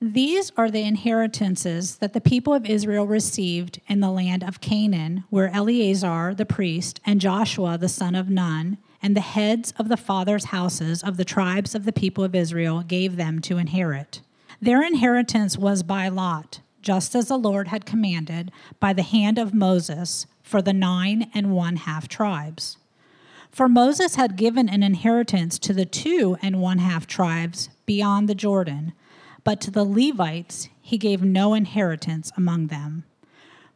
These 0.00 0.52
are 0.56 0.70
the 0.70 0.82
inheritances 0.82 1.96
that 1.96 2.12
the 2.12 2.20
people 2.20 2.52
of 2.52 2.66
Israel 2.66 3.06
received 3.06 3.80
in 3.88 4.00
the 4.00 4.10
land 4.10 4.42
of 4.42 4.60
Canaan, 4.60 5.24
where 5.30 5.48
Eleazar 5.54 6.34
the 6.34 6.44
priest 6.44 7.00
and 7.06 7.20
Joshua 7.20 7.78
the 7.78 7.88
son 7.88 8.14
of 8.14 8.28
Nun 8.28 8.78
and 9.00 9.16
the 9.16 9.20
heads 9.20 9.72
of 9.78 9.88
the 9.88 9.96
fathers' 9.96 10.46
houses 10.46 11.02
of 11.02 11.16
the 11.16 11.24
tribes 11.24 11.74
of 11.74 11.84
the 11.84 11.92
people 11.92 12.24
of 12.24 12.34
Israel 12.34 12.82
gave 12.82 13.16
them 13.16 13.40
to 13.42 13.58
inherit. 13.58 14.20
Their 14.60 14.82
inheritance 14.82 15.58
was 15.58 15.82
by 15.82 16.08
lot, 16.08 16.60
just 16.82 17.14
as 17.14 17.28
the 17.28 17.38
Lord 17.38 17.68
had 17.68 17.86
commanded 17.86 18.50
by 18.80 18.92
the 18.92 19.02
hand 19.02 19.38
of 19.38 19.54
Moses 19.54 20.26
for 20.42 20.60
the 20.60 20.72
nine 20.72 21.30
and 21.34 21.52
one 21.52 21.76
half 21.76 22.08
tribes. 22.08 22.78
For 23.50 23.68
Moses 23.68 24.16
had 24.16 24.36
given 24.36 24.68
an 24.68 24.82
inheritance 24.82 25.58
to 25.60 25.72
the 25.72 25.86
two 25.86 26.36
and 26.42 26.60
one 26.60 26.78
half 26.78 27.06
tribes 27.06 27.70
beyond 27.86 28.28
the 28.28 28.34
Jordan 28.34 28.92
but 29.44 29.60
to 29.60 29.70
the 29.70 29.84
Levites 29.84 30.68
he 30.80 30.98
gave 30.98 31.22
no 31.22 31.54
inheritance 31.54 32.32
among 32.36 32.66
them. 32.66 33.04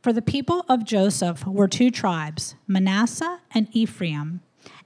For 0.03 0.13
the 0.13 0.23
people 0.23 0.65
of 0.69 0.85
Joseph 0.85 1.47
were 1.47 1.69
two 1.69 1.91
tribes, 1.91 2.55
Manasseh 2.67 3.41
and 3.53 3.69
Ephraim, 3.73 4.41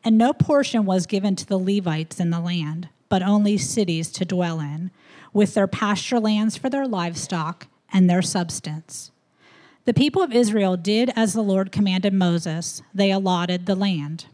and 0.04 0.18
no 0.18 0.32
portion 0.32 0.84
was 0.84 1.06
given 1.06 1.36
to 1.36 1.46
the 1.46 1.58
Levites 1.58 2.18
in 2.18 2.30
the 2.30 2.40
land, 2.40 2.88
but 3.08 3.22
only 3.22 3.58
cities 3.58 4.10
to 4.12 4.24
dwell 4.24 4.58
in, 4.58 4.90
with 5.32 5.54
their 5.54 5.66
pasture 5.66 6.18
lands 6.18 6.56
for 6.56 6.68
their 6.68 6.86
livestock 6.86 7.66
and 7.92 8.08
their 8.08 8.22
substance. 8.22 9.10
The 9.84 9.94
people 9.94 10.22
of 10.22 10.32
Israel 10.32 10.76
did 10.76 11.12
as 11.16 11.32
the 11.32 11.42
Lord 11.42 11.72
commanded 11.72 12.12
Moses, 12.12 12.82
they 12.94 13.10
allotted 13.10 13.66
the 13.66 13.74
land. 13.74 14.26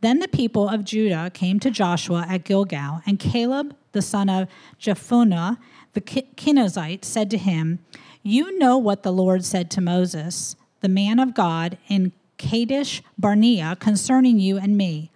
Then 0.00 0.20
the 0.20 0.28
people 0.28 0.68
of 0.68 0.84
Judah 0.84 1.30
came 1.32 1.58
to 1.60 1.70
Joshua 1.70 2.24
at 2.28 2.44
Gilgal, 2.44 3.00
and 3.04 3.18
Caleb 3.18 3.74
the 3.92 4.02
son 4.02 4.28
of 4.28 4.48
Jephunneh 4.80 5.58
the 5.98 6.00
Kenizzite, 6.00 7.04
said 7.04 7.30
to 7.30 7.38
him, 7.38 7.80
You 8.22 8.56
know 8.58 8.78
what 8.78 9.02
the 9.02 9.12
Lord 9.12 9.44
said 9.44 9.70
to 9.72 9.80
Moses, 9.80 10.56
the 10.80 10.88
man 10.88 11.18
of 11.18 11.34
God, 11.34 11.78
in 11.88 12.12
Kadesh 12.36 13.02
Barnea 13.18 13.76
concerning 13.80 14.38
you 14.38 14.58
and 14.58 14.76
me. 14.76 15.10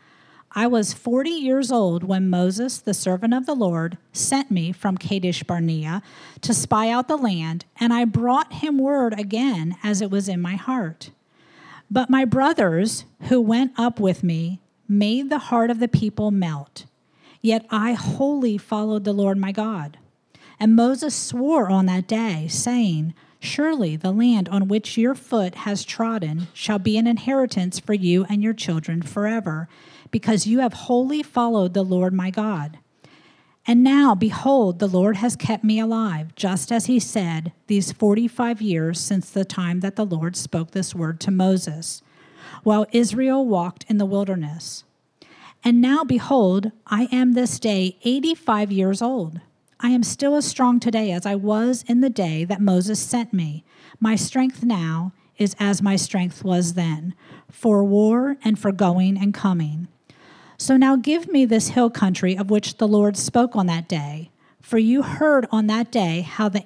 I 0.55 0.67
was 0.67 0.93
40 0.93 1.31
years 1.31 1.73
old 1.73 2.05
when 2.05 2.29
Moses, 2.29 2.79
the 2.79 2.93
servant 2.93 3.33
of 3.33 3.47
the 3.47 3.55
Lord, 3.55 3.97
sent 4.13 4.51
me 4.51 4.73
from 4.73 4.99
Kadesh 4.99 5.43
Barnea 5.45 6.03
to 6.43 6.53
spy 6.53 6.91
out 6.91 7.09
the 7.09 7.17
land, 7.17 7.65
and 7.79 7.93
I 7.93 8.05
brought 8.05 8.55
him 8.55 8.79
word 8.79 9.19
again 9.19 9.77
as 9.83 10.03
it 10.03 10.11
was 10.11 10.29
in 10.29 10.43
my 10.43 10.57
heart. 10.57 11.11
But 11.91 12.11
my 12.11 12.25
brothers, 12.25 13.05
who 13.29 13.41
went 13.41 13.73
up 13.79 14.01
with 14.01 14.23
me, 14.23 14.61
made 14.89 15.31
the 15.31 15.39
heart 15.39 15.71
of 15.71 15.79
the 15.79 15.89
people 15.89 16.31
melt 16.31 16.87
Yet 17.43 17.67
I 17.71 17.93
wholly 17.93 18.57
followed 18.57 19.05
the 19.05 19.13
Lord 19.13 19.37
my 19.37 19.53
God. 19.53 19.99
And 20.61 20.77
Moses 20.77 21.15
swore 21.15 21.69
on 21.69 21.87
that 21.87 22.07
day, 22.07 22.47
saying, 22.49 23.15
Surely 23.41 23.97
the 23.97 24.13
land 24.13 24.49
on 24.49 24.69
which 24.69 24.97
your 24.97 25.17
foot 25.17 25.57
has 25.57 25.85
trodden 25.85 26.47
shall 26.55 26.79
be 26.79 26.97
an 26.97 27.09
inheritance 27.09 27.81
for 27.81 27.93
you 27.93 28.25
and 28.29 28.41
your 28.41 28.55
children 28.55 29.03
forever, 29.03 29.69
because 30.13 30.47
you 30.47 30.61
have 30.61 30.73
wholly 30.73 31.25
followed 31.25 31.75
the 31.75 31.83
Lord 31.83 32.15
my 32.15 32.31
God. 32.31 32.79
And 33.67 33.83
now, 33.83 34.15
behold, 34.15 34.79
the 34.79 34.87
Lord 34.87 35.17
has 35.17 35.35
kept 35.35 35.65
me 35.65 35.81
alive, 35.81 36.37
just 36.37 36.71
as 36.71 36.87
he 36.87 37.01
said, 37.01 37.53
these 37.67 37.91
45 37.91 38.63
years 38.63 39.01
since 39.01 39.31
the 39.31 39.45
time 39.45 39.81
that 39.81 39.97
the 39.97 40.07
Lord 40.07 40.37
spoke 40.37 40.71
this 40.71 40.95
word 40.95 41.19
to 41.21 41.33
Moses, 41.33 42.03
while 42.63 42.87
Israel 42.93 43.45
walked 43.45 43.85
in 43.89 43.99
the 43.99 44.07
wilderness. 44.07 44.85
And 45.65 45.81
now, 45.81 46.03
behold, 46.03 46.73
I 46.87 47.09
am 47.13 47.33
this 47.33 47.61
day 47.61 47.97
85 48.03 48.73
years 48.73 49.01
old. 49.01 49.41
I 49.79 49.91
am 49.91 50.03
still 50.03 50.35
as 50.35 50.45
strong 50.45 50.81
today 50.81 51.13
as 51.13 51.25
I 51.25 51.35
was 51.37 51.85
in 51.87 52.01
the 52.01 52.11
day 52.11 52.45
that 52.45 52.61
Moses 52.61 53.01
sent 53.01 53.33
me. 53.33 53.65
My 54.01 54.17
strength 54.17 54.65
now 54.65 55.13
is 55.39 55.57
as 55.61 55.81
my 55.83 55.97
strength 55.97 56.45
was 56.45 56.75
then, 56.75 57.15
for 57.51 57.85
war 57.85 58.37
and 58.45 58.59
for 58.59 58.73
going 58.73 59.17
and 59.17 59.33
coming. 59.33 59.89
So 60.57 60.77
now 60.77 60.97
give 60.97 61.29
me 61.29 61.45
this 61.45 61.69
hill 61.69 61.91
country 61.91 62.37
of 62.37 62.51
which 62.51 62.77
the 62.77 62.89
Lord 62.89 63.17
spoke 63.17 63.57
on 63.57 63.67
that 63.67 63.89
day. 63.89 64.31
For 64.61 64.79
you 64.79 65.03
heard 65.03 65.47
on 65.51 65.67
that 65.67 65.91
day 65.91 66.21
how 66.21 66.49
the 66.49 66.65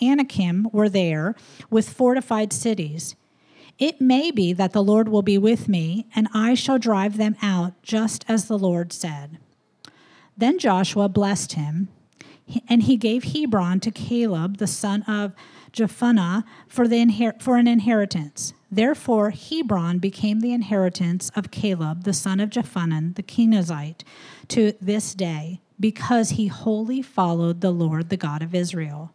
Anakim 0.00 0.68
were 0.72 0.88
there 0.88 1.34
with 1.70 1.88
fortified 1.88 2.52
cities. 2.52 3.16
It 3.78 4.00
may 4.00 4.30
be 4.30 4.52
that 4.52 4.72
the 4.72 4.82
Lord 4.82 5.08
will 5.08 5.22
be 5.22 5.38
with 5.38 5.68
me, 5.68 6.06
and 6.14 6.28
I 6.32 6.54
shall 6.54 6.78
drive 6.78 7.16
them 7.16 7.36
out, 7.42 7.74
just 7.82 8.24
as 8.28 8.46
the 8.46 8.58
Lord 8.58 8.92
said. 8.92 9.38
Then 10.36 10.58
Joshua 10.58 11.08
blessed 11.08 11.54
him, 11.54 11.88
and 12.68 12.84
he 12.84 12.96
gave 12.96 13.24
Hebron 13.24 13.80
to 13.80 13.90
Caleb, 13.90 14.58
the 14.58 14.66
son 14.66 15.02
of 15.02 15.32
Jephunneh, 15.72 16.44
for, 16.68 16.86
the 16.86 16.96
inher- 16.96 17.40
for 17.42 17.56
an 17.56 17.66
inheritance. 17.66 18.52
Therefore, 18.70 19.30
Hebron 19.30 19.98
became 19.98 20.40
the 20.40 20.52
inheritance 20.52 21.30
of 21.34 21.50
Caleb, 21.50 22.04
the 22.04 22.12
son 22.12 22.40
of 22.40 22.50
Jephunneh, 22.50 23.14
the 23.14 23.22
Kenizzite, 23.22 24.02
to 24.48 24.74
this 24.80 25.14
day, 25.14 25.60
because 25.80 26.30
he 26.30 26.46
wholly 26.46 27.02
followed 27.02 27.60
the 27.60 27.72
Lord, 27.72 28.08
the 28.08 28.16
God 28.16 28.42
of 28.42 28.54
Israel. 28.54 29.12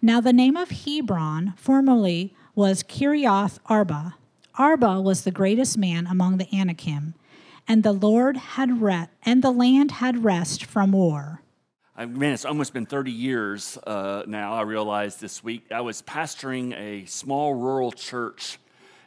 Now, 0.00 0.20
the 0.20 0.32
name 0.32 0.56
of 0.56 0.70
Hebron 0.70 1.54
formerly 1.56 2.34
was 2.60 2.82
Kiriath 2.82 3.58
Arba. 3.64 4.16
Arba 4.56 5.00
was 5.00 5.24
the 5.24 5.30
greatest 5.30 5.78
man 5.78 6.06
among 6.06 6.36
the 6.36 6.46
Anakim, 6.54 7.14
and 7.66 7.82
the 7.82 7.94
Lord 7.94 8.36
had 8.36 8.82
re- 8.82 9.08
and 9.22 9.42
the 9.42 9.50
land 9.50 9.92
had 9.92 10.24
rest 10.24 10.66
from 10.66 10.92
war. 10.92 11.40
I, 11.96 12.04
man, 12.04 12.34
it's 12.34 12.44
almost 12.44 12.74
been 12.74 12.84
30 12.84 13.12
years 13.12 13.78
uh, 13.86 14.24
now. 14.26 14.52
I 14.52 14.60
realized 14.60 15.22
this 15.22 15.42
week 15.42 15.72
I 15.72 15.80
was 15.80 16.02
pastoring 16.02 16.78
a 16.78 17.06
small 17.06 17.54
rural 17.54 17.92
church 17.92 18.58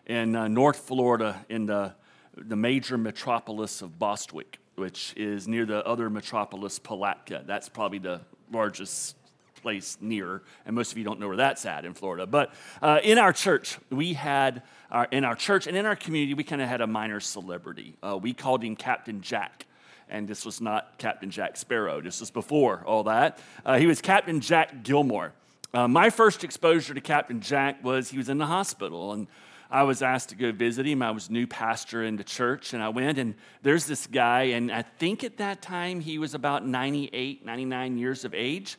in 0.07 0.35
uh, 0.35 0.47
North 0.47 0.79
Florida 0.79 1.45
in 1.47 1.67
the 1.67 1.93
the 2.35 2.55
major 2.55 2.97
metropolis 2.97 3.83
of 3.83 3.99
Bostwick, 3.99 4.57
which 4.77 5.13
is 5.15 5.47
near 5.47 5.67
the 5.67 5.85
other 5.85 6.09
metropolis 6.09 6.79
Palatka. 6.79 7.43
That's 7.45 7.69
probably 7.69 7.99
the 7.99 8.21
largest 8.51 9.15
place 9.63 9.97
near, 9.99 10.43
and 10.65 10.75
most 10.75 10.91
of 10.91 10.97
you 10.99 11.03
don't 11.03 11.19
know 11.19 11.27
where 11.27 11.37
that's 11.37 11.65
at 11.65 11.85
in 11.85 11.95
Florida. 11.95 12.27
But 12.27 12.53
uh, 12.81 12.99
in 13.03 13.17
our 13.17 13.33
church, 13.33 13.79
we 13.89 14.13
had, 14.13 14.61
our, 14.91 15.07
in 15.09 15.23
our 15.23 15.35
church 15.35 15.65
and 15.65 15.75
in 15.75 15.87
our 15.87 15.95
community, 15.95 16.35
we 16.35 16.43
kind 16.43 16.61
of 16.61 16.69
had 16.69 16.81
a 16.81 16.87
minor 16.87 17.19
celebrity. 17.19 17.95
Uh, 18.03 18.19
we 18.21 18.33
called 18.33 18.63
him 18.63 18.75
Captain 18.75 19.21
Jack. 19.21 19.65
And 20.09 20.27
this 20.27 20.45
was 20.45 20.61
not 20.61 20.99
Captain 20.99 21.31
Jack 21.31 21.57
Sparrow. 21.57 22.01
This 22.01 22.19
was 22.19 22.29
before 22.29 22.83
all 22.85 23.05
that. 23.05 23.39
Uh, 23.65 23.77
he 23.77 23.87
was 23.87 24.01
Captain 24.01 24.41
Jack 24.41 24.83
Gilmore. 24.83 25.33
Uh, 25.73 25.87
my 25.87 26.11
first 26.11 26.43
exposure 26.43 26.93
to 26.93 27.01
Captain 27.01 27.41
Jack 27.41 27.83
was 27.83 28.09
he 28.09 28.17
was 28.17 28.29
in 28.29 28.37
the 28.37 28.45
hospital, 28.45 29.13
and 29.13 29.27
I 29.71 29.83
was 29.83 30.03
asked 30.03 30.29
to 30.29 30.35
go 30.35 30.51
visit 30.51 30.85
him. 30.85 31.01
I 31.01 31.09
was 31.09 31.31
new 31.31 31.47
pastor 31.47 32.03
in 32.03 32.15
the 32.15 32.23
church, 32.23 32.73
and 32.73 32.83
I 32.83 32.89
went, 32.89 33.17
and 33.17 33.33
there's 33.63 33.85
this 33.87 34.05
guy, 34.05 34.43
and 34.43 34.71
I 34.71 34.83
think 34.83 35.23
at 35.23 35.37
that 35.37 35.63
time 35.63 35.99
he 35.99 36.19
was 36.19 36.35
about 36.35 36.63
98, 36.63 37.43
99 37.43 37.97
years 37.97 38.23
of 38.23 38.35
age 38.35 38.77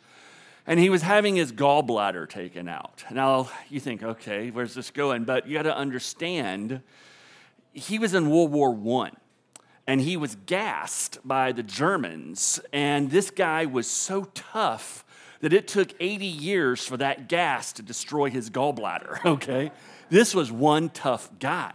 and 0.67 0.81
he 0.81 0.89
was 0.89 1.03
having 1.03 1.37
his 1.37 1.53
gallbladder 1.53 2.29
taken 2.29 2.69
out. 2.69 3.05
Now, 3.11 3.51
you 3.69 3.81
think, 3.81 4.03
okay, 4.03 4.51
where's 4.51 4.75
this 4.75 4.91
going? 4.91 5.25
But 5.25 5.47
you 5.47 5.55
got 5.55 5.63
to 5.63 5.77
understand, 5.77 6.81
he 7.73 7.99
was 7.99 8.15
in 8.15 8.31
World 8.31 8.51
War 8.51 9.05
I, 9.05 9.11
and 9.87 10.01
he 10.01 10.17
was 10.17 10.37
gassed 10.47 11.19
by 11.25 11.53
the 11.53 11.63
Germans, 11.63 12.61
and 12.73 13.11
this 13.11 13.31
guy 13.31 13.67
was 13.67 13.87
so 13.87 14.25
tough 14.35 15.05
that 15.41 15.53
it 15.53 15.69
took 15.69 15.93
80 16.01 16.25
years 16.25 16.87
for 16.87 16.97
that 16.97 17.29
gas 17.29 17.75
to 17.75 17.83
destroy 17.83 18.31
his 18.31 18.49
gallbladder, 18.49 19.23
okay? 19.27 19.71
This 20.09 20.35
was 20.35 20.51
one 20.51 20.89
tough 20.89 21.31
guy. 21.39 21.73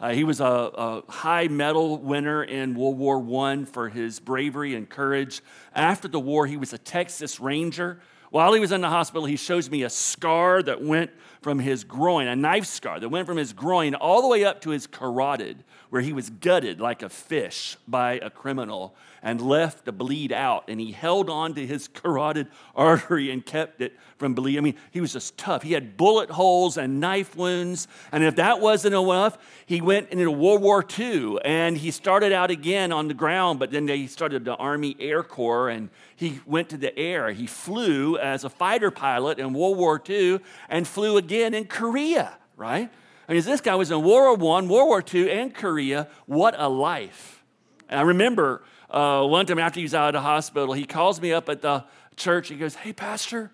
Uh, 0.00 0.10
he 0.10 0.24
was 0.24 0.40
a, 0.40 0.44
a, 0.44 1.02
high 1.08 1.46
medal 1.46 1.98
winner 1.98 2.42
in 2.42 2.74
World 2.74 2.98
War 2.98 3.46
I 3.46 3.64
for 3.66 3.88
his 3.88 4.18
bravery 4.18 4.74
and 4.74 4.90
courage. 4.90 5.40
After 5.72 6.08
the 6.08 6.18
war, 6.18 6.48
he 6.48 6.56
was 6.56 6.72
a 6.72 6.78
Texas 6.78 7.38
Ranger 7.38 8.00
while 8.32 8.54
he 8.54 8.60
was 8.60 8.72
in 8.72 8.80
the 8.80 8.88
hospital, 8.88 9.26
he 9.26 9.36
shows 9.36 9.70
me 9.70 9.82
a 9.82 9.90
scar 9.90 10.62
that 10.62 10.82
went 10.82 11.10
from 11.42 11.58
his 11.58 11.84
groin, 11.84 12.28
a 12.28 12.36
knife 12.36 12.66
scar 12.66 13.00
that 13.00 13.08
went 13.08 13.26
from 13.26 13.36
his 13.36 13.52
groin 13.52 13.94
all 13.94 14.22
the 14.22 14.28
way 14.28 14.44
up 14.44 14.60
to 14.62 14.70
his 14.70 14.86
carotid, 14.86 15.64
where 15.90 16.02
he 16.02 16.12
was 16.12 16.30
gutted 16.30 16.80
like 16.80 17.02
a 17.02 17.08
fish 17.08 17.76
by 17.86 18.14
a 18.14 18.30
criminal 18.30 18.94
and 19.22 19.40
left 19.40 19.84
to 19.84 19.92
bleed 19.92 20.32
out. 20.32 20.64
And 20.68 20.80
he 20.80 20.92
held 20.92 21.28
on 21.28 21.54
to 21.54 21.66
his 21.66 21.88
carotid 21.88 22.48
artery 22.74 23.30
and 23.30 23.44
kept 23.44 23.80
it 23.80 23.96
from 24.16 24.34
bleeding. 24.34 24.58
I 24.58 24.62
mean, 24.62 24.76
he 24.90 25.00
was 25.00 25.12
just 25.12 25.36
tough. 25.36 25.62
He 25.62 25.72
had 25.72 25.96
bullet 25.96 26.30
holes 26.30 26.76
and 26.76 27.00
knife 27.00 27.36
wounds. 27.36 27.88
And 28.10 28.24
if 28.24 28.36
that 28.36 28.60
wasn't 28.60 28.94
enough, 28.94 29.38
he 29.66 29.80
went 29.80 30.10
into 30.10 30.30
World 30.30 30.62
War 30.62 30.84
II 30.98 31.38
and 31.44 31.76
he 31.76 31.90
started 31.90 32.32
out 32.32 32.50
again 32.50 32.92
on 32.92 33.08
the 33.08 33.14
ground, 33.14 33.58
but 33.58 33.70
then 33.70 33.86
they 33.86 34.06
started 34.06 34.44
the 34.44 34.54
Army 34.56 34.96
Air 34.98 35.22
Corps 35.22 35.68
and 35.68 35.90
he 36.16 36.40
went 36.46 36.68
to 36.68 36.76
the 36.76 36.96
air. 36.96 37.32
He 37.32 37.46
flew 37.46 38.16
as 38.16 38.44
a 38.44 38.48
fighter 38.48 38.90
pilot 38.90 39.38
in 39.38 39.52
World 39.52 39.76
War 39.76 40.00
II 40.08 40.40
and 40.68 40.86
flew 40.86 41.16
again 41.16 41.31
in 41.40 41.64
Korea, 41.64 42.36
right? 42.56 42.90
I 43.28 43.32
mean, 43.32 43.42
this 43.42 43.60
guy 43.60 43.74
was 43.74 43.90
in 43.90 44.02
World 44.02 44.40
War 44.40 44.58
I, 44.58 44.62
World 44.62 44.88
War 44.88 45.04
II, 45.12 45.30
and 45.30 45.54
Korea. 45.54 46.08
What 46.26 46.54
a 46.58 46.68
life. 46.68 47.42
And 47.88 47.98
I 47.98 48.02
remember 48.02 48.62
uh, 48.90 49.24
one 49.26 49.46
time 49.46 49.58
after 49.58 49.80
he 49.80 49.84
was 49.84 49.94
out 49.94 50.08
of 50.08 50.12
the 50.14 50.20
hospital, 50.20 50.74
he 50.74 50.84
calls 50.84 51.20
me 51.20 51.32
up 51.32 51.48
at 51.48 51.62
the 51.62 51.84
church. 52.16 52.48
He 52.48 52.56
goes, 52.56 52.74
Hey, 52.74 52.92
Pastor, 52.92 53.50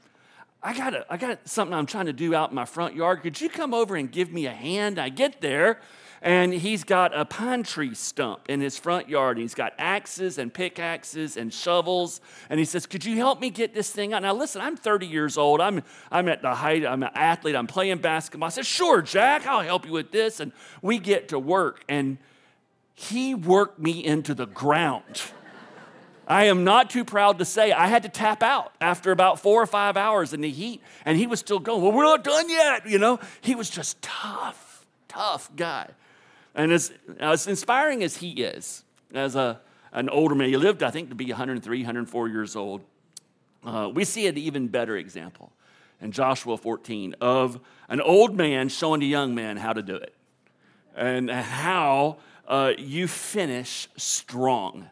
I 0.63 0.77
got, 0.77 0.95
a, 0.95 1.07
I 1.09 1.17
got 1.17 1.49
something 1.49 1.75
I'm 1.75 1.87
trying 1.87 2.07
to 2.07 2.13
do 2.13 2.35
out 2.35 2.51
in 2.51 2.57
my 2.57 2.65
front 2.65 2.95
yard. 2.97 3.23
Could 3.23 3.41
you 3.41 3.49
come 3.49 3.73
over 3.73 3.95
and 3.95 4.11
give 4.11 4.33
me 4.33 4.47
a 4.47 4.53
hand? 4.53 4.99
I 4.99 5.09
get 5.09 5.41
there, 5.41 5.81
and 6.21 6.53
he's 6.53 6.85
got 6.85 7.17
a 7.17 7.25
pine 7.25 7.63
tree 7.63 7.95
stump 7.95 8.41
in 8.49 8.61
his 8.61 8.77
front 8.77 9.09
yard. 9.09 9.39
He's 9.39 9.55
got 9.55 9.73
axes 9.79 10.39
and 10.39 10.53
pickaxes 10.53 11.37
and 11.37 11.53
shovels. 11.53 12.21
And 12.51 12.59
he 12.59 12.65
says, 12.65 12.87
Could 12.87 13.05
you 13.05 13.17
help 13.17 13.41
me 13.41 13.51
get 13.51 13.75
this 13.75 13.91
thing 13.91 14.13
out? 14.13 14.23
Now, 14.23 14.35
listen, 14.35 14.61
I'm 14.61 14.77
30 14.77 15.07
years 15.07 15.39
old. 15.39 15.61
I'm, 15.61 15.83
I'm 16.11 16.29
at 16.29 16.43
the 16.43 16.55
height, 16.55 16.85
I'm 16.85 17.03
an 17.03 17.11
athlete, 17.15 17.55
I'm 17.55 17.67
playing 17.67 17.99
basketball. 17.99 18.49
I 18.49 18.51
said, 18.51 18.67
Sure, 18.67 19.01
Jack, 19.01 19.47
I'll 19.47 19.63
help 19.63 19.87
you 19.87 19.93
with 19.93 20.11
this. 20.11 20.41
And 20.41 20.53
we 20.83 20.99
get 20.99 21.29
to 21.29 21.39
work. 21.39 21.85
And 21.89 22.19
he 22.95 23.35
worked 23.35 23.79
me 23.79 24.05
into 24.05 24.35
the 24.35 24.47
ground. 24.47 25.23
I 26.27 26.45
am 26.45 26.63
not 26.63 26.91
too 26.91 27.07
proud 27.07 27.39
to 27.39 27.45
say 27.47 27.73
I 27.73 27.87
had 27.87 28.03
to 28.03 28.11
tap 28.11 28.43
out 28.43 28.75
after 28.83 29.13
about 29.13 29.41
four 29.41 29.63
or 29.63 29.67
five 29.67 29.97
hours 29.97 30.35
in 30.35 30.43
the 30.43 30.51
heat, 30.51 30.83
and 31.07 31.17
he 31.17 31.27
was 31.27 31.41
still 31.41 31.59
going, 31.59 31.81
Well, 31.81 31.93
we're 31.93 32.03
not 32.03 32.23
done 32.23 32.51
yet. 32.51 32.87
You 32.87 32.99
know, 32.99 33.19
he 33.41 33.55
was 33.55 33.71
just 33.71 34.03
tough, 34.03 34.85
tough 35.09 35.51
guy. 35.57 35.89
And 36.55 36.73
as, 36.73 36.93
as 37.19 37.47
inspiring 37.47 38.03
as 38.03 38.17
he 38.17 38.31
is, 38.31 38.85
as 39.15 39.37
a, 39.37 39.61
an 39.93 40.09
older 40.09 40.35
man, 40.35 40.49
he 40.49 40.57
lived, 40.57 40.83
I 40.83 40.91
think, 40.91 41.09
to 41.11 41.15
be 41.15 41.27
103, 41.27 41.79
104 41.79 42.29
years 42.29 42.57
old, 42.57 42.83
uh, 43.65 43.91
we 43.93 44.05
see 44.05 44.27
an 44.27 44.39
even 44.39 44.69
better 44.69 44.97
example 44.97 45.53
in 46.01 46.13
Joshua 46.13 46.57
14 46.57 47.15
of 47.21 47.61
an 47.89 48.01
old 48.01 48.37
man 48.37 48.69
showing 48.69 49.03
a 49.03 49.07
young 49.07 49.35
man 49.35 49.57
how 49.57 49.73
to 49.73 49.83
do 49.83 49.97
it 49.97 50.15
and 50.95 51.31
how 51.31 52.19
uh, 52.47 52.73
you 52.77 53.07
finish 53.07 53.89
strong 53.97 54.89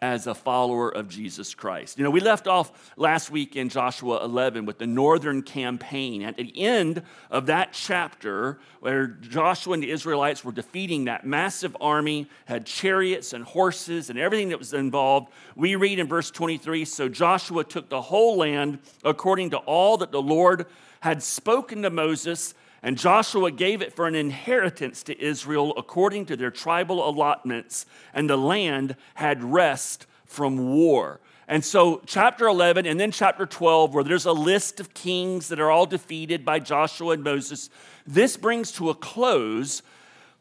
as 0.00 0.28
a 0.28 0.34
follower 0.34 0.88
of 0.94 1.08
Jesus 1.08 1.54
Christ. 1.54 1.98
You 1.98 2.04
know, 2.04 2.10
we 2.10 2.20
left 2.20 2.46
off 2.46 2.92
last 2.96 3.30
week 3.30 3.56
in 3.56 3.68
Joshua 3.68 4.24
11 4.24 4.64
with 4.64 4.78
the 4.78 4.86
northern 4.86 5.42
campaign. 5.42 6.22
At 6.22 6.36
the 6.36 6.52
end 6.56 7.02
of 7.30 7.46
that 7.46 7.72
chapter, 7.72 8.60
where 8.78 9.08
Joshua 9.08 9.74
and 9.74 9.82
the 9.82 9.90
Israelites 9.90 10.44
were 10.44 10.52
defeating 10.52 11.06
that 11.06 11.26
massive 11.26 11.76
army, 11.80 12.28
had 12.44 12.64
chariots 12.64 13.32
and 13.32 13.44
horses 13.44 14.08
and 14.08 14.18
everything 14.18 14.50
that 14.50 14.58
was 14.58 14.72
involved, 14.72 15.32
we 15.56 15.74
read 15.74 15.98
in 15.98 16.06
verse 16.06 16.30
23 16.30 16.84
So 16.84 17.08
Joshua 17.08 17.64
took 17.64 17.88
the 17.88 18.02
whole 18.02 18.36
land 18.36 18.78
according 19.04 19.50
to 19.50 19.58
all 19.58 19.96
that 19.96 20.12
the 20.12 20.22
Lord 20.22 20.66
had 21.00 21.22
spoken 21.22 21.82
to 21.82 21.90
Moses 21.90 22.54
and 22.82 22.96
Joshua 22.96 23.50
gave 23.50 23.82
it 23.82 23.92
for 23.92 24.06
an 24.06 24.14
inheritance 24.14 25.02
to 25.04 25.20
Israel 25.20 25.74
according 25.76 26.26
to 26.26 26.36
their 26.36 26.50
tribal 26.50 27.08
allotments, 27.08 27.86
and 28.14 28.30
the 28.30 28.36
land 28.36 28.96
had 29.14 29.42
rest 29.42 30.06
from 30.24 30.74
war. 30.74 31.20
And 31.48 31.64
so, 31.64 32.02
chapter 32.04 32.46
11 32.46 32.84
and 32.84 33.00
then 33.00 33.10
chapter 33.10 33.46
12, 33.46 33.94
where 33.94 34.04
there's 34.04 34.26
a 34.26 34.32
list 34.32 34.80
of 34.80 34.92
kings 34.92 35.48
that 35.48 35.58
are 35.58 35.70
all 35.70 35.86
defeated 35.86 36.44
by 36.44 36.58
Joshua 36.58 37.14
and 37.14 37.24
Moses, 37.24 37.70
this 38.06 38.36
brings 38.36 38.70
to 38.72 38.90
a 38.90 38.94
close 38.94 39.82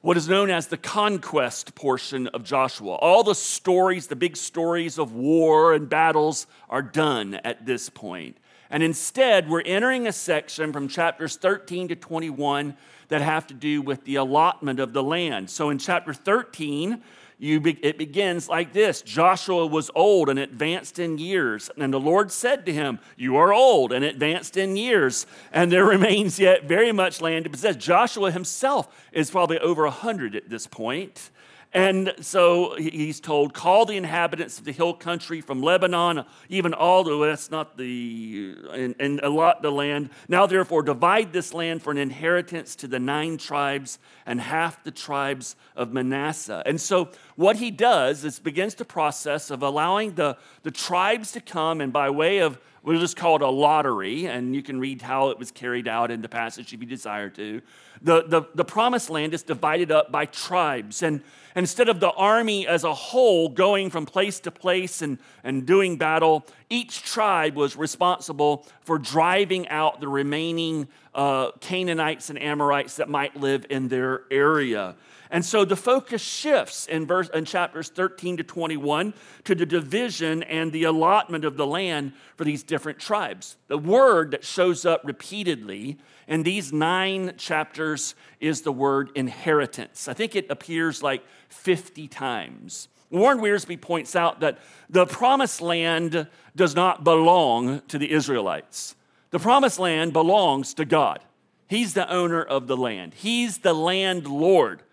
what 0.01 0.17
is 0.17 0.29
known 0.29 0.49
as 0.49 0.67
the 0.67 0.77
conquest 0.77 1.75
portion 1.75 2.27
of 2.27 2.43
Joshua. 2.43 2.95
All 2.95 3.23
the 3.23 3.33
stories, 3.33 4.07
the 4.07 4.15
big 4.15 4.37
stories 4.37 4.99
of 4.99 5.13
war 5.13 5.73
and 5.73 5.89
battles, 5.89 6.45
are 6.69 6.81
done 6.81 7.35
at 7.43 7.65
this 7.65 7.89
point. 7.89 8.37
And 8.69 8.83
instead, 8.83 9.49
we're 9.49 9.61
entering 9.61 10.07
a 10.07 10.11
section 10.11 10.73
from 10.73 10.87
chapters 10.87 11.37
13 11.37 11.89
to 11.89 11.95
21 11.95 12.75
that 13.07 13.21
have 13.21 13.47
to 13.47 13.53
do 13.53 13.81
with 13.81 14.03
the 14.03 14.15
allotment 14.15 14.79
of 14.79 14.93
the 14.93 15.03
land. 15.03 15.49
So 15.49 15.69
in 15.69 15.77
chapter 15.77 16.13
13, 16.13 17.01
you 17.39 17.59
be, 17.59 17.73
it 17.83 17.99
begins 17.99 18.49
like 18.49 18.73
this 18.73 19.01
Joshua 19.01 19.67
was 19.67 19.91
old 19.93 20.29
and 20.29 20.39
advanced 20.39 20.97
in 20.97 21.17
years. 21.17 21.69
And 21.77 21.93
the 21.93 21.99
Lord 21.99 22.31
said 22.31 22.65
to 22.65 22.73
him, 22.73 22.99
You 23.15 23.37
are 23.37 23.53
old 23.53 23.93
and 23.93 24.03
advanced 24.03 24.57
in 24.57 24.75
years, 24.75 25.27
and 25.51 25.71
there 25.71 25.85
remains 25.85 26.39
yet 26.39 26.63
very 26.65 26.91
much 26.91 27.21
land 27.21 27.45
to 27.45 27.51
possess. 27.51 27.75
Joshua 27.75 28.31
himself 28.31 28.87
is 29.11 29.29
probably 29.29 29.59
over 29.59 29.83
100 29.83 30.35
at 30.35 30.49
this 30.49 30.65
point. 30.65 31.29
And 31.73 32.13
so 32.21 32.75
he's 32.75 33.19
told, 33.19 33.53
call 33.53 33.85
the 33.85 33.97
inhabitants 33.97 34.57
of 34.57 34.65
the 34.65 34.71
hill 34.71 34.93
country 34.93 35.41
from 35.41 35.61
Lebanon, 35.61 36.25
even 36.47 36.73
all 36.73 37.03
the 37.03 37.17
that's 37.25 37.51
not 37.51 37.77
the, 37.77 38.55
and, 38.71 38.95
and 38.99 39.19
allot 39.21 39.61
the 39.61 39.71
land. 39.71 40.09
Now, 40.29 40.45
therefore, 40.45 40.81
divide 40.81 41.33
this 41.33 41.53
land 41.53 41.83
for 41.83 41.91
an 41.91 41.97
inheritance 41.97 42.75
to 42.77 42.87
the 42.87 42.99
nine 42.99 43.37
tribes 43.37 43.99
and 44.25 44.39
half 44.39 44.83
the 44.83 44.91
tribes 44.91 45.55
of 45.75 45.91
Manasseh. 45.91 46.63
And 46.65 46.79
so 46.79 47.09
what 47.35 47.57
he 47.57 47.69
does 47.69 48.23
is 48.23 48.39
begins 48.39 48.75
the 48.75 48.85
process 48.85 49.51
of 49.51 49.61
allowing 49.61 50.15
the, 50.15 50.37
the 50.63 50.71
tribes 50.71 51.33
to 51.33 51.41
come 51.41 51.81
and 51.81 51.91
by 51.91 52.09
way 52.09 52.39
of 52.39 52.59
we'll 52.87 53.01
just 53.01 53.17
a 53.41 53.49
lottery, 53.49 54.27
and 54.27 54.55
you 54.55 54.63
can 54.63 54.79
read 54.79 55.01
how 55.01 55.29
it 55.29 55.37
was 55.37 55.51
carried 55.51 55.89
out 55.89 56.09
in 56.09 56.21
the 56.21 56.29
passage 56.29 56.73
if 56.73 56.79
you 56.79 56.87
desire 56.87 57.29
to. 57.29 57.61
The, 58.01 58.23
the, 58.25 58.43
the 58.55 58.63
promised 58.63 59.09
land 59.09 59.33
is 59.33 59.43
divided 59.43 59.91
up 59.91 60.09
by 60.09 60.25
tribes. 60.25 61.03
And 61.03 61.21
instead 61.53 61.89
of 61.89 61.99
the 61.99 62.11
army 62.11 62.65
as 62.65 62.85
a 62.85 62.93
whole 62.93 63.49
going 63.49 63.89
from 63.89 64.05
place 64.05 64.39
to 64.39 64.51
place 64.51 65.01
and, 65.01 65.17
and 65.43 65.65
doing 65.65 65.97
battle, 65.97 66.47
each 66.69 67.03
tribe 67.03 67.55
was 67.55 67.75
responsible 67.75 68.65
for 68.79 68.97
driving 68.97 69.67
out 69.67 69.99
the 69.99 70.07
remaining 70.07 70.87
uh, 71.17 71.51
Canaanites 71.59 72.29
and 72.29 72.41
Amorites 72.41 72.97
that 72.97 73.09
might 73.09 73.35
live 73.35 73.65
in 73.69 73.87
their 73.87 74.21
area. 74.31 74.95
And 75.29 75.43
so 75.43 75.65
the 75.65 75.75
focus 75.75 76.21
shifts 76.21 76.87
in, 76.87 77.05
verse, 77.05 77.27
in 77.33 77.43
chapters 77.43 77.89
13 77.89 78.37
to 78.37 78.43
21 78.43 79.13
to 79.43 79.55
the 79.55 79.65
division 79.65 80.43
and 80.43 80.71
the 80.71 80.85
allotment 80.85 81.43
of 81.43 81.57
the 81.57 81.67
land 81.67 82.13
for 82.37 82.45
these 82.45 82.63
different 82.63 82.99
tribes. 82.99 83.57
The 83.67 83.77
word 83.77 84.31
that 84.31 84.45
shows 84.45 84.85
up 84.85 85.01
repeatedly 85.03 85.97
in 86.27 86.43
these 86.43 86.71
nine 86.71 87.33
chapters 87.37 88.15
is 88.39 88.61
the 88.61 88.71
word 88.71 89.09
inheritance. 89.15 90.07
I 90.07 90.13
think 90.13 90.35
it 90.35 90.49
appears 90.49 91.03
like 91.03 91.23
50 91.49 92.07
times. 92.07 92.87
Warren 93.09 93.39
Wiersbe 93.39 93.79
points 93.81 94.15
out 94.15 94.41
that 94.41 94.59
the 94.89 95.05
promised 95.05 95.61
land 95.61 96.27
does 96.55 96.75
not 96.75 97.03
belong 97.03 97.81
to 97.87 97.97
the 97.97 98.11
Israelites. 98.11 98.95
The 99.29 99.39
promised 99.39 99.79
land 99.79 100.13
belongs 100.13 100.74
to 100.75 100.85
God. 100.85 101.19
He's 101.68 101.94
the 101.94 102.09
owner 102.12 102.41
of 102.41 102.68
the 102.68 102.77
land, 102.77 103.13
He's 103.13 103.59
the 103.59 103.74
landlord. 103.74 104.83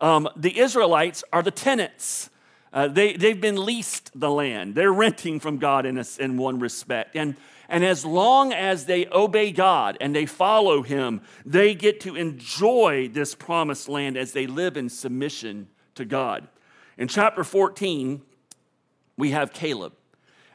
Um, 0.00 0.28
the 0.34 0.58
Israelites 0.58 1.22
are 1.30 1.42
the 1.42 1.50
tenants. 1.50 2.30
Uh, 2.72 2.88
they, 2.88 3.14
they've 3.14 3.40
been 3.40 3.62
leased 3.62 4.18
the 4.18 4.30
land. 4.30 4.74
They're 4.74 4.92
renting 4.92 5.40
from 5.40 5.58
God 5.58 5.84
in, 5.84 5.98
a, 5.98 6.04
in 6.18 6.38
one 6.38 6.58
respect. 6.58 7.16
And, 7.16 7.36
and 7.68 7.84
as 7.84 8.04
long 8.06 8.52
as 8.52 8.86
they 8.86 9.06
obey 9.08 9.52
God 9.52 9.98
and 10.00 10.14
they 10.14 10.24
follow 10.24 10.82
Him, 10.82 11.20
they 11.44 11.74
get 11.74 12.00
to 12.00 12.16
enjoy 12.16 13.10
this 13.12 13.34
promised 13.34 13.88
land 13.88 14.16
as 14.16 14.32
they 14.32 14.46
live 14.46 14.76
in 14.76 14.88
submission 14.88 15.68
to 15.96 16.04
God. 16.04 16.48
In 16.96 17.08
chapter 17.08 17.44
14, 17.44 18.22
we 19.18 19.32
have 19.32 19.52
Caleb 19.52 19.92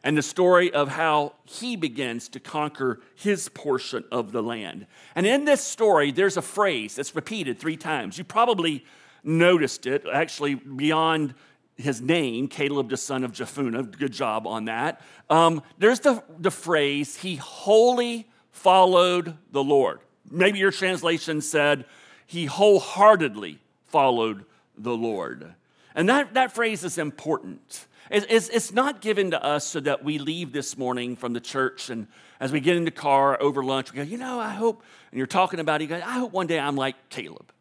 and 0.05 0.15
the 0.15 0.21
story 0.21 0.71
of 0.71 0.87
how 0.87 1.33
he 1.45 1.75
begins 1.75 2.29
to 2.29 2.39
conquer 2.39 3.01
his 3.15 3.49
portion 3.49 4.03
of 4.11 4.31
the 4.31 4.43
land. 4.43 4.85
And 5.15 5.25
in 5.25 5.45
this 5.45 5.61
story, 5.61 6.11
there's 6.11 6.37
a 6.37 6.43
phrase 6.43 6.95
that's 6.95 7.15
repeated 7.15 7.59
three 7.59 7.75
times. 7.75 8.19
You 8.19 8.23
probably 8.23 8.85
noticed 9.23 9.87
it, 9.87 10.05
actually, 10.13 10.53
beyond 10.53 11.33
his 11.75 12.01
name, 12.01 12.47
Caleb, 12.47 12.89
the 12.89 12.97
son 12.97 13.23
of 13.23 13.31
Jephunneh. 13.31 13.97
Good 13.97 14.13
job 14.13 14.45
on 14.45 14.65
that. 14.65 15.01
Um, 15.27 15.63
there's 15.79 16.01
the, 16.01 16.23
the 16.37 16.51
phrase, 16.51 17.17
he 17.17 17.37
wholly 17.37 18.29
followed 18.51 19.35
the 19.51 19.63
Lord. 19.63 19.99
Maybe 20.29 20.59
your 20.59 20.71
translation 20.71 21.41
said, 21.41 21.85
he 22.27 22.45
wholeheartedly 22.45 23.59
followed 23.87 24.45
the 24.77 24.95
Lord. 24.95 25.55
And 25.95 26.09
that, 26.09 26.33
that 26.33 26.51
phrase 26.51 26.83
is 26.83 26.97
important. 26.97 27.87
It's, 28.11 28.49
it's 28.49 28.71
not 28.71 29.01
given 29.01 29.31
to 29.31 29.43
us 29.43 29.65
so 29.65 29.79
that 29.79 30.03
we 30.03 30.19
leave 30.19 30.51
this 30.51 30.77
morning 30.77 31.15
from 31.15 31.33
the 31.33 31.39
church 31.39 31.89
and 31.89 32.07
as 32.39 32.51
we 32.51 32.59
get 32.59 32.75
in 32.75 32.83
the 32.83 32.91
car 32.91 33.41
over 33.41 33.63
lunch, 33.63 33.91
we 33.91 33.97
go, 33.97 34.03
you 34.03 34.17
know, 34.17 34.39
I 34.39 34.49
hope, 34.49 34.83
and 35.11 35.17
you're 35.17 35.25
talking 35.25 35.59
about 35.59 35.81
it, 35.81 35.85
you 35.85 35.89
go, 35.89 35.95
I 35.95 36.19
hope 36.19 36.33
one 36.33 36.47
day 36.47 36.59
I'm 36.59 36.75
like 36.75 37.09
Caleb. 37.09 37.51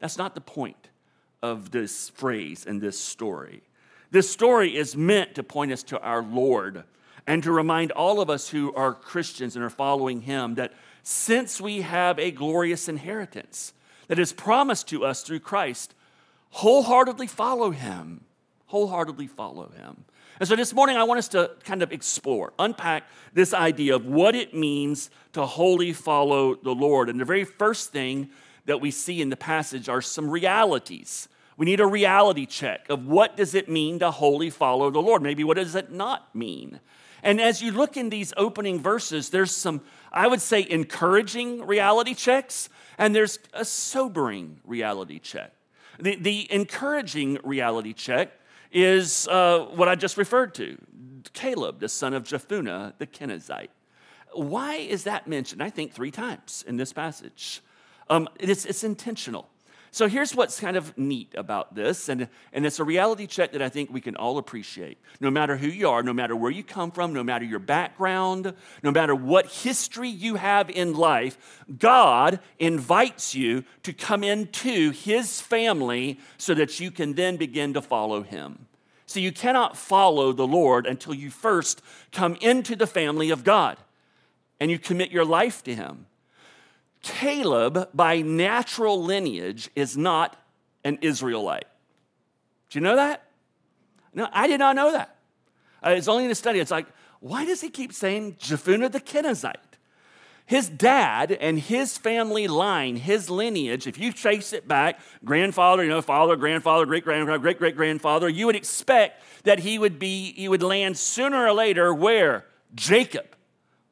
That's 0.00 0.18
not 0.18 0.34
the 0.34 0.40
point 0.40 0.88
of 1.42 1.70
this 1.70 2.08
phrase 2.08 2.64
and 2.66 2.80
this 2.80 2.98
story. 2.98 3.62
This 4.10 4.30
story 4.30 4.76
is 4.76 4.96
meant 4.96 5.34
to 5.34 5.42
point 5.42 5.70
us 5.72 5.82
to 5.84 6.00
our 6.00 6.22
Lord 6.22 6.84
and 7.26 7.42
to 7.42 7.52
remind 7.52 7.92
all 7.92 8.20
of 8.20 8.30
us 8.30 8.48
who 8.48 8.74
are 8.74 8.94
Christians 8.94 9.54
and 9.54 9.64
are 9.64 9.70
following 9.70 10.22
Him 10.22 10.54
that 10.56 10.72
since 11.02 11.60
we 11.60 11.82
have 11.82 12.18
a 12.18 12.30
glorious 12.30 12.88
inheritance 12.88 13.72
that 14.08 14.18
is 14.18 14.32
promised 14.32 14.88
to 14.88 15.04
us 15.04 15.22
through 15.22 15.40
Christ, 15.40 15.94
wholeheartedly 16.52 17.26
follow 17.26 17.70
Him. 17.70 18.24
Wholeheartedly 18.66 19.26
follow 19.26 19.70
Him. 19.70 20.04
And 20.40 20.48
so 20.48 20.56
this 20.56 20.72
morning, 20.72 20.96
I 20.96 21.04
want 21.04 21.18
us 21.18 21.28
to 21.28 21.52
kind 21.64 21.82
of 21.82 21.92
explore, 21.92 22.52
unpack 22.58 23.04
this 23.34 23.52
idea 23.52 23.94
of 23.96 24.06
what 24.06 24.34
it 24.34 24.54
means 24.54 25.10
to 25.34 25.44
wholly 25.44 25.92
follow 25.92 26.54
the 26.54 26.74
Lord. 26.74 27.08
And 27.08 27.20
the 27.20 27.24
very 27.24 27.44
first 27.44 27.92
thing 27.92 28.30
that 28.64 28.80
we 28.80 28.90
see 28.90 29.20
in 29.20 29.28
the 29.28 29.36
passage 29.36 29.88
are 29.88 30.00
some 30.00 30.30
realities 30.30 31.28
we 31.56 31.66
need 31.66 31.80
a 31.80 31.86
reality 31.86 32.46
check 32.46 32.88
of 32.88 33.06
what 33.06 33.36
does 33.36 33.54
it 33.54 33.68
mean 33.68 33.98
to 33.98 34.10
wholly 34.10 34.50
follow 34.50 34.90
the 34.90 35.02
Lord? 35.02 35.22
Maybe 35.22 35.44
what 35.44 35.58
does 35.58 35.74
it 35.74 35.92
not 35.92 36.34
mean? 36.34 36.80
And 37.22 37.40
as 37.40 37.62
you 37.62 37.70
look 37.70 37.96
in 37.96 38.10
these 38.10 38.32
opening 38.36 38.80
verses, 38.80 39.30
there's 39.30 39.54
some 39.54 39.82
I 40.10 40.26
would 40.26 40.42
say, 40.42 40.66
encouraging 40.68 41.64
reality 41.64 42.14
checks, 42.14 42.68
and 42.98 43.14
there's 43.14 43.38
a 43.54 43.64
sobering 43.64 44.60
reality 44.64 45.18
check. 45.18 45.52
The, 46.02 46.16
the 46.16 46.52
encouraging 46.52 47.38
reality 47.44 47.92
check 47.92 48.32
is 48.72 49.28
uh, 49.28 49.66
what 49.72 49.88
I 49.88 49.94
just 49.94 50.16
referred 50.16 50.52
to 50.56 50.76
Caleb, 51.32 51.78
the 51.78 51.88
son 51.88 52.12
of 52.12 52.24
Jephunneh, 52.24 52.94
the 52.98 53.06
Kenizzite. 53.06 53.68
Why 54.32 54.74
is 54.74 55.04
that 55.04 55.28
mentioned? 55.28 55.62
I 55.62 55.70
think 55.70 55.92
three 55.92 56.10
times 56.10 56.64
in 56.66 56.76
this 56.76 56.92
passage. 56.92 57.60
Um, 58.10 58.28
it's, 58.40 58.64
it's 58.64 58.82
intentional. 58.82 59.48
So 59.94 60.08
here's 60.08 60.34
what's 60.34 60.58
kind 60.58 60.78
of 60.78 60.96
neat 60.96 61.34
about 61.36 61.74
this, 61.74 62.08
and, 62.08 62.26
and 62.54 62.64
it's 62.64 62.78
a 62.78 62.84
reality 62.84 63.26
check 63.26 63.52
that 63.52 63.60
I 63.60 63.68
think 63.68 63.92
we 63.92 64.00
can 64.00 64.16
all 64.16 64.38
appreciate. 64.38 64.96
No 65.20 65.30
matter 65.30 65.58
who 65.58 65.66
you 65.66 65.86
are, 65.86 66.02
no 66.02 66.14
matter 66.14 66.34
where 66.34 66.50
you 66.50 66.64
come 66.64 66.90
from, 66.90 67.12
no 67.12 67.22
matter 67.22 67.44
your 67.44 67.58
background, 67.58 68.54
no 68.82 68.90
matter 68.90 69.14
what 69.14 69.44
history 69.46 70.08
you 70.08 70.36
have 70.36 70.70
in 70.70 70.94
life, 70.94 71.62
God 71.78 72.40
invites 72.58 73.34
you 73.34 73.64
to 73.82 73.92
come 73.92 74.24
into 74.24 74.92
His 74.92 75.42
family 75.42 76.18
so 76.38 76.54
that 76.54 76.80
you 76.80 76.90
can 76.90 77.12
then 77.12 77.36
begin 77.36 77.74
to 77.74 77.82
follow 77.82 78.22
Him. 78.22 78.64
So 79.04 79.20
you 79.20 79.30
cannot 79.30 79.76
follow 79.76 80.32
the 80.32 80.46
Lord 80.46 80.86
until 80.86 81.12
you 81.12 81.28
first 81.28 81.82
come 82.12 82.38
into 82.40 82.76
the 82.76 82.86
family 82.86 83.28
of 83.28 83.44
God 83.44 83.76
and 84.58 84.70
you 84.70 84.78
commit 84.78 85.10
your 85.10 85.26
life 85.26 85.62
to 85.64 85.74
Him. 85.74 86.06
Caleb, 87.02 87.88
by 87.92 88.22
natural 88.22 89.02
lineage, 89.02 89.70
is 89.74 89.96
not 89.96 90.36
an 90.84 90.98
Israelite. 91.02 91.66
Do 92.70 92.78
you 92.78 92.82
know 92.82 92.96
that? 92.96 93.24
No, 94.14 94.28
I 94.32 94.46
did 94.46 94.58
not 94.58 94.76
know 94.76 94.92
that. 94.92 95.16
Uh, 95.84 95.90
it's 95.90 96.08
only 96.08 96.24
in 96.24 96.28
the 96.28 96.34
study. 96.34 96.60
It's 96.60 96.70
like, 96.70 96.86
why 97.20 97.44
does 97.44 97.60
he 97.60 97.70
keep 97.70 97.92
saying 97.92 98.34
Jephunneh 98.34 98.90
the 98.90 99.00
Kenizzite? 99.00 99.56
His 100.44 100.68
dad 100.68 101.32
and 101.32 101.58
his 101.58 101.96
family 101.96 102.48
line, 102.48 102.96
his 102.96 103.30
lineage, 103.30 103.86
if 103.86 103.96
you 103.98 104.12
trace 104.12 104.52
it 104.52 104.66
back, 104.66 105.00
grandfather, 105.24 105.84
you 105.84 105.88
know, 105.88 106.02
father, 106.02 106.36
grandfather, 106.36 106.84
great 106.84 107.04
grandfather, 107.04 107.38
great 107.38 107.58
great 107.58 107.76
grandfather, 107.76 108.28
you 108.28 108.46
would 108.46 108.56
expect 108.56 109.22
that 109.44 109.60
he 109.60 109.78
would 109.78 109.98
be, 109.98 110.32
he 110.32 110.48
would 110.48 110.62
land 110.62 110.98
sooner 110.98 111.46
or 111.46 111.52
later 111.52 111.94
where? 111.94 112.44
Jacob 112.74 113.26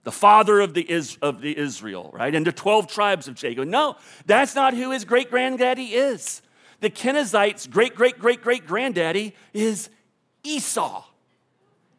the 0.02 0.12
father 0.12 0.60
of 0.60 0.74
the, 0.74 0.90
Is- 0.90 1.18
of 1.20 1.40
the 1.40 1.56
Israel, 1.56 2.10
right? 2.12 2.34
And 2.34 2.46
the 2.46 2.52
12 2.52 2.86
tribes 2.86 3.28
of 3.28 3.34
Jacob. 3.34 3.68
No, 3.68 3.96
that's 4.26 4.54
not 4.54 4.74
who 4.74 4.90
his 4.90 5.04
great 5.04 5.30
granddaddy 5.30 5.94
is. 5.94 6.42
The 6.80 6.90
Kenizzites' 6.90 7.68
great, 7.68 7.94
great, 7.94 8.18
great, 8.18 8.40
great 8.42 8.66
granddaddy 8.66 9.34
is 9.52 9.90
Esau. 10.42 11.04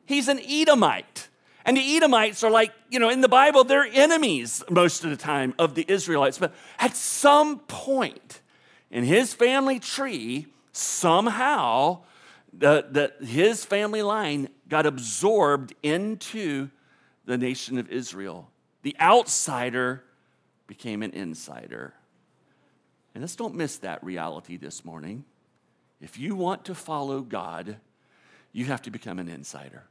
He's 0.05 0.27
an 0.27 0.39
Edomite. 0.39 1.29
And 1.63 1.77
the 1.77 1.96
Edomites 1.96 2.43
are 2.43 2.50
like, 2.50 2.72
you 2.89 3.00
know, 3.00 3.10
in 3.10 3.22
the 3.22 3.29
Bible, 3.29 3.63
they're 3.63 3.86
enemies 3.86 4.63
most 4.70 5.03
of 5.03 5.12
the 5.12 5.15
time 5.15 5.53
of 5.60 5.75
the 5.75 5.86
Israelites. 5.88 6.39
But 6.39 6.53
at 6.79 6.96
some 6.96 7.60
point 7.60 8.41
in 8.89 9.03
his 9.03 9.34
family 9.36 9.79
tree, 9.79 10.48
somehow 10.72 12.00
the, 12.51 12.88
the, 12.89 13.25
his 13.25 13.63
family 13.63 14.01
line 14.01 14.50
got 14.67 14.88
absorbed 14.88 15.75
into 15.84 16.70
the 17.25 17.38
nation 17.38 17.78
of 17.78 17.90
Israel. 17.90 18.50
The 18.84 18.96
outsider 19.00 20.04
became 20.68 21.04
an 21.04 21.12
insider. 21.12 21.94
And 23.13 23.22
let's 23.22 23.36
don't 23.36 23.56
miss 23.56 23.78
that 23.78 24.04
reality 24.04 24.58
this 24.58 24.86
morning. 24.86 25.25
If 26.00 26.18
you 26.18 26.36
want 26.36 26.66
to 26.66 26.75
follow 26.75 27.22
God, 27.22 27.78
you 28.51 28.66
have 28.66 28.82
to 28.84 28.92
become 28.92 29.20
an 29.20 29.28
insider. 29.28 29.84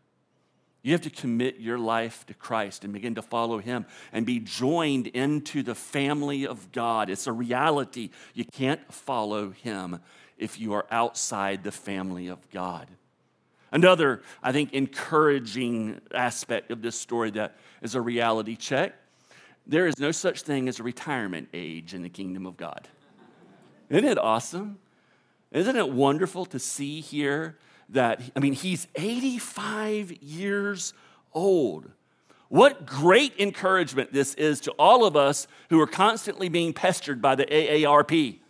You 0.83 0.93
have 0.93 1.03
to 1.03 1.11
commit 1.11 1.61
your 1.61 1.79
life 1.79 2.25
to 2.27 2.35
Christ 2.35 2.85
and 2.85 2.93
begin 2.93 3.15
to 3.17 3.23
follow 3.23 3.59
Him 3.59 3.85
and 4.13 4.25
be 4.25 4.41
joined 4.41 5.09
into 5.09 5.63
the 5.63 5.75
family 5.75 6.47
of 6.47 6.73
God. 6.73 7.11
It's 7.11 7.27
a 7.27 7.33
reality. 7.33 8.11
You 8.33 8.47
can't 8.47 8.93
follow 8.93 9.51
Him 9.51 10.01
if 10.39 10.59
you 10.59 10.73
are 10.73 10.87
outside 10.91 11.63
the 11.63 11.73
family 11.73 12.29
of 12.29 12.49
God. 12.51 12.89
Another, 13.73 14.23
I 14.43 14.53
think, 14.53 14.73
encouraging 14.73 16.01
aspect 16.13 16.71
of 16.71 16.83
this 16.83 16.99
story 16.99 17.31
that 17.33 17.57
is 17.83 17.95
a 17.95 18.01
reality 18.01 18.57
check 18.57 18.95
there 19.71 19.87
is 19.87 19.99
no 19.99 20.11
such 20.11 20.43
thing 20.43 20.69
as 20.69 20.81
a 20.81 20.83
retirement 20.83 21.49
age 21.55 21.95
in 21.95 22.03
the 22.03 22.09
kingdom 22.09 22.45
of 22.45 22.57
God. 22.57 22.89
Isn't 23.89 24.05
it 24.05 24.19
awesome? 24.19 24.79
Isn't 25.53 25.77
it 25.77 25.91
wonderful 25.91 26.45
to 26.47 26.59
see 26.59 27.01
here 27.01 27.57
that, 27.91 28.21
I 28.35 28.41
mean, 28.41 28.53
he's 28.53 28.89
85 28.97 30.13
years 30.23 30.93
old. 31.33 31.89
What 32.49 32.85
great 32.85 33.35
encouragement 33.39 34.13
this 34.13 34.35
is 34.35 34.61
to 34.63 34.73
all 34.73 35.05
of 35.05 35.15
us 35.15 35.47
who 35.69 35.81
are 35.81 35.87
constantly 35.87 36.49
being 36.49 36.73
pestered 36.73 37.23
by 37.23 37.37
the 37.37 37.47
AARP. 37.47 38.41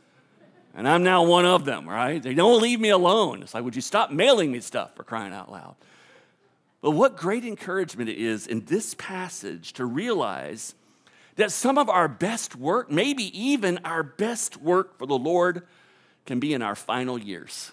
And 0.75 0.89
I'm 0.89 1.03
now 1.03 1.25
one 1.25 1.45
of 1.45 1.65
them, 1.65 1.89
right? 1.89 2.23
They 2.23 2.35
don't 2.35 2.63
leave 2.63 2.81
me 2.81 2.91
alone. 2.91 3.43
It's 3.43 3.55
like, 3.55 3.65
would 3.65 3.75
you 3.75 3.83
stop 3.83 4.11
mailing 4.11 4.53
me 4.53 4.61
stuff 4.61 4.95
for 4.95 5.03
crying 5.03 5.33
out 5.33 5.51
loud? 5.51 5.75
But 6.81 6.93
what 6.93 7.17
great 7.17 7.45
encouragement 7.45 8.09
it 8.09 8.19
is 8.19 8.47
in 8.47 8.65
this 8.65 8.95
passage 8.95 9.73
to 9.75 9.85
realize 9.85 10.75
that 11.37 11.53
some 11.53 11.79
of 11.79 11.89
our 11.89 12.09
best 12.09 12.57
work, 12.57 12.91
maybe 12.91 13.25
even 13.39 13.79
our 13.85 14.03
best 14.03 14.57
work 14.57 14.99
for 14.99 15.07
the 15.07 15.19
Lord, 15.19 15.67
can 16.27 16.41
be 16.41 16.55
in 16.55 16.63
our 16.63 16.75
final 16.75 17.19
years 17.19 17.73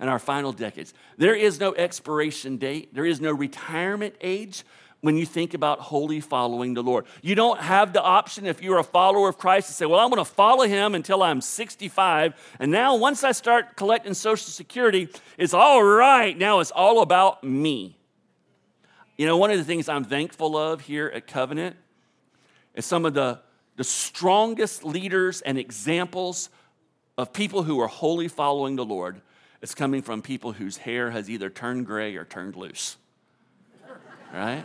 and 0.00 0.10
our 0.10 0.18
final 0.18 0.52
decades. 0.52 0.94
There 1.16 1.34
is 1.34 1.60
no 1.60 1.74
expiration 1.74 2.56
date, 2.56 2.94
there 2.94 3.04
is 3.04 3.20
no 3.20 3.32
retirement 3.32 4.14
age 4.20 4.64
when 5.04 5.18
you 5.18 5.26
think 5.26 5.52
about 5.52 5.80
wholly 5.80 6.18
following 6.18 6.72
the 6.72 6.82
Lord. 6.82 7.04
You 7.20 7.34
don't 7.34 7.60
have 7.60 7.92
the 7.92 8.02
option 8.02 8.46
if 8.46 8.62
you're 8.62 8.78
a 8.78 8.82
follower 8.82 9.28
of 9.28 9.36
Christ 9.36 9.68
to 9.68 9.74
say, 9.74 9.84
Well, 9.84 10.00
I'm 10.00 10.08
going 10.08 10.24
to 10.24 10.24
follow 10.24 10.66
him 10.66 10.94
until 10.94 11.22
I'm 11.22 11.42
65. 11.42 12.32
And 12.58 12.72
now, 12.72 12.96
once 12.96 13.22
I 13.22 13.32
start 13.32 13.76
collecting 13.76 14.14
Social 14.14 14.46
Security, 14.46 15.10
it's 15.36 15.52
all 15.52 15.84
right. 15.84 16.36
Now 16.38 16.60
it's 16.60 16.70
all 16.70 17.02
about 17.02 17.44
me. 17.44 17.98
You 19.18 19.26
know, 19.26 19.36
one 19.36 19.50
of 19.50 19.58
the 19.58 19.64
things 19.64 19.90
I'm 19.90 20.04
thankful 20.04 20.56
of 20.56 20.80
here 20.80 21.12
at 21.14 21.26
Covenant 21.26 21.76
is 22.74 22.86
some 22.86 23.04
of 23.04 23.12
the, 23.12 23.40
the 23.76 23.84
strongest 23.84 24.86
leaders 24.86 25.42
and 25.42 25.58
examples 25.58 26.48
of 27.18 27.30
people 27.34 27.64
who 27.64 27.78
are 27.78 27.88
wholly 27.88 28.28
following 28.28 28.76
the 28.76 28.86
Lord. 28.86 29.20
It's 29.60 29.74
coming 29.74 30.00
from 30.00 30.22
people 30.22 30.52
whose 30.52 30.78
hair 30.78 31.10
has 31.10 31.28
either 31.28 31.50
turned 31.50 31.84
gray 31.84 32.16
or 32.16 32.24
turned 32.24 32.56
loose. 32.56 32.96
Right? 34.32 34.64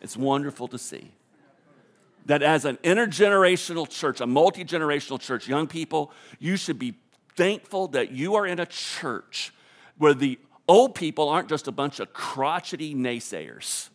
It's 0.00 0.16
wonderful 0.16 0.68
to 0.68 0.78
see 0.78 1.12
that 2.28 2.42
as 2.42 2.64
an 2.66 2.76
intergenerational 2.78 3.88
church, 3.88 4.20
a 4.20 4.26
multi 4.26 4.64
generational 4.64 5.18
church, 5.18 5.48
young 5.48 5.66
people, 5.66 6.12
you 6.38 6.56
should 6.56 6.78
be 6.78 6.94
thankful 7.34 7.88
that 7.88 8.10
you 8.10 8.34
are 8.34 8.46
in 8.46 8.60
a 8.60 8.66
church 8.66 9.52
where 9.96 10.14
the 10.14 10.38
old 10.68 10.94
people 10.94 11.28
aren't 11.28 11.48
just 11.48 11.66
a 11.68 11.72
bunch 11.72 12.00
of 12.00 12.12
crotchety 12.12 12.94
naysayers, 12.94 13.88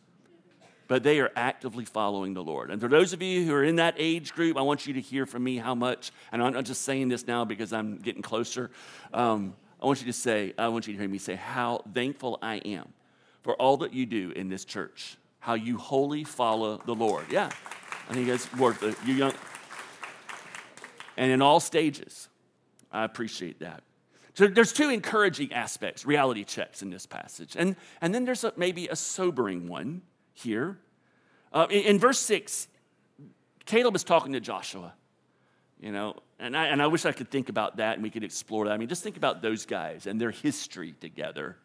but 0.87 1.03
they 1.03 1.19
are 1.19 1.31
actively 1.35 1.85
following 1.85 2.33
the 2.33 2.43
Lord. 2.43 2.71
And 2.71 2.81
for 2.81 2.87
those 2.87 3.13
of 3.13 3.21
you 3.21 3.45
who 3.45 3.53
are 3.53 3.63
in 3.63 3.75
that 3.75 3.95
age 3.97 4.33
group, 4.33 4.57
I 4.57 4.61
want 4.61 4.87
you 4.87 4.93
to 4.95 5.01
hear 5.01 5.27
from 5.27 5.43
me 5.43 5.57
how 5.57 5.75
much, 5.75 6.11
and 6.31 6.41
I'm 6.41 6.53
not 6.53 6.65
just 6.65 6.81
saying 6.81 7.09
this 7.09 7.27
now 7.27 7.45
because 7.45 7.71
I'm 7.71 7.99
getting 7.99 8.23
closer. 8.23 8.71
Um, 9.13 9.55
I 9.79 9.85
want 9.85 9.99
you 9.99 10.07
to 10.07 10.13
say, 10.13 10.55
I 10.57 10.69
want 10.69 10.87
you 10.87 10.93
to 10.93 10.99
hear 10.99 11.07
me 11.07 11.19
say 11.19 11.35
how 11.35 11.83
thankful 11.93 12.39
I 12.41 12.55
am 12.55 12.91
for 13.43 13.53
all 13.61 13.77
that 13.77 13.93
you 13.93 14.07
do 14.07 14.31
in 14.31 14.49
this 14.49 14.65
church 14.65 15.17
how 15.43 15.55
you 15.55 15.77
wholly 15.77 16.23
follow 16.23 16.81
the 16.85 16.95
Lord. 16.95 17.25
Yeah, 17.29 17.49
I 18.09 18.13
think 18.13 18.27
that's 18.27 18.51
worth 18.53 18.81
it. 18.81 18.95
You 19.05 19.13
young, 19.13 19.33
and 21.17 21.31
in 21.31 21.41
all 21.41 21.59
stages, 21.59 22.29
I 22.93 23.03
appreciate 23.03 23.59
that. 23.59 23.83
So 24.35 24.47
there's 24.47 24.71
two 24.71 24.89
encouraging 24.89 25.51
aspects, 25.51 26.05
reality 26.05 26.45
checks 26.45 26.81
in 26.81 26.89
this 26.89 27.05
passage, 27.05 27.55
and 27.57 27.75
and 27.99 28.15
then 28.15 28.23
there's 28.23 28.45
a, 28.45 28.53
maybe 28.55 28.87
a 28.87 28.95
sobering 28.95 29.67
one 29.67 30.01
here. 30.31 30.77
Uh, 31.51 31.67
in, 31.69 31.83
in 31.83 31.99
verse 31.99 32.19
six, 32.19 32.69
Caleb 33.65 33.97
is 33.97 34.05
talking 34.05 34.31
to 34.31 34.39
Joshua. 34.39 34.93
You 35.81 35.91
know, 35.91 36.15
and 36.39 36.55
I, 36.55 36.67
and 36.67 36.81
I 36.81 36.87
wish 36.87 37.05
I 37.05 37.11
could 37.11 37.29
think 37.29 37.49
about 37.49 37.75
that 37.75 37.95
and 37.95 38.03
we 38.03 38.09
could 38.09 38.23
explore 38.23 38.63
that. 38.65 38.71
I 38.71 38.77
mean, 38.77 38.87
just 38.87 39.03
think 39.03 39.17
about 39.17 39.41
those 39.41 39.65
guys 39.65 40.07
and 40.07 40.21
their 40.21 40.31
history 40.31 40.93
together. 41.01 41.57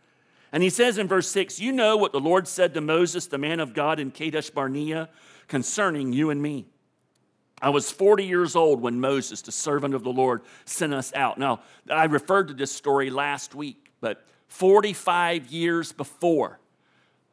And 0.52 0.62
he 0.62 0.70
says 0.70 0.98
in 0.98 1.08
verse 1.08 1.28
6, 1.28 1.60
You 1.60 1.72
know 1.72 1.96
what 1.96 2.12
the 2.12 2.20
Lord 2.20 2.48
said 2.48 2.74
to 2.74 2.80
Moses, 2.80 3.26
the 3.26 3.38
man 3.38 3.60
of 3.60 3.74
God 3.74 4.00
in 4.00 4.10
Kadesh 4.10 4.50
Barnea, 4.50 5.08
concerning 5.46 6.12
you 6.12 6.30
and 6.30 6.40
me. 6.40 6.66
I 7.60 7.70
was 7.70 7.90
40 7.90 8.24
years 8.24 8.54
old 8.54 8.80
when 8.80 9.00
Moses, 9.00 9.42
the 9.42 9.52
servant 9.52 9.94
of 9.94 10.04
the 10.04 10.12
Lord, 10.12 10.42
sent 10.64 10.94
us 10.94 11.12
out. 11.14 11.38
Now, 11.38 11.60
I 11.90 12.04
referred 12.04 12.48
to 12.48 12.54
this 12.54 12.70
story 12.70 13.10
last 13.10 13.54
week, 13.54 13.92
but 14.00 14.24
45 14.46 15.48
years 15.48 15.92
before, 15.92 16.60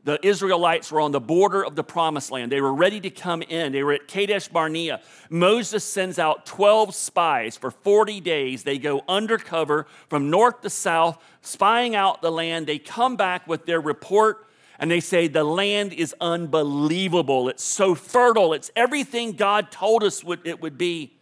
the 0.06 0.24
Israelites 0.26 0.92
were 0.92 1.02
on 1.02 1.12
the 1.12 1.20
border 1.20 1.66
of 1.66 1.76
the 1.76 1.84
promised 1.84 2.32
land. 2.32 2.52
They 2.52 2.62
were 2.62 2.74
ready 2.74 3.02
to 3.02 3.10
come 3.10 3.42
in. 3.42 3.72
They 3.72 3.84
were 3.84 3.94
at 3.94 4.08
Kadesh 4.08 4.48
Barnea. 4.48 5.02
Moses 5.32 5.84
sends 5.84 6.20
out 6.20 6.46
12 6.46 6.94
spies 6.94 7.58
for 7.58 7.72
40 7.72 8.22
days. 8.22 8.62
They 8.62 8.78
go 8.78 9.04
undercover 9.08 9.88
from 10.08 10.30
north 10.30 10.62
to 10.62 10.70
south, 10.70 11.18
spying 11.42 11.96
out 11.96 12.22
the 12.22 12.32
land. 12.32 12.68
They 12.68 12.78
come 12.78 13.16
back 13.16 13.48
with 13.48 13.66
their 13.66 13.82
report, 13.82 14.46
And 14.78 14.92
they 14.92 15.00
say 15.00 15.28
the 15.28 15.44
land 15.44 15.92
is 15.92 16.14
unbelievable. 16.22 17.50
It's 17.50 17.64
so 17.64 17.96
fertile. 17.96 18.54
It's 18.54 18.70
everything 18.76 19.34
God 19.34 19.72
told 19.72 20.04
us 20.04 20.24
it 20.44 20.62
would 20.62 20.78
be. 20.78 21.14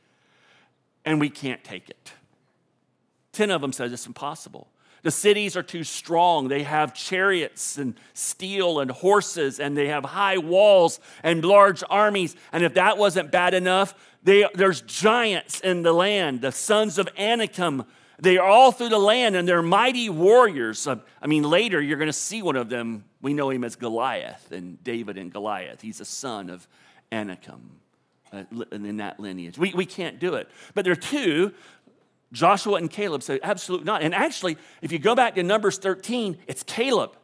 And 1.06 1.22
we 1.22 1.30
can't 1.30 1.64
take 1.64 1.90
it. 1.90 2.12
10 3.32 3.50
of 3.50 3.62
them 3.62 3.72
says 3.72 3.94
it's 3.94 4.08
impossible. 4.08 4.68
The 5.04 5.12
cities 5.12 5.56
are 5.58 5.64
too 5.64 5.84
strong. 5.84 6.48
They 6.48 6.64
have 6.64 6.94
chariots 6.94 7.78
and 7.78 7.96
steel 8.14 8.80
and 8.80 8.90
horses, 8.90 9.60
and 9.60 9.78
they 9.78 9.88
have 9.88 10.06
high 10.06 10.38
walls 10.38 11.00
and 11.24 11.44
large 11.44 11.84
armies. 11.90 12.36
And 12.54 12.64
if 12.64 12.74
that 12.76 12.98
wasn't 12.98 13.30
bad 13.30 13.54
enough, 13.54 13.94
they, 14.24 14.48
there's 14.54 14.82
giants 14.82 15.60
in 15.60 15.84
the 15.84 15.94
land, 15.94 16.42
the 16.42 16.54
sons 16.54 16.98
of 16.98 17.10
Anakim. 17.18 17.84
They 18.18 18.38
are 18.38 18.48
all 18.48 18.72
through 18.72 18.90
the 18.90 18.98
land, 18.98 19.36
and 19.36 19.46
they're 19.46 19.62
mighty 19.62 20.10
warriors. 20.10 20.88
I 20.88 21.28
mean, 21.28 21.44
later 21.44 21.82
you're 21.82 21.98
going 21.98 22.08
to 22.08 22.14
see 22.14 22.42
one 22.42 22.56
of 22.56 22.70
them. 22.70 23.04
We 23.22 23.34
know 23.34 23.50
him 23.50 23.66
as 23.66 23.76
Goliath 23.76 24.54
and 24.54 24.82
David 24.84 25.18
and 25.18 25.34
Goliath. 25.34 25.82
He's 25.82 26.00
a 26.00 26.06
son 26.06 26.50
of 26.50 26.66
Anakim 27.12 27.72
uh, 28.32 28.44
in 28.72 28.98
that 28.98 29.20
lineage. 29.20 29.58
We, 29.58 29.74
we 29.74 29.86
can't 29.86 30.20
do 30.20 30.36
it. 30.36 30.50
But 30.74 30.86
there 30.86 30.94
are 30.94 30.96
two 30.96 31.54
Joshua 32.34 32.76
and 32.76 32.90
Caleb 32.90 33.24
say, 33.24 33.40
absolutely 33.44 33.86
not. 33.86 34.02
And 34.02 34.14
actually, 34.14 34.58
if 34.82 34.92
you 34.92 35.00
go 35.00 35.16
back 35.16 35.36
to 35.36 35.44
Numbers 35.44 35.78
13, 35.78 36.38
it's 36.48 36.64
Caleb 36.64 37.16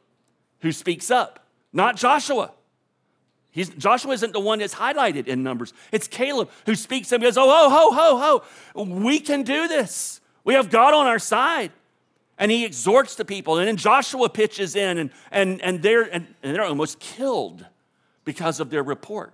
who 0.61 0.71
speaks 0.71 1.09
up, 1.09 1.45
not 1.73 1.97
Joshua. 1.97 2.51
He's, 3.51 3.69
Joshua 3.69 4.13
isn't 4.13 4.33
the 4.33 4.39
one 4.39 4.59
that's 4.59 4.75
highlighted 4.75 5.27
in 5.27 5.41
Numbers. 5.41 5.73
It's 5.91 6.07
Caleb 6.07 6.49
who 6.67 6.75
speaks 6.75 7.11
and 7.11 7.23
goes, 7.23 7.37
Oh, 7.37 7.49
ho, 7.49 7.69
ho, 7.69 7.91
ho, 7.91 8.43
ho. 8.75 9.01
We 9.01 9.19
can 9.19 9.41
do 9.41 9.67
this. 9.67 10.21
We 10.43 10.53
have 10.53 10.69
God 10.69 10.93
on 10.93 11.07
our 11.07 11.19
side. 11.19 11.71
And 12.37 12.51
he 12.51 12.63
exhorts 12.63 13.15
the 13.15 13.25
people. 13.25 13.57
And 13.57 13.67
then 13.67 13.75
Joshua 13.75 14.29
pitches 14.29 14.75
in, 14.75 14.97
and, 14.97 15.09
and, 15.31 15.61
and, 15.61 15.81
they're, 15.81 16.03
and, 16.03 16.27
and 16.41 16.55
they're 16.55 16.63
almost 16.63 16.99
killed 16.99 17.65
because 18.23 18.59
of 18.59 18.69
their 18.69 18.83
report. 18.83 19.33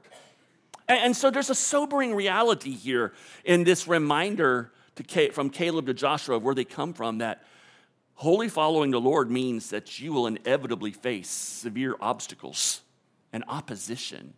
And, 0.87 0.99
and 0.99 1.17
so 1.17 1.29
there's 1.29 1.49
a 1.49 1.55
sobering 1.55 2.15
reality 2.15 2.71
here 2.71 3.13
in 3.43 3.65
this 3.65 3.87
reminder 3.87 4.71
to, 4.95 5.31
from 5.31 5.49
Caleb 5.49 5.87
to 5.87 5.93
Joshua 5.93 6.35
of 6.35 6.43
where 6.43 6.55
they 6.55 6.65
come 6.65 6.93
from 6.93 7.19
that 7.19 7.43
wholly 8.15 8.49
following 8.49 8.91
the 8.91 9.01
Lord 9.01 9.29
means 9.29 9.69
that 9.69 9.99
you 9.99 10.13
will 10.13 10.27
inevitably 10.27 10.91
face 10.91 11.29
severe 11.29 11.95
obstacles 11.99 12.81
and 13.33 13.43
opposition. 13.47 14.33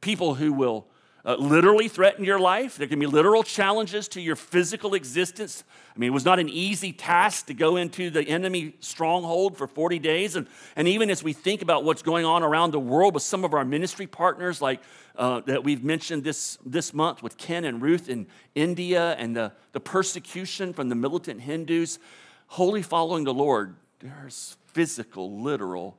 People 0.00 0.34
who 0.34 0.52
will 0.52 0.86
uh, 1.24 1.36
literally 1.36 1.88
threaten 1.88 2.24
your 2.24 2.38
life. 2.38 2.76
There 2.76 2.86
can 2.86 2.98
be 2.98 3.06
literal 3.06 3.42
challenges 3.42 4.08
to 4.08 4.20
your 4.20 4.36
physical 4.36 4.94
existence. 4.94 5.64
I 5.94 5.98
mean, 5.98 6.08
it 6.08 6.14
was 6.14 6.24
not 6.24 6.38
an 6.38 6.48
easy 6.48 6.92
task 6.92 7.46
to 7.46 7.54
go 7.54 7.76
into 7.76 8.10
the 8.10 8.26
enemy 8.26 8.74
stronghold 8.80 9.58
for 9.58 9.66
40 9.66 9.98
days. 9.98 10.36
And, 10.36 10.46
and 10.76 10.88
even 10.88 11.10
as 11.10 11.22
we 11.22 11.32
think 11.32 11.60
about 11.62 11.84
what's 11.84 12.02
going 12.02 12.24
on 12.24 12.42
around 12.42 12.70
the 12.70 12.80
world 12.80 13.14
with 13.14 13.22
some 13.22 13.44
of 13.44 13.52
our 13.52 13.64
ministry 13.64 14.06
partners, 14.06 14.62
like 14.62 14.80
uh, 15.20 15.40
that 15.40 15.62
we've 15.62 15.84
mentioned 15.84 16.24
this, 16.24 16.56
this 16.64 16.94
month 16.94 17.22
with 17.22 17.36
Ken 17.36 17.66
and 17.66 17.82
Ruth 17.82 18.08
in 18.08 18.26
India 18.54 19.14
and 19.18 19.36
the, 19.36 19.52
the 19.72 19.78
persecution 19.78 20.72
from 20.72 20.88
the 20.88 20.94
militant 20.94 21.42
Hindus, 21.42 21.98
wholly 22.46 22.80
following 22.80 23.24
the 23.24 23.34
Lord, 23.34 23.76
there's 23.98 24.56
physical, 24.68 25.42
literal 25.42 25.98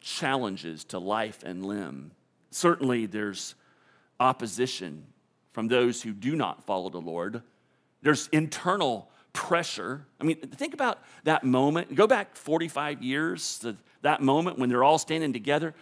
challenges 0.00 0.82
to 0.84 0.98
life 0.98 1.42
and 1.44 1.62
limb. 1.66 2.12
Certainly, 2.50 3.06
there's 3.06 3.54
opposition 4.18 5.04
from 5.52 5.68
those 5.68 6.00
who 6.00 6.14
do 6.14 6.34
not 6.34 6.64
follow 6.64 6.88
the 6.88 7.02
Lord. 7.02 7.42
There's 8.00 8.28
internal 8.28 9.10
pressure. 9.34 10.06
I 10.18 10.24
mean, 10.24 10.36
think 10.36 10.72
about 10.72 11.00
that 11.24 11.44
moment. 11.44 11.94
Go 11.94 12.06
back 12.06 12.34
45 12.34 13.02
years, 13.02 13.58
to 13.58 13.76
that 14.00 14.22
moment 14.22 14.58
when 14.58 14.70
they're 14.70 14.84
all 14.84 14.98
standing 14.98 15.34
together. 15.34 15.74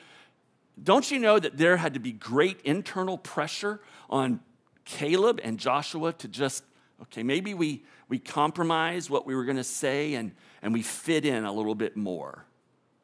Don't 0.83 1.11
you 1.11 1.19
know 1.19 1.39
that 1.39 1.57
there 1.57 1.77
had 1.77 1.95
to 1.95 2.01
be 2.01 2.13
great 2.13 2.61
internal 2.63 3.17
pressure 3.17 3.81
on 4.11 4.41
Caleb 4.85 5.41
and 5.43 5.59
Joshua 5.59 6.13
to 6.15 6.29
just, 6.29 6.65
okay, 7.03 7.23
maybe 7.23 7.55
we, 7.55 7.85
we 8.09 8.19
compromise 8.19 9.09
what 9.09 9.27
we 9.27 9.35
were 9.35 9.45
going 9.45 9.57
to 9.57 9.65
say 9.65 10.15
and, 10.15 10.33
and 10.63 10.73
we 10.73 10.83
fit 10.83 11.25
in 11.25 11.45
a 11.45 11.53
little 11.53 11.75
bit 11.75 11.97
more. 11.97 12.45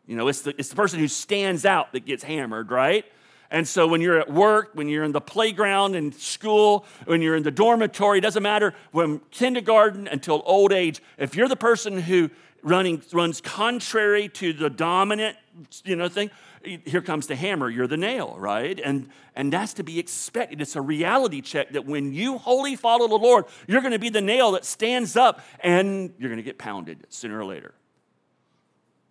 You 0.07 0.17
know, 0.17 0.29
it's 0.29 0.43
the, 0.43 0.55
it's 0.59 0.69
the 0.69 0.77
person 0.77 0.99
who 0.99 1.09
stands 1.09 1.65
out 1.65 1.93
that 1.93 2.05
gets 2.05 2.23
hammered, 2.23 2.71
right? 2.71 3.05
And 3.51 3.69
so 3.69 3.87
when 3.87 4.01
you're 4.01 4.19
at 4.19 4.33
work, 4.33 4.71
when 4.75 4.89
you're 4.89 5.05
in 5.05 5.13
the 5.13 5.21
playground 5.21 5.95
in 5.95 6.13
school, 6.13 6.87
when 7.05 7.21
you're 7.21 7.37
in 7.37 7.43
the 7.43 7.51
dormitory, 7.51 8.19
it 8.19 8.23
doesn't 8.23 8.43
matter, 8.43 8.75
from 8.93 9.21
kindergarten 9.31 10.09
until 10.09 10.43
old 10.47 10.73
age, 10.73 11.03
if 11.19 11.35
you're 11.35 11.49
the 11.49 11.57
person 11.57 12.01
who 12.01 12.31
running, 12.63 13.03
runs 13.13 13.41
contrary 13.41 14.29
to 14.29 14.53
the 14.53 14.71
dominant, 14.71 15.37
you 15.85 15.97
know, 15.97 16.09
thing, 16.09 16.31
here 16.65 17.03
comes 17.03 17.27
the 17.27 17.35
hammer, 17.35 17.69
you're 17.69 17.87
the 17.87 17.97
nail, 17.97 18.37
right? 18.39 18.81
And, 18.83 19.09
and 19.35 19.53
that's 19.53 19.75
to 19.75 19.83
be 19.83 19.99
expected. 19.99 20.61
It's 20.61 20.77
a 20.77 20.81
reality 20.81 21.41
check 21.41 21.71
that 21.73 21.87
when 21.87 22.13
you 22.13 22.39
wholly 22.39 22.77
follow 22.77 23.09
the 23.09 23.17
Lord, 23.17 23.47
you're 23.67 23.81
going 23.81 23.93
to 23.93 23.99
be 23.99 24.11
the 24.11 24.21
nail 24.21 24.53
that 24.53 24.65
stands 24.65 25.17
up 25.17 25.41
and 25.61 26.15
you're 26.19 26.29
going 26.29 26.39
to 26.39 26.45
get 26.45 26.59
pounded 26.59 27.07
sooner 27.09 27.39
or 27.39 27.45
later. 27.45 27.75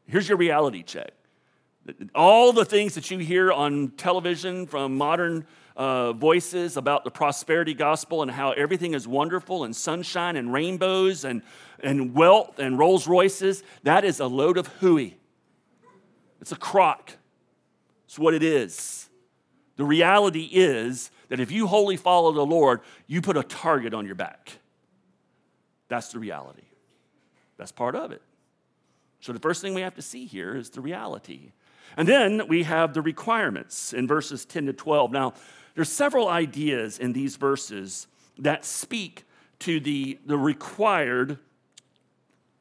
Here's 0.07 0.27
your 0.27 0.37
reality 0.37 0.83
check 0.83 1.11
all 2.13 2.53
the 2.53 2.65
things 2.65 2.93
that 2.95 3.09
you 3.09 3.17
hear 3.17 3.51
on 3.51 3.89
television 3.97 4.67
from 4.67 4.97
modern 4.97 5.45
uh, 5.75 6.13
voices 6.13 6.77
about 6.77 7.03
the 7.03 7.09
prosperity 7.09 7.73
gospel 7.73 8.21
and 8.21 8.29
how 8.29 8.51
everything 8.51 8.93
is 8.93 9.07
wonderful 9.07 9.63
and 9.63 9.75
sunshine 9.75 10.35
and 10.35 10.53
rainbows 10.53 11.25
and, 11.25 11.41
and 11.83 12.13
wealth 12.13 12.59
and 12.59 12.77
Rolls 12.77 13.07
Royces, 13.07 13.63
that 13.83 14.03
is 14.03 14.19
a 14.19 14.27
load 14.27 14.57
of 14.57 14.67
hooey. 14.67 15.17
It's 16.39 16.51
a 16.51 16.57
crock. 16.57 17.11
It's 18.05 18.19
what 18.19 18.33
it 18.33 18.43
is. 18.43 19.09
The 19.77 19.85
reality 19.85 20.49
is 20.51 21.11
that 21.29 21.39
if 21.39 21.51
you 21.51 21.67
wholly 21.67 21.97
follow 21.97 22.31
the 22.31 22.45
Lord, 22.45 22.81
you 23.07 23.21
put 23.21 23.37
a 23.37 23.43
target 23.43 23.93
on 23.93 24.05
your 24.05 24.15
back. 24.15 24.59
That's 25.87 26.09
the 26.09 26.19
reality. 26.19 26.63
That's 27.57 27.71
part 27.71 27.95
of 27.95 28.11
it. 28.11 28.21
So 29.19 29.33
the 29.33 29.39
first 29.39 29.61
thing 29.61 29.73
we 29.73 29.81
have 29.81 29.95
to 29.95 30.01
see 30.01 30.25
here 30.25 30.55
is 30.55 30.71
the 30.71 30.81
reality. 30.81 31.51
And 31.95 32.07
then 32.07 32.47
we 32.47 32.63
have 32.63 32.93
the 32.93 33.01
requirements 33.01 33.93
in 33.93 34.07
verses 34.07 34.45
10 34.45 34.65
to 34.67 34.73
12. 34.73 35.11
Now, 35.11 35.33
there's 35.75 35.89
several 35.91 36.27
ideas 36.27 36.97
in 36.97 37.13
these 37.13 37.35
verses 37.35 38.07
that 38.39 38.65
speak 38.65 39.25
to 39.59 39.79
the, 39.79 40.19
the 40.25 40.37
required, 40.37 41.37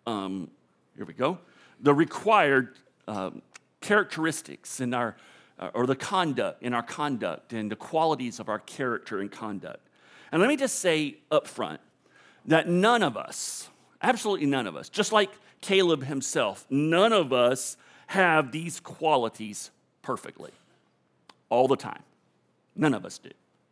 um, 0.06 0.50
here 0.96 1.04
we 1.04 1.14
go, 1.14 1.38
the 1.80 1.94
required 1.94 2.76
um, 3.08 3.42
characteristics 3.80 4.80
in 4.80 4.94
our, 4.94 5.16
uh, 5.58 5.70
or 5.74 5.86
the 5.86 5.96
conduct, 5.96 6.62
in 6.62 6.74
our 6.74 6.82
conduct 6.82 7.52
and 7.52 7.70
the 7.70 7.76
qualities 7.76 8.40
of 8.40 8.48
our 8.48 8.58
character 8.58 9.20
and 9.20 9.30
conduct. 9.30 9.80
And 10.32 10.40
let 10.40 10.48
me 10.48 10.56
just 10.56 10.78
say 10.78 11.16
up 11.30 11.46
front 11.46 11.80
that 12.46 12.68
none 12.68 13.02
of 13.02 13.16
us, 13.16 13.68
absolutely 14.02 14.46
none 14.46 14.66
of 14.66 14.76
us, 14.76 14.88
just 14.88 15.12
like 15.12 15.30
Caleb 15.60 16.04
himself, 16.04 16.66
none 16.70 17.12
of 17.12 17.32
us 17.32 17.76
have 18.08 18.52
these 18.52 18.80
qualities 18.80 19.70
perfectly 20.02 20.52
all 21.48 21.68
the 21.68 21.76
time. 21.76 22.02
None 22.76 22.94
of 22.94 23.04
us 23.04 23.18
do. 23.18 23.30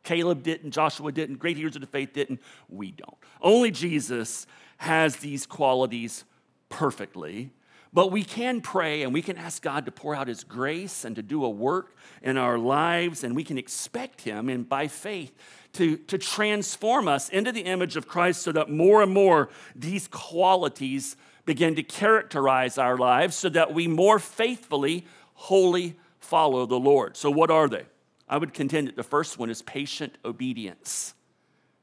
Caleb 0.09 0.43
didn't, 0.43 0.71
Joshua 0.71 1.13
didn't, 1.13 1.37
great 1.37 1.59
heroes 1.59 1.75
of 1.75 1.83
the 1.83 1.87
faith 1.87 2.15
didn't, 2.15 2.41
we 2.71 2.93
don't. 2.93 3.19
Only 3.43 3.71
Jesus 3.71 4.47
has 4.79 5.17
these 5.17 5.45
qualities 5.45 6.25
perfectly. 6.71 7.51
But 7.93 8.11
we 8.11 8.25
can 8.25 8.63
pray 8.63 9.03
and 9.03 9.13
we 9.13 9.21
can 9.21 9.37
ask 9.37 9.63
God 9.63 9.85
to 9.85 9.93
pour 9.93 10.15
out 10.15 10.29
His 10.29 10.45
grace 10.45 11.05
and 11.05 11.15
to 11.17 11.23
do 11.23 11.45
a 11.45 11.51
work 11.51 11.95
in 12.23 12.39
our 12.39 12.57
lives, 12.57 13.23
and 13.23 13.37
we 13.37 13.45
can 13.45 13.59
expect 13.59 14.23
Him, 14.23 14.49
and 14.49 14.67
by 14.67 14.89
faith, 14.89 15.35
to, 15.75 15.99
to 15.99 16.17
transform 16.17 17.07
us 17.07 17.29
into 17.29 17.53
the 17.53 17.63
image 17.63 17.97
of 17.97 18.09
Christ 18.09 18.41
so 18.41 18.53
that 18.53 18.71
more 18.71 19.03
and 19.03 19.13
more 19.13 19.51
these 19.77 20.09
qualities 20.09 21.17
begin 21.45 21.75
to 21.75 21.83
characterize 21.83 22.79
our 22.79 22.97
lives 22.97 23.37
so 23.37 23.51
that 23.51 23.75
we 23.75 23.87
more 23.87 24.19
faithfully, 24.19 25.07
wholly 25.35 25.97
follow 26.19 26.65
the 26.65 26.81
Lord. 26.81 27.15
So, 27.15 27.31
what 27.31 27.51
are 27.51 27.69
they? 27.69 27.85
I 28.29 28.39
would 28.39 28.53
contend 28.55 28.89
that 28.89 28.97
the 28.97 29.03
first 29.03 29.39
one 29.39 29.51
is 29.51 29.63
patient 29.63 30.17
obedience. 30.25 31.15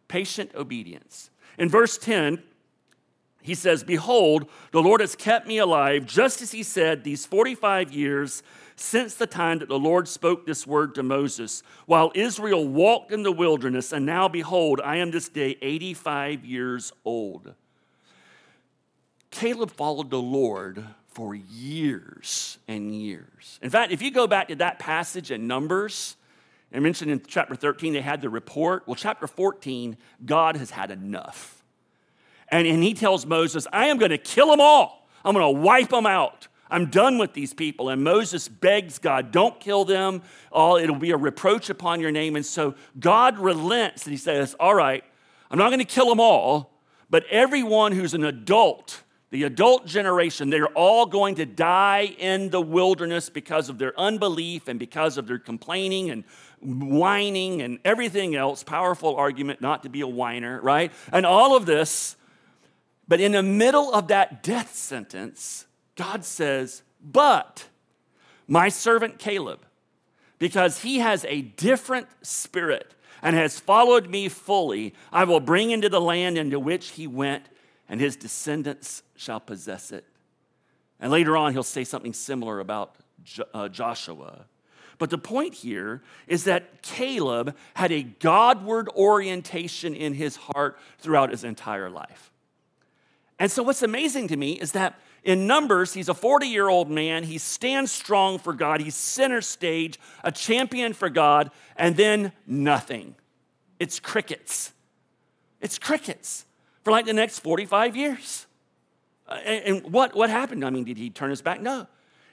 Patient 0.07 0.51
obedience. 0.55 1.29
In 1.57 1.69
verse 1.69 1.97
10, 1.97 2.43
he 3.41 3.55
says, 3.55 3.83
Behold, 3.83 4.49
the 4.71 4.81
Lord 4.81 5.01
has 5.01 5.15
kept 5.15 5.47
me 5.47 5.57
alive, 5.57 6.05
just 6.05 6.41
as 6.41 6.51
he 6.51 6.63
said, 6.63 7.03
these 7.03 7.25
45 7.25 7.91
years 7.91 8.43
since 8.75 9.15
the 9.15 9.27
time 9.27 9.59
that 9.59 9.69
the 9.69 9.79
Lord 9.79 10.07
spoke 10.07 10.45
this 10.45 10.67
word 10.67 10.95
to 10.95 11.03
Moses, 11.03 11.63
while 11.85 12.11
Israel 12.13 12.67
walked 12.67 13.11
in 13.11 13.23
the 13.23 13.31
wilderness, 13.31 13.93
and 13.93 14.05
now 14.05 14.27
behold, 14.27 14.81
I 14.83 14.97
am 14.97 15.11
this 15.11 15.29
day 15.29 15.57
85 15.61 16.43
years 16.43 16.91
old. 17.05 17.53
Caleb 19.31 19.71
followed 19.71 20.09
the 20.09 20.21
Lord 20.21 20.83
for 21.07 21.35
years 21.35 22.57
and 22.67 22.93
years. 22.93 23.59
In 23.61 23.69
fact, 23.69 23.91
if 23.91 24.01
you 24.01 24.11
go 24.11 24.27
back 24.27 24.49
to 24.49 24.55
that 24.55 24.79
passage 24.79 25.31
in 25.31 25.47
Numbers, 25.47 26.17
I 26.75 26.79
mentioned 26.79 27.09
in 27.09 27.21
chapter 27.25 27.55
13 27.55 27.93
they 27.93 28.01
had 28.01 28.21
the 28.21 28.29
report. 28.29 28.83
Well, 28.85 28.95
chapter 28.95 29.27
14, 29.27 29.95
God 30.25 30.57
has 30.57 30.71
had 30.71 30.91
enough. 30.91 31.63
And, 32.49 32.67
and 32.67 32.83
he 32.83 32.93
tells 32.93 33.25
Moses, 33.25 33.65
I 33.71 33.85
am 33.85 33.97
going 33.97 34.11
to 34.11 34.17
kill 34.17 34.49
them 34.49 34.59
all. 34.59 35.07
I'm 35.23 35.33
going 35.33 35.55
to 35.55 35.61
wipe 35.61 35.89
them 35.89 36.05
out. 36.05 36.47
I'm 36.69 36.89
done 36.89 37.17
with 37.17 37.33
these 37.33 37.53
people. 37.53 37.89
And 37.89 38.03
Moses 38.03 38.47
begs 38.47 38.99
God, 38.99 39.31
don't 39.31 39.59
kill 39.59 39.85
them. 39.85 40.21
All 40.51 40.77
it'll 40.77 40.95
be 40.95 41.11
a 41.11 41.17
reproach 41.17 41.69
upon 41.69 42.01
your 42.01 42.11
name. 42.11 42.35
And 42.35 42.45
so 42.45 42.75
God 42.99 43.39
relents 43.39 44.03
and 44.03 44.11
he 44.11 44.17
says, 44.17 44.55
All 44.59 44.75
right, 44.75 45.03
I'm 45.49 45.57
not 45.57 45.69
going 45.69 45.79
to 45.79 45.85
kill 45.85 46.09
them 46.09 46.19
all, 46.19 46.73
but 47.09 47.23
everyone 47.29 47.91
who's 47.91 48.13
an 48.13 48.25
adult, 48.25 49.03
the 49.29 49.43
adult 49.43 49.85
generation, 49.85 50.49
they're 50.49 50.67
all 50.67 51.05
going 51.05 51.35
to 51.35 51.45
die 51.45 52.15
in 52.17 52.49
the 52.49 52.61
wilderness 52.61 53.29
because 53.29 53.69
of 53.69 53.77
their 53.77 53.97
unbelief 53.99 54.67
and 54.67 54.79
because 54.79 55.17
of 55.17 55.27
their 55.27 55.39
complaining 55.39 56.09
and 56.09 56.23
whining 56.61 57.61
and 57.61 57.79
everything 57.85 58.35
else. 58.35 58.63
Powerful 58.63 59.15
argument 59.15 59.61
not 59.61 59.83
to 59.83 59.89
be 59.89 60.01
a 60.01 60.07
whiner, 60.07 60.61
right? 60.61 60.91
And 61.11 61.25
all 61.25 61.55
of 61.55 61.65
this. 61.65 62.15
But 63.07 63.21
in 63.21 63.33
the 63.33 63.43
middle 63.43 63.93
of 63.93 64.07
that 64.07 64.41
death 64.41 64.73
sentence, 64.75 65.65
God 65.95 66.25
says, 66.25 66.81
But 67.01 67.67
my 68.47 68.69
servant 68.69 69.19
Caleb, 69.19 69.65
because 70.39 70.81
he 70.81 70.99
has 70.99 71.25
a 71.25 71.41
different 71.41 72.07
spirit 72.21 72.93
and 73.21 73.35
has 73.35 73.59
followed 73.59 74.09
me 74.09 74.29
fully, 74.29 74.93
I 75.11 75.23
will 75.23 75.39
bring 75.39 75.71
into 75.71 75.89
the 75.89 76.01
land 76.01 76.37
into 76.37 76.59
which 76.59 76.89
he 76.91 77.07
went, 77.07 77.47
and 77.87 77.99
his 77.99 78.15
descendants 78.15 79.03
shall 79.15 79.39
possess 79.39 79.91
it. 79.91 80.05
And 80.99 81.11
later 81.11 81.37
on, 81.37 81.53
he'll 81.53 81.63
say 81.63 81.83
something 81.83 82.13
similar 82.13 82.59
about 82.59 82.95
uh, 83.53 83.67
Joshua. 83.67 84.45
But 84.97 85.09
the 85.09 85.17
point 85.17 85.55
here 85.55 86.01
is 86.27 86.45
that 86.45 86.81
Caleb 86.81 87.55
had 87.73 87.91
a 87.91 88.03
Godward 88.03 88.89
orientation 88.89 89.93
in 89.93 90.13
his 90.13 90.35
heart 90.35 90.77
throughout 90.99 91.31
his 91.31 91.43
entire 91.43 91.89
life. 91.89 92.31
And 93.37 93.51
so, 93.51 93.63
what's 93.63 93.83
amazing 93.83 94.29
to 94.29 94.37
me 94.37 94.53
is 94.53 94.71
that 94.71 94.99
in 95.23 95.47
Numbers, 95.47 95.93
he's 95.93 96.07
a 96.07 96.13
40 96.13 96.47
year 96.47 96.69
old 96.69 96.89
man. 96.89 97.23
He 97.23 97.37
stands 97.37 97.91
strong 97.91 98.39
for 98.39 98.53
God. 98.53 98.79
He's 98.79 98.95
center 98.95 99.41
stage, 99.41 99.99
a 100.23 100.31
champion 100.31 100.93
for 100.93 101.09
God, 101.09 101.51
and 101.75 101.97
then 101.97 102.31
nothing. 102.47 103.15
It's 103.79 103.99
crickets. 103.99 104.71
It's 105.59 105.79
crickets 105.79 106.45
for 106.83 106.91
like 106.91 107.05
the 107.05 107.13
next 107.13 107.39
45 107.39 107.95
years. 107.95 108.45
Uh, 109.27 109.33
and 109.33 109.91
what, 109.91 110.15
what 110.15 110.29
happened? 110.29 110.63
I 110.63 110.69
mean, 110.69 110.83
did 110.83 110.97
he 110.97 111.09
turn 111.09 111.31
his 111.31 111.41
back? 111.41 111.59
No. 111.59 111.87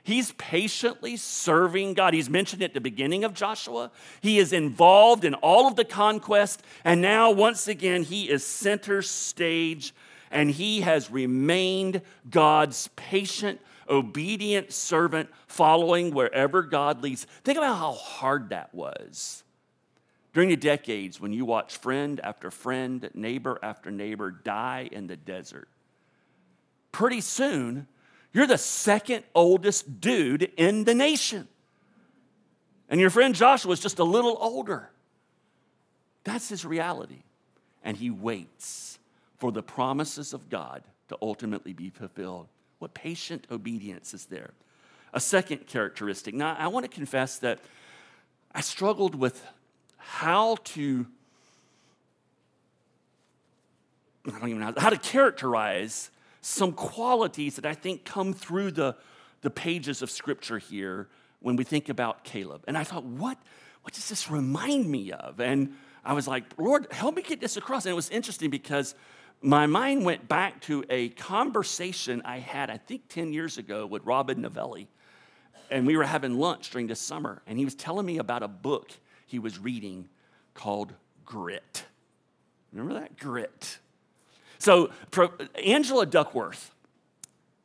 He's 0.05 0.33
patiently 0.33 1.17
serving 1.17 1.95
God. 1.95 2.13
He's 2.13 2.29
mentioned 2.29 2.63
at 2.63 2.75
the 2.75 2.81
beginning 2.81 3.23
of 3.23 3.35
Joshua. 3.35 3.93
He 4.21 4.39
is 4.39 4.53
involved 4.53 5.25
in 5.25 5.35
all 5.35 5.69
of 5.69 5.77
the 5.77 5.85
conquest. 5.85 6.63
And 6.85 7.01
now, 7.01 7.31
once 7.31 7.69
again, 7.69 8.03
he 8.03 8.29
is 8.29 8.45
center 8.45 9.03
stage 9.03 9.95
and 10.33 10.51
he 10.51 10.81
has 10.81 11.11
remained 11.11 12.03
God's 12.29 12.89
patient, 12.97 13.61
obedient 13.89 14.73
servant, 14.73 15.29
following 15.47 16.13
wherever 16.13 16.63
God 16.63 17.03
leads. 17.03 17.27
Think 17.45 17.59
about 17.59 17.77
how 17.77 17.93
hard 17.93 18.49
that 18.49 18.75
was. 18.75 19.45
During 20.33 20.49
the 20.49 20.57
decades 20.57 21.21
when 21.21 21.33
you 21.33 21.45
watch 21.45 21.77
friend 21.77 22.19
after 22.25 22.51
friend, 22.51 23.09
neighbor 23.15 23.59
after 23.63 23.91
neighbor 23.91 24.31
die 24.31 24.89
in 24.91 25.07
the 25.07 25.17
desert, 25.17 25.69
pretty 26.91 27.21
soon 27.21 27.87
you're 28.33 28.47
the 28.47 28.59
second 28.59 29.25
oldest 29.35 30.01
dude 30.01 30.53
in 30.57 30.85
the 30.85 30.95
nation. 30.95 31.49
And 32.89 33.01
your 33.01 33.11
friend 33.11 33.35
Joshua 33.35 33.73
is 33.73 33.81
just 33.81 33.99
a 33.99 34.05
little 34.05 34.37
older. 34.41 34.91
That's 36.25 36.49
his 36.49 36.65
reality. 36.65 37.23
And 37.83 37.97
he 37.97 38.11
waits 38.11 38.99
for 39.39 39.51
the 39.51 39.63
promises 39.63 40.33
of 40.33 40.49
God 40.49 40.83
to 41.09 41.19
ultimately 41.21 41.73
be 41.73 41.91
fulfilled. 41.91 42.49
What 42.79 42.95
patient 42.95 43.47
obedience 43.51 44.15
is 44.15 44.27
there? 44.27 44.51
A 45.13 45.21
second 45.21 45.67
characteristic. 45.67 46.35
Now, 46.35 46.57
I 46.59 46.69
want 46.69 46.85
to 46.85 46.91
confess 46.91 47.39
that 47.39 47.59
I 48.55 48.61
struggled 48.61 49.15
with 49.15 49.45
how 49.97 50.57
to 50.65 51.07
I 54.27 54.39
don't 54.39 54.49
even 54.49 54.61
know 54.61 54.73
how 54.77 54.91
to 54.91 54.97
characterize 54.97 56.11
some 56.43 56.73
qualities 56.73 57.57
that 57.57 57.65
I 57.65 57.73
think 57.73 58.05
come 58.05 58.35
through 58.35 58.73
the, 58.73 58.97
the 59.41 59.51
pages 59.51 60.03
of 60.03 60.11
scripture 60.11 60.59
here 60.59 61.09
when 61.41 61.57
we 61.57 61.65
think 61.65 61.89
about 61.89 62.25
Caleb. 62.25 62.65
And 62.69 62.77
I 62.77 62.85
thought, 62.85 63.05
what, 63.05 63.39
what 63.83 63.95
does 63.95 64.09
this 64.09 64.31
remind 64.31 64.91
me 64.91 65.13
of? 65.13 65.41
And 65.41 65.75
I 66.05 66.13
was 66.13 66.27
like, 66.27 66.45
Lord, 66.59 66.89
help 66.91 67.17
me 67.17 67.23
get 67.23 67.41
this 67.41 67.57
across. 67.57 67.87
And 67.87 67.93
it 67.93 67.97
was 67.97 68.11
interesting 68.11 68.51
because 68.51 68.95
my 69.41 69.67
mind 69.67 70.05
went 70.05 70.29
back 70.29 70.61
to 70.63 70.85
a 70.91 71.11
conversation 71.11 72.23
I 72.25 72.39
had, 72.39 72.71
I 72.71 72.77
think, 72.77 73.09
10 73.09 73.33
years 73.33 73.57
ago 73.57 73.87
with 73.87 74.05
Robin 74.05 74.41
Novelli. 74.41 74.89
And 75.71 75.87
we 75.87 75.97
were 75.97 76.05
having 76.05 76.39
lunch 76.39 76.71
during 76.71 76.87
the 76.87 76.95
summer, 76.95 77.41
and 77.47 77.59
he 77.59 77.65
was 77.65 77.75
telling 77.75 78.05
me 78.05 78.19
about 78.19 78.43
a 78.43 78.49
book 78.49 78.91
he 79.27 79.39
was 79.39 79.59
reading 79.59 80.09
called 80.55 80.93
Grit. 81.25 81.85
Remember 82.73 83.01
that? 83.01 83.19
Grit. 83.19 83.79
So, 84.63 84.91
Angela 85.65 86.07
Duckworth 86.07 86.73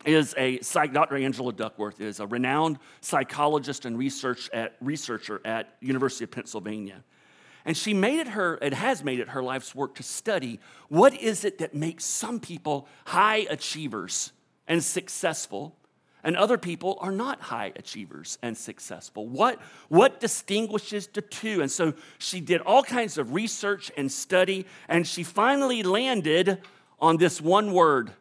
is 0.04 0.34
a 0.36 0.60
psych, 0.62 0.94
Dr. 0.94 1.16
Angela 1.18 1.54
Duckworth 1.54 2.02
is 2.02 2.20
a 2.20 2.26
renowned 2.26 2.80
psychologist 3.02 3.86
and 3.86 4.00
research 4.00 4.50
at, 4.52 4.78
researcher 4.82 5.40
at 5.46 5.76
University 5.80 6.24
of 6.24 6.32
Pennsylvania. 6.32 7.04
And 7.66 7.78
she 7.78 7.94
made 7.94 8.20
it 8.20 8.30
her, 8.30 8.58
it 8.64 8.74
has 8.74 9.04
made 9.04 9.20
it 9.20 9.30
her 9.30 9.44
life's 9.44 9.76
work 9.76 9.94
to 9.98 10.02
study 10.02 10.60
what 10.90 11.14
is 11.14 11.46
it 11.46 11.60
that 11.60 11.76
makes 11.76 12.04
some 12.04 12.40
people 12.40 12.88
high 13.06 13.46
achievers 13.48 14.32
and 14.68 14.84
successful, 14.84 15.76
and 16.24 16.36
other 16.36 16.58
people 16.58 16.98
are 17.00 17.12
not 17.12 17.42
high 17.42 17.74
achievers 17.76 18.40
and 18.42 18.58
successful. 18.58 19.28
What, 19.28 19.62
what 19.90 20.20
distinguishes 20.20 21.06
the 21.06 21.22
two? 21.22 21.62
And 21.62 21.70
so 21.70 21.94
she 22.18 22.42
did 22.42 22.62
all 22.62 22.82
kinds 22.82 23.20
of 23.20 23.36
research 23.36 23.92
and 23.96 24.12
study, 24.12 24.66
and 24.88 25.06
she 25.06 25.22
finally 25.22 25.84
landed 25.84 26.64
on 27.00 27.18
this 27.18 27.42
one 27.42 27.74
word 27.74 28.12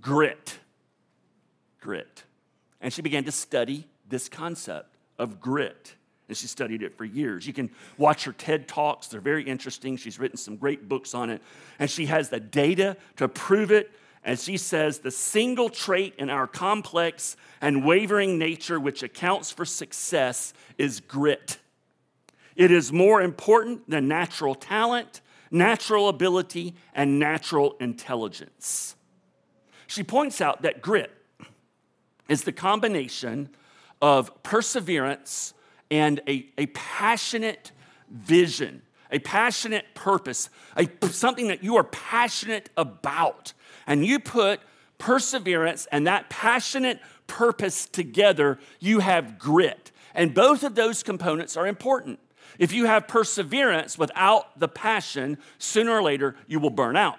grit. 0.00 0.58
Grit. 1.80 2.24
And 2.80 2.92
she 2.92 3.02
began 3.02 3.24
to 3.24 3.32
study 3.32 3.86
this 4.08 4.28
concept 4.28 4.96
of 5.18 5.40
grit 5.40 5.94
and 6.30 6.36
she 6.36 6.46
studied 6.46 6.84
it 6.84 6.96
for 6.96 7.04
years. 7.04 7.44
You 7.44 7.52
can 7.52 7.70
watch 7.98 8.22
her 8.22 8.32
TED 8.32 8.68
Talks, 8.68 9.08
they're 9.08 9.20
very 9.20 9.42
interesting. 9.42 9.96
She's 9.96 10.20
written 10.20 10.36
some 10.36 10.56
great 10.56 10.88
books 10.88 11.12
on 11.12 11.28
it, 11.28 11.42
and 11.80 11.90
she 11.90 12.06
has 12.06 12.28
the 12.28 12.38
data 12.38 12.96
to 13.16 13.26
prove 13.26 13.72
it. 13.72 13.90
And 14.22 14.38
she 14.38 14.56
says 14.56 15.00
the 15.00 15.10
single 15.10 15.68
trait 15.68 16.14
in 16.18 16.30
our 16.30 16.46
complex 16.46 17.36
and 17.60 17.84
wavering 17.84 18.38
nature 18.38 18.78
which 18.78 19.02
accounts 19.02 19.50
for 19.50 19.64
success 19.64 20.54
is 20.78 21.00
grit. 21.00 21.58
It 22.54 22.70
is 22.70 22.92
more 22.92 23.20
important 23.20 23.90
than 23.90 24.06
natural 24.06 24.54
talent, 24.54 25.22
natural 25.50 26.08
ability, 26.08 26.74
and 26.94 27.18
natural 27.18 27.76
intelligence. 27.80 28.94
She 29.86 30.02
points 30.02 30.40
out 30.40 30.62
that 30.62 30.80
grit 30.80 31.10
is 32.28 32.44
the 32.44 32.52
combination 32.52 33.48
of 34.00 34.42
perseverance 34.42 35.52
and 35.90 36.20
a, 36.28 36.46
a 36.56 36.66
passionate 36.66 37.72
vision, 38.08 38.82
a 39.10 39.18
passionate 39.18 39.86
purpose, 39.94 40.48
a, 40.76 40.88
something 41.08 41.48
that 41.48 41.64
you 41.64 41.76
are 41.76 41.84
passionate 41.84 42.70
about. 42.76 43.52
And 43.86 44.06
you 44.06 44.20
put 44.20 44.60
perseverance 44.98 45.86
and 45.90 46.06
that 46.06 46.30
passionate 46.30 47.00
purpose 47.26 47.86
together, 47.86 48.58
you 48.78 49.00
have 49.00 49.38
grit. 49.38 49.90
And 50.14 50.34
both 50.34 50.62
of 50.62 50.74
those 50.74 51.02
components 51.02 51.56
are 51.56 51.66
important. 51.66 52.20
If 52.58 52.72
you 52.72 52.86
have 52.86 53.08
perseverance 53.08 53.96
without 53.98 54.58
the 54.58 54.68
passion, 54.68 55.38
sooner 55.58 55.92
or 55.92 56.02
later 56.02 56.36
you 56.46 56.60
will 56.60 56.70
burn 56.70 56.96
out. 56.96 57.18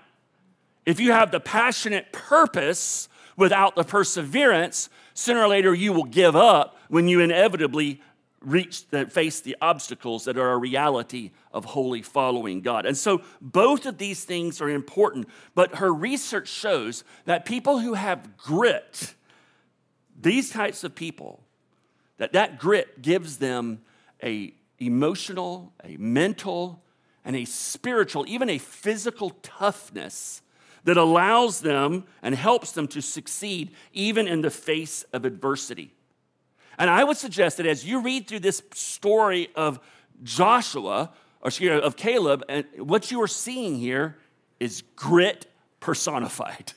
If 0.86 1.00
you 1.00 1.12
have 1.12 1.32
the 1.32 1.40
passionate 1.40 2.12
purpose 2.12 3.08
without 3.38 3.76
the 3.76 3.84
perseverance, 3.84 4.90
sooner 5.14 5.42
or 5.42 5.48
later 5.48 5.74
you 5.74 5.94
will 5.94 6.06
give 6.06 6.36
up 6.36 6.78
when 6.90 7.08
you 7.08 7.20
inevitably 7.20 8.02
reach 8.42 8.88
that 8.90 9.12
face 9.12 9.40
the 9.40 9.56
obstacles 9.62 10.26
that 10.26 10.38
are 10.38 10.52
a 10.54 10.58
reality 10.58 11.32
of 11.54 11.64
wholly 11.64 12.02
following 12.02 12.62
God. 12.62 12.86
And 12.86 12.98
so 12.98 13.22
both 13.40 13.86
of 13.86 14.00
these 14.00 14.24
things 14.24 14.62
are 14.62 14.70
important, 14.70 15.30
but 15.54 15.76
her 15.76 15.94
research 15.94 16.48
shows 16.48 17.04
that 17.26 17.46
people 17.46 17.80
who 17.80 17.94
have 17.94 18.38
grit, 18.38 19.14
these 20.20 20.50
types 20.50 20.84
of 20.84 20.96
people, 20.96 21.44
that 22.18 22.34
that 22.34 22.58
grit 22.60 23.02
gives 23.02 23.38
them 23.38 23.82
a 24.24 24.54
emotional, 24.82 25.74
a 25.84 25.96
mental, 25.98 26.84
and 27.24 27.36
a 27.36 27.46
spiritual, 27.46 28.26
even 28.28 28.50
a 28.50 28.58
physical 28.58 29.32
toughness 29.42 30.42
that 30.84 30.98
allows 30.98 31.62
them 31.62 32.06
and 32.24 32.34
helps 32.34 32.72
them 32.72 32.88
to 32.88 33.02
succeed 33.02 33.72
even 33.94 34.28
in 34.28 34.42
the 34.42 34.50
face 34.50 35.04
of 35.14 35.26
adversity. 35.26 35.94
And 36.78 36.90
I 36.90 37.04
would 37.04 37.18
suggest 37.18 37.58
that 37.58 37.68
as 37.68 37.86
you 37.86 38.02
read 38.02 38.28
through 38.28 38.40
this 38.40 38.64
story 38.74 39.50
of 39.56 39.80
Joshua, 40.24 41.12
or 41.42 41.52
of 41.72 41.96
Caleb, 41.96 42.44
and 42.50 42.66
what 42.78 43.12
you 43.12 43.22
are 43.22 43.28
seeing 43.28 43.78
here 43.78 44.18
is 44.60 44.84
grit 44.96 45.48
personified. 45.80 46.74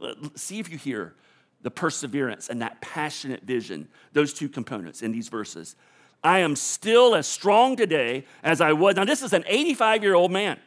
See 0.34 0.58
if 0.58 0.70
you 0.70 0.78
hear 0.78 1.14
the 1.62 1.70
perseverance 1.70 2.48
and 2.48 2.62
that 2.62 2.80
passionate 2.80 3.42
vision, 3.42 3.88
those 4.12 4.32
two 4.32 4.48
components 4.48 5.02
in 5.02 5.12
these 5.12 5.28
verses. 5.28 5.76
I 6.22 6.40
am 6.40 6.54
still 6.56 7.14
as 7.14 7.26
strong 7.26 7.76
today 7.76 8.24
as 8.42 8.60
I 8.60 8.72
was. 8.72 8.96
Now, 8.96 9.04
this 9.04 9.22
is 9.22 9.32
an 9.32 9.44
85 9.46 10.02
year 10.02 10.14
old 10.14 10.30
man. 10.30 10.58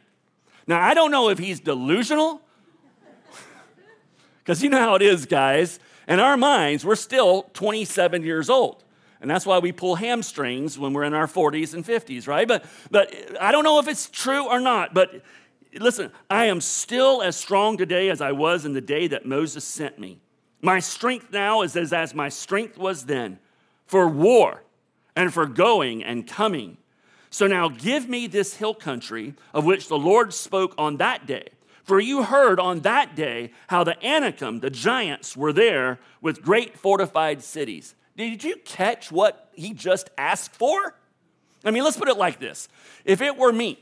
Now, 0.66 0.82
I 0.82 0.94
don't 0.94 1.12
know 1.12 1.30
if 1.30 1.38
he's 1.38 1.60
delusional, 1.60 2.42
because 4.40 4.64
you 4.64 4.70
know 4.70 4.80
how 4.80 4.96
it 4.96 5.02
is, 5.02 5.26
guys. 5.26 5.80
In 6.08 6.20
our 6.20 6.38
minds, 6.38 6.86
we're 6.86 6.96
still 6.96 7.44
27 7.54 8.24
years 8.24 8.50
old. 8.50 8.84
And 9.22 9.30
that's 9.30 9.46
why 9.46 9.60
we 9.60 9.72
pull 9.72 9.96
hamstrings 9.96 10.78
when 10.78 10.92
we're 10.92 11.04
in 11.04 11.14
our 11.14 11.28
40s 11.28 11.74
and 11.74 11.86
50s, 11.86 12.28
right? 12.28 12.46
But, 12.46 12.66
but 12.92 13.14
I 13.40 13.54
don't 13.54 13.64
know 13.64 13.80
if 13.80 13.88
it's 13.88 14.10
true 14.10 14.46
or 14.46 14.60
not. 14.60 14.94
But 14.94 15.22
listen, 15.80 16.12
I 16.30 16.46
am 16.46 16.60
still 16.60 17.22
as 17.22 17.38
strong 17.38 17.78
today 17.78 18.10
as 18.10 18.20
I 18.20 18.34
was 18.34 18.66
in 18.66 18.74
the 18.74 18.82
day 18.82 19.08
that 19.08 19.26
Moses 19.26 19.64
sent 19.64 19.98
me. 19.98 20.20
My 20.62 20.80
strength 20.80 21.32
now 21.32 21.62
is 21.62 21.76
as, 21.78 21.94
as 21.94 22.14
my 22.14 22.28
strength 22.28 22.78
was 22.78 23.06
then 23.06 23.40
for 23.86 24.08
war 24.08 24.63
and 25.16 25.34
for 25.34 25.46
going 25.46 26.04
and 26.04 26.28
coming. 26.28 26.78
So 27.30 27.48
now 27.48 27.70
give 27.70 28.08
me 28.08 28.28
this 28.28 28.56
hill 28.56 28.74
country 28.74 29.34
of 29.54 29.66
which 29.66 29.88
the 29.88 29.98
Lord 29.98 30.34
spoke 30.34 30.76
on 30.78 30.98
that 30.98 31.26
day. 31.26 31.50
For 31.84 32.00
you 32.00 32.24
heard 32.24 32.60
on 32.60 32.82
that 32.82 33.16
day 33.16 33.52
how 33.68 33.84
the 33.84 34.02
Anakim, 34.06 34.62
the 34.62 34.70
giants, 34.70 35.36
were 35.36 35.52
there 35.52 36.00
with 36.22 36.42
great 36.42 36.78
fortified 36.78 37.44
cities. 37.44 37.96
Did 38.16 38.44
you 38.44 38.56
catch 38.58 39.12
what 39.12 39.50
he 39.54 39.74
just 39.74 40.10
asked 40.18 40.56
for? 40.56 40.96
I 41.66 41.72
mean, 41.72 41.84
let's 41.84 41.98
put 41.98 42.08
it 42.08 42.18
like 42.18 42.40
this 42.40 42.68
if 43.06 43.22
it 43.22 43.38
were 43.38 43.52
me, 43.52 43.80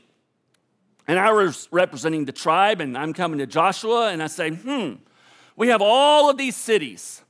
and 1.06 1.18
I 1.18 1.32
was 1.32 1.68
representing 1.70 2.24
the 2.24 2.32
tribe, 2.32 2.80
and 2.80 2.96
I'm 2.96 3.12
coming 3.12 3.38
to 3.38 3.46
Joshua, 3.46 4.10
and 4.10 4.22
I 4.22 4.28
say, 4.28 4.50
hmm, 4.50 4.94
we 5.56 5.68
have 5.68 5.82
all 5.82 6.30
of 6.30 6.38
these 6.38 6.56
cities. 6.56 7.22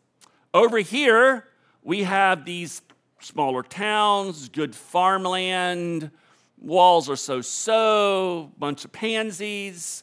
Over 0.54 0.78
here, 0.78 1.48
we 1.82 2.04
have 2.04 2.44
these 2.44 2.82
smaller 3.24 3.62
towns, 3.62 4.48
good 4.48 4.74
farmland, 4.74 6.10
walls 6.58 7.08
are 7.08 7.16
so 7.16 7.40
so, 7.40 8.52
bunch 8.58 8.84
of 8.84 8.92
pansies. 8.92 10.02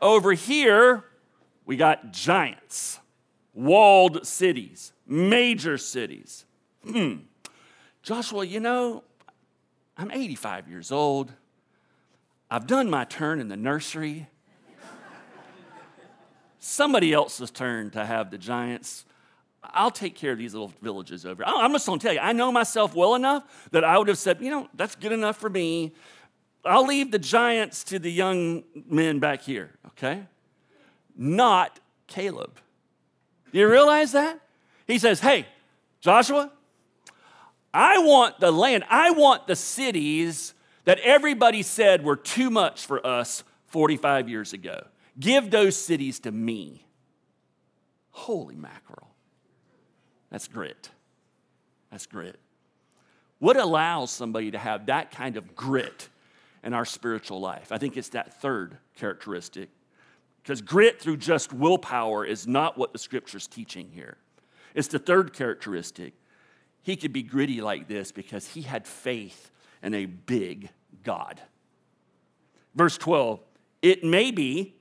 Over 0.00 0.32
here, 0.32 1.04
we 1.64 1.76
got 1.76 2.12
giants, 2.12 3.00
walled 3.54 4.26
cities, 4.26 4.92
major 5.06 5.78
cities. 5.78 6.44
Hmm. 6.84 7.16
Joshua, 8.02 8.44
you 8.44 8.60
know, 8.60 9.04
I'm 9.96 10.10
85 10.10 10.68
years 10.68 10.90
old. 10.90 11.32
I've 12.50 12.66
done 12.66 12.90
my 12.90 13.04
turn 13.04 13.40
in 13.40 13.48
the 13.48 13.56
nursery. 13.56 14.28
Somebody 16.58 17.12
else's 17.12 17.50
turn 17.50 17.90
to 17.90 18.04
have 18.04 18.30
the 18.30 18.38
giants. 18.38 19.04
I'll 19.64 19.90
take 19.90 20.14
care 20.14 20.32
of 20.32 20.38
these 20.38 20.54
little 20.54 20.72
villages 20.82 21.24
over. 21.24 21.44
I'm 21.46 21.72
just 21.72 21.86
to 21.86 21.98
tell 21.98 22.12
you, 22.12 22.20
I 22.20 22.32
know 22.32 22.50
myself 22.50 22.94
well 22.94 23.14
enough 23.14 23.44
that 23.70 23.84
I 23.84 23.96
would 23.96 24.08
have 24.08 24.18
said, 24.18 24.40
you 24.40 24.50
know, 24.50 24.68
that's 24.74 24.96
good 24.96 25.12
enough 25.12 25.36
for 25.36 25.48
me. 25.48 25.92
I'll 26.64 26.86
leave 26.86 27.10
the 27.10 27.18
giants 27.18 27.84
to 27.84 27.98
the 27.98 28.10
young 28.10 28.64
men 28.88 29.18
back 29.18 29.42
here, 29.42 29.70
okay? 29.88 30.24
Not 31.16 31.80
Caleb. 32.06 32.58
Do 33.52 33.58
you 33.58 33.68
realize 33.68 34.12
that? 34.12 34.40
He 34.86 34.98
says, 34.98 35.20
Hey, 35.20 35.46
Joshua, 36.00 36.50
I 37.72 37.98
want 37.98 38.40
the 38.40 38.50
land, 38.50 38.84
I 38.90 39.10
want 39.10 39.46
the 39.46 39.56
cities 39.56 40.54
that 40.84 40.98
everybody 41.00 41.62
said 41.62 42.04
were 42.04 42.16
too 42.16 42.50
much 42.50 42.86
for 42.86 43.04
us 43.06 43.44
45 43.68 44.28
years 44.28 44.52
ago. 44.52 44.86
Give 45.18 45.50
those 45.50 45.76
cities 45.76 46.20
to 46.20 46.32
me. 46.32 46.86
Holy 48.10 48.56
mackerel. 48.56 49.11
That's 50.32 50.48
grit. 50.48 50.90
That's 51.90 52.06
grit. 52.06 52.40
What 53.38 53.58
allows 53.58 54.10
somebody 54.10 54.50
to 54.50 54.58
have 54.58 54.86
that 54.86 55.10
kind 55.10 55.36
of 55.36 55.54
grit 55.54 56.08
in 56.64 56.72
our 56.72 56.86
spiritual 56.86 57.38
life? 57.38 57.70
I 57.70 57.76
think 57.76 57.98
it's 57.98 58.08
that 58.10 58.40
third 58.40 58.78
characteristic. 58.96 59.68
Because 60.42 60.62
grit 60.62 61.00
through 61.00 61.18
just 61.18 61.52
willpower 61.52 62.24
is 62.24 62.46
not 62.46 62.78
what 62.78 62.94
the 62.94 62.98
scripture's 62.98 63.46
teaching 63.46 63.90
here. 63.92 64.16
It's 64.74 64.88
the 64.88 64.98
third 64.98 65.34
characteristic. 65.34 66.14
He 66.82 66.96
could 66.96 67.12
be 67.12 67.22
gritty 67.22 67.60
like 67.60 67.86
this 67.86 68.10
because 68.10 68.48
he 68.48 68.62
had 68.62 68.86
faith 68.86 69.50
in 69.82 69.92
a 69.92 70.06
big 70.06 70.70
God. 71.04 71.42
Verse 72.74 72.96
12, 72.96 73.38
it 73.82 74.02
may 74.02 74.30
be 74.30 74.74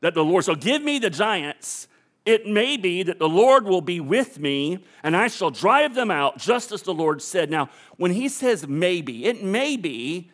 that 0.00 0.14
the 0.14 0.24
Lord, 0.24 0.44
so 0.44 0.56
give 0.56 0.82
me 0.82 0.98
the 0.98 1.10
giants. 1.10 1.86
It 2.30 2.46
may 2.46 2.76
be 2.76 3.02
that 3.02 3.18
the 3.18 3.28
Lord 3.28 3.64
will 3.64 3.80
be 3.80 3.98
with 3.98 4.38
me 4.38 4.84
and 5.02 5.16
I 5.16 5.26
shall 5.26 5.50
drive 5.50 5.96
them 5.96 6.12
out, 6.12 6.38
just 6.38 6.70
as 6.70 6.82
the 6.82 6.94
Lord 6.94 7.20
said. 7.20 7.50
Now, 7.50 7.70
when 7.96 8.12
he 8.12 8.28
says 8.28 8.68
maybe, 8.68 9.24
it 9.24 9.42
may 9.42 9.76
be, 9.76 10.30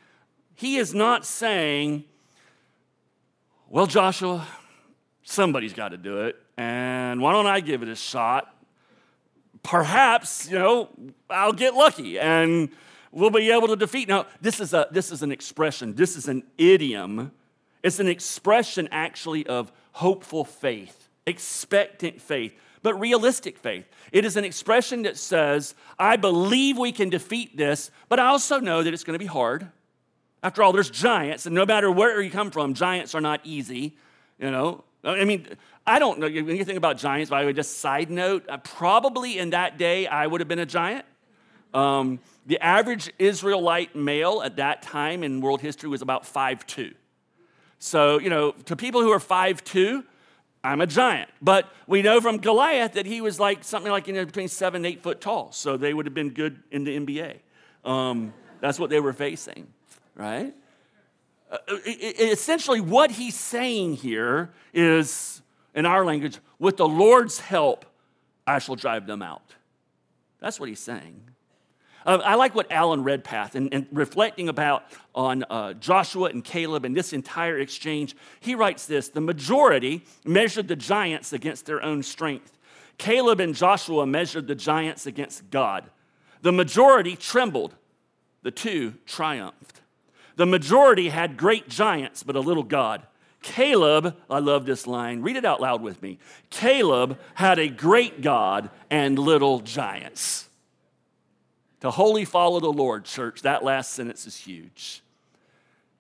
he 0.55 0.77
is 0.77 0.93
not 0.93 1.25
saying, 1.25 2.05
well, 3.71 3.87
Joshua, 3.87 4.47
somebody's 5.23 5.73
got 5.73 5.89
to 5.89 5.97
do 5.97 6.27
it, 6.27 6.37
and 6.59 7.21
why 7.21 7.33
don't 7.33 7.47
I 7.47 7.61
give 7.61 7.83
it 7.83 7.89
a 7.89 7.97
shot? 7.97 8.55
Perhaps, 9.63 10.51
you 10.51 10.59
know, 10.59 10.91
I'll 11.31 11.55
get 11.55 11.75
lucky 11.75 12.19
and 12.19 12.69
we'll 13.11 13.31
be 13.31 13.51
able 13.51 13.69
to 13.69 13.77
defeat. 13.77 14.07
Now, 14.07 14.27
this 14.43 14.61
is, 14.61 14.75
a, 14.75 14.87
this 14.91 15.11
is 15.11 15.23
an 15.23 15.33
expression, 15.33 15.95
this 15.95 16.15
is 16.15 16.29
an 16.29 16.43
idiom. 16.59 17.33
It's 17.83 18.01
an 18.01 18.09
expression 18.09 18.87
actually 18.93 19.47
of 19.47 19.73
hopeful 19.93 20.45
faith, 20.45 21.06
expectant 21.27 22.21
faith, 22.21 22.55
but 22.83 22.95
realistic 23.01 23.59
faith. 23.59 23.87
It 24.13 24.25
is 24.25 24.37
an 24.37 24.45
expression 24.45 25.03
that 25.03 25.17
says, 25.17 25.75
I 25.99 26.17
believe 26.17 26.79
we 26.79 26.93
can 26.93 27.11
defeat 27.11 27.57
this, 27.57 27.91
but 28.09 28.21
I 28.21 28.27
also 28.27 28.61
know 28.61 28.83
that 28.83 28.95
it's 28.95 29.05
going 29.05 29.19
to 29.19 29.23
be 29.23 29.27
hard. 29.27 29.69
After 30.43 30.63
all, 30.63 30.73
there's 30.73 30.91
giants, 30.91 31.47
and 31.47 31.55
no 31.55 31.67
matter 31.67 31.91
where 31.91 32.21
you 32.21 32.31
come 32.31 32.51
from, 32.51 32.75
giants 32.75 33.15
are 33.15 33.21
not 33.21 33.41
easy. 33.43 33.97
You 34.39 34.51
know, 34.51 34.85
I 35.03 35.25
mean, 35.25 35.49
I 35.87 35.99
don't 35.99 36.19
know 36.19 36.27
anything 36.27 36.77
about 36.77 36.99
giants, 36.99 37.31
by 37.31 37.41
the 37.41 37.47
way, 37.47 37.53
just 37.53 37.79
side 37.79 38.11
note, 38.11 38.45
uh, 38.49 38.59
probably 38.59 39.39
in 39.39 39.51
that 39.51 39.79
day, 39.79 40.07
I 40.07 40.27
would 40.27 40.41
have 40.41 40.49
been 40.49 40.59
a 40.59 40.67
giant. 40.67 41.05
Um, 41.75 42.21
the 42.47 42.61
average 42.61 43.13
Israelite 43.19 43.97
male 43.97 44.43
at 44.45 44.57
that 44.57 44.83
time 44.83 45.23
in 45.23 45.41
world 45.41 45.61
history 45.61 45.89
was 45.89 46.03
about 46.03 46.25
5'2. 46.25 46.95
So, 47.79 48.19
you 48.19 48.31
know, 48.31 48.53
to 48.67 48.77
people 48.77 49.03
who 49.03 49.11
are 49.11 49.19
5'2, 49.19 50.05
I'm 50.67 50.81
a 50.81 50.87
giant. 50.87 51.31
But 51.41 51.73
we 51.87 52.03
know 52.03 52.21
from 52.21 52.39
Goliath 52.39 52.95
that 52.95 53.07
he 53.07 53.21
was 53.21 53.39
like 53.39 53.63
something 53.63 53.93
like 53.93 54.09
you 54.09 54.15
know, 54.15 54.25
between 54.25 54.49
seven 54.49 54.85
and 54.85 54.87
eight 54.87 55.01
foot 55.01 55.21
tall. 55.21 55.53
So 55.53 55.77
they 55.77 55.95
would 55.95 56.07
have 56.07 56.15
been 56.15 56.31
good 56.31 56.61
in 56.73 56.83
the 56.83 56.99
NBA. 56.99 57.37
Um, 57.85 58.35
that's 58.61 58.79
what 58.81 58.91
they 58.91 58.99
were 58.99 59.13
facing, 59.13 59.69
right? 60.17 60.53
Uh, 61.51 61.59
essentially, 61.87 62.81
what 62.81 63.13
he's 63.13 63.37
saying 63.37 63.95
here 63.95 64.51
is, 64.75 65.41
in 65.73 65.87
our 65.87 66.05
language, 66.05 66.39
with 66.59 66.79
the 66.79 66.89
Lord's 66.89 67.39
help, 67.39 67.87
I 68.45 68.59
shall 68.59 68.75
drive 68.75 69.07
them 69.07 69.23
out. 69.23 69.55
That's 70.41 70.59
what 70.59 70.69
he's 70.69 70.81
saying. 70.81 71.31
Uh, 72.07 72.21
I 72.25 72.37
like 72.37 72.55
what 72.55 72.71
Alan 72.71 73.03
Redpath, 73.03 73.57
and, 73.57 73.75
and 73.75 73.87
reflecting 73.91 74.49
about 74.49 74.85
on 75.13 75.43
uh, 75.51 75.73
Joshua 75.73 76.29
and 76.29 76.45
Caleb 76.45 76.85
and 76.85 76.97
this 76.97 77.13
entire 77.13 77.59
exchange, 77.59 78.15
he 78.39 78.55
writes 78.55 78.87
this 78.87 79.09
The 79.09 79.21
majority 79.21 80.05
measured 80.25 80.69
the 80.69 80.77
giants 80.77 81.33
against 81.33 81.67
their 81.67 81.83
own 81.83 82.05
strength. 82.05 82.57
Caleb 82.97 83.41
and 83.41 83.55
Joshua 83.55 84.07
measured 84.07 84.47
the 84.47 84.55
giants 84.55 85.05
against 85.07 85.51
God. 85.51 85.91
The 86.43 86.53
majority 86.53 87.17
trembled, 87.17 87.75
the 88.43 88.53
two 88.53 88.95
triumphed. 89.05 89.81
The 90.37 90.47
majority 90.47 91.09
had 91.09 91.37
great 91.37 91.69
giants, 91.69 92.23
but 92.23 92.37
a 92.37 92.41
little 92.41 92.63
God. 92.63 93.03
Caleb, 93.43 94.17
I 94.31 94.39
love 94.39 94.65
this 94.65 94.87
line, 94.87 95.23
read 95.23 95.37
it 95.37 95.45
out 95.45 95.61
loud 95.61 95.83
with 95.83 96.01
me. 96.03 96.19
Caleb 96.51 97.19
had 97.35 97.59
a 97.59 97.69
great 97.69 98.23
God 98.23 98.71
and 98.91 99.19
little 99.19 99.61
giants. 99.61 100.46
To 101.81 101.91
wholly 101.91 102.25
follow 102.25 102.61
the 102.61 102.73
Lord, 102.73 103.05
church, 103.05 103.43
that 103.43 103.63
last 103.63 103.93
sentence 103.93 104.27
is 104.27 104.37
huge. 104.37 105.03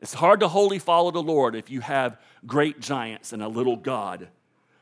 It's 0.00 0.14
hard 0.14 0.40
to 0.40 0.48
wholly 0.48 0.78
follow 0.78 1.10
the 1.10 1.22
Lord 1.22 1.54
if 1.54 1.70
you 1.70 1.80
have 1.80 2.20
great 2.46 2.80
giants 2.80 3.32
and 3.32 3.42
a 3.42 3.48
little 3.48 3.76
God. 3.76 4.28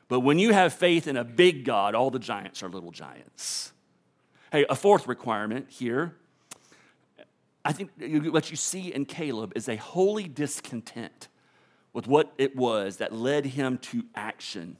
But 0.08 0.20
when 0.20 0.38
you 0.38 0.52
have 0.52 0.72
faith 0.72 1.06
in 1.06 1.16
a 1.16 1.24
big 1.24 1.64
God, 1.64 1.94
all 1.94 2.10
the 2.10 2.18
giants 2.18 2.62
are 2.62 2.68
little 2.68 2.90
giants. 2.90 3.72
Hey, 4.52 4.66
a 4.68 4.74
fourth 4.74 5.06
requirement 5.08 5.66
here 5.70 6.14
I 7.64 7.72
think 7.72 7.90
what 8.30 8.50
you 8.50 8.56
see 8.56 8.92
in 8.92 9.06
Caleb 9.06 9.52
is 9.56 9.68
a 9.68 9.76
holy 9.76 10.28
discontent 10.28 11.28
with 11.94 12.06
what 12.06 12.32
it 12.36 12.54
was 12.54 12.98
that 12.98 13.12
led 13.12 13.46
him 13.46 13.78
to 13.78 14.04
action. 14.14 14.76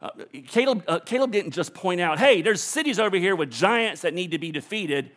Uh, 0.00 0.10
Caleb, 0.46 0.84
uh, 0.86 1.00
Caleb 1.00 1.32
didn't 1.32 1.50
just 1.50 1.74
point 1.74 2.00
out, 2.00 2.18
hey, 2.18 2.40
there's 2.40 2.62
cities 2.62 2.98
over 3.00 3.16
here 3.16 3.34
with 3.34 3.50
giants 3.50 4.02
that 4.02 4.14
need 4.14 4.30
to 4.30 4.38
be 4.38 4.52
defeated. 4.52 5.10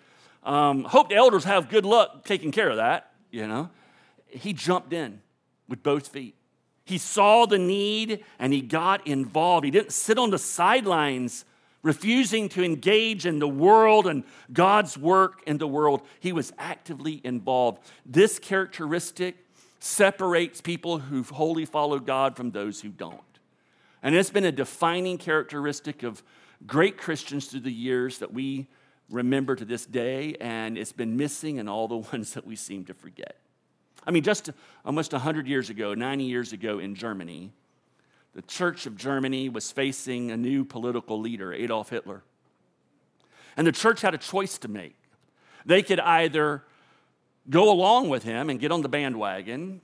Um, 0.44 0.84
hope 0.86 1.10
the 1.10 1.16
elders 1.16 1.44
have 1.44 1.70
good 1.70 1.86
luck 1.86 2.26
taking 2.26 2.52
care 2.52 2.70
of 2.70 2.78
that, 2.78 3.12
you 3.30 3.48
know. 3.48 3.70
He 4.28 4.54
jumped 4.54 4.92
in 4.92 5.22
with 5.68 5.84
both 5.84 6.08
feet. 6.08 6.36
He 6.84 6.98
saw 6.98 7.46
the 7.46 7.60
need 7.60 8.24
and 8.40 8.52
he 8.52 8.62
got 8.62 9.06
involved. 9.06 9.66
He 9.66 9.72
didn't 9.72 9.94
sit 9.94 10.18
on 10.18 10.32
the 10.32 10.40
sidelines 10.40 11.46
refusing 11.84 12.50
to 12.50 12.64
engage 12.64 13.26
in 13.26 13.40
the 13.40 13.48
world 13.48 14.08
and 14.08 14.24
God's 14.52 14.98
work 14.98 15.42
in 15.46 15.58
the 15.58 15.68
world. 15.68 16.02
He 16.20 16.34
was 16.34 16.54
actively 16.58 17.22
involved. 17.24 17.84
This 18.06 18.40
characteristic 18.40 19.36
separates 19.80 20.62
people 20.62 21.00
who 21.00 21.24
wholly 21.24 21.66
follow 21.66 22.00
God 22.00 22.36
from 22.36 22.52
those 22.52 22.82
who 22.82 22.90
don't. 22.90 23.22
And 24.04 24.16
it's 24.16 24.30
been 24.30 24.46
a 24.46 24.52
defining 24.52 25.18
characteristic 25.18 26.04
of 26.04 26.24
great 26.66 26.98
Christians 26.98 27.48
through 27.48 27.62
the 27.62 27.72
years 27.72 28.20
that 28.20 28.34
we 28.34 28.68
remember 29.10 29.56
to 29.56 29.66
this 29.66 29.86
day, 29.86 30.36
and 30.40 30.78
it's 30.78 30.92
been 30.92 31.18
missing 31.18 31.58
in 31.58 31.68
all 31.68 31.88
the 31.88 31.98
ones 32.12 32.34
that 32.34 32.46
we 32.46 32.56
seem 32.56 32.86
to 32.86 32.94
forget. 32.94 33.38
I 34.06 34.12
mean, 34.12 34.24
just 34.24 34.50
almost 34.84 35.14
100 35.14 35.48
years 35.48 35.70
ago, 35.70 35.94
90 35.94 36.24
years 36.24 36.54
ago 36.54 36.80
in 36.80 36.96
Germany, 36.96 37.52
the 38.34 38.42
Church 38.44 38.86
of 38.86 38.96
Germany 38.98 39.50
was 39.50 39.72
facing 39.72 40.32
a 40.32 40.38
new 40.38 40.64
political 40.64 41.20
leader, 41.20 41.54
Adolf 41.54 41.90
Hitler. 41.90 42.24
And 43.58 43.68
the 43.68 43.72
church 43.72 44.02
had 44.02 44.14
a 44.14 44.18
choice 44.18 44.58
to 44.60 44.68
make. 44.70 44.96
They 45.66 45.84
could 45.84 46.00
either 46.00 46.64
go 47.50 47.70
along 47.70 48.10
with 48.10 48.24
him 48.24 48.50
and 48.50 48.60
get 48.60 48.72
on 48.72 48.82
the 48.82 48.90
bandwagon, 48.90 49.82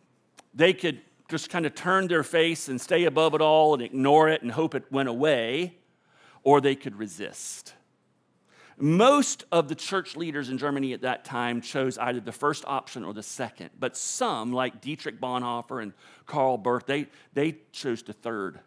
they 0.53 0.73
could 0.73 1.01
just 1.27 1.49
kind 1.49 1.65
of 1.65 1.75
turn 1.75 2.07
their 2.07 2.23
face 2.23 2.67
and 2.67 2.79
stay 2.79 3.05
above 3.05 3.33
it 3.33 3.41
all 3.41 3.73
and 3.73 3.83
ignore 3.83 4.29
it 4.29 4.41
and 4.41 4.51
hope 4.51 4.75
it 4.75 4.91
went 4.91 5.09
away, 5.09 5.75
or 6.43 6.61
they 6.61 6.75
could 6.75 6.95
resist. 6.95 7.73
Most 8.79 9.43
of 9.51 9.69
the 9.69 9.75
church 9.75 10.15
leaders 10.15 10.49
in 10.49 10.57
Germany 10.57 10.93
at 10.93 11.01
that 11.01 11.25
time 11.25 11.61
chose 11.61 11.97
either 11.97 12.19
the 12.19 12.31
first 12.31 12.63
option 12.67 13.03
or 13.03 13.13
the 13.13 13.23
second, 13.23 13.71
but 13.79 13.97
some, 13.97 14.53
like 14.53 14.81
Dietrich 14.81 15.19
Bonhoeffer 15.19 15.81
and 15.81 15.93
Karl 16.27 16.57
Barth, 16.57 16.85
they, 16.85 17.07
they 17.33 17.57
chose 17.71 18.03
the 18.03 18.13
third. 18.13 18.59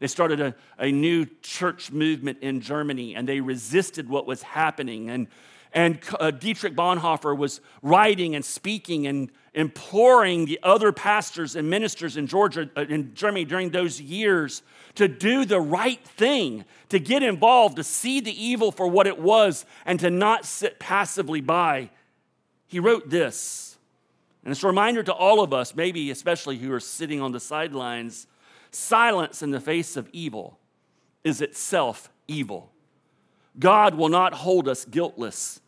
They 0.00 0.06
started 0.06 0.40
a, 0.40 0.54
a 0.78 0.92
new 0.92 1.26
church 1.42 1.90
movement 1.90 2.38
in 2.42 2.60
Germany 2.60 3.16
and 3.16 3.26
they 3.26 3.40
resisted 3.40 4.08
what 4.08 4.26
was 4.26 4.42
happening. 4.42 5.10
And, 5.10 5.28
and 5.72 5.98
uh, 6.18 6.30
Dietrich 6.30 6.74
Bonhoeffer 6.74 7.36
was 7.36 7.60
writing 7.82 8.34
and 8.34 8.44
speaking 8.44 9.06
and 9.06 9.30
imploring 9.54 10.46
the 10.46 10.58
other 10.62 10.92
pastors 10.92 11.56
and 11.56 11.68
ministers 11.68 12.16
in 12.16 12.26
Georgia, 12.26 12.70
uh, 12.76 12.86
in 12.88 13.14
Germany 13.14 13.44
during 13.44 13.70
those 13.70 14.00
years 14.00 14.62
to 14.94 15.08
do 15.08 15.44
the 15.44 15.60
right 15.60 16.02
thing, 16.04 16.64
to 16.88 16.98
get 16.98 17.22
involved, 17.22 17.76
to 17.76 17.84
see 17.84 18.20
the 18.20 18.44
evil 18.44 18.72
for 18.72 18.86
what 18.88 19.06
it 19.06 19.18
was, 19.18 19.64
and 19.84 20.00
to 20.00 20.10
not 20.10 20.44
sit 20.44 20.78
passively 20.78 21.40
by. 21.40 21.90
He 22.66 22.80
wrote 22.80 23.08
this, 23.10 23.78
and 24.44 24.52
it's 24.52 24.62
a 24.62 24.66
reminder 24.66 25.02
to 25.02 25.12
all 25.12 25.40
of 25.40 25.52
us, 25.52 25.74
maybe 25.74 26.10
especially 26.10 26.58
who 26.58 26.72
are 26.72 26.80
sitting 26.80 27.20
on 27.20 27.32
the 27.32 27.40
sidelines 27.40 28.26
silence 28.70 29.42
in 29.42 29.50
the 29.50 29.60
face 29.60 29.96
of 29.96 30.08
evil 30.12 30.58
is 31.24 31.40
itself 31.40 32.10
evil. 32.26 32.72
God 33.58 33.94
will 33.94 34.08
not 34.08 34.34
hold 34.34 34.68
us 34.68 34.84
guiltless. 34.84 35.60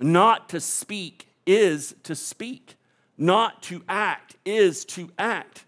Not 0.00 0.48
to 0.50 0.60
speak 0.60 1.28
is 1.46 1.94
to 2.04 2.14
speak. 2.14 2.76
Not 3.16 3.62
to 3.64 3.82
act 3.88 4.36
is 4.44 4.84
to 4.86 5.10
act. 5.18 5.64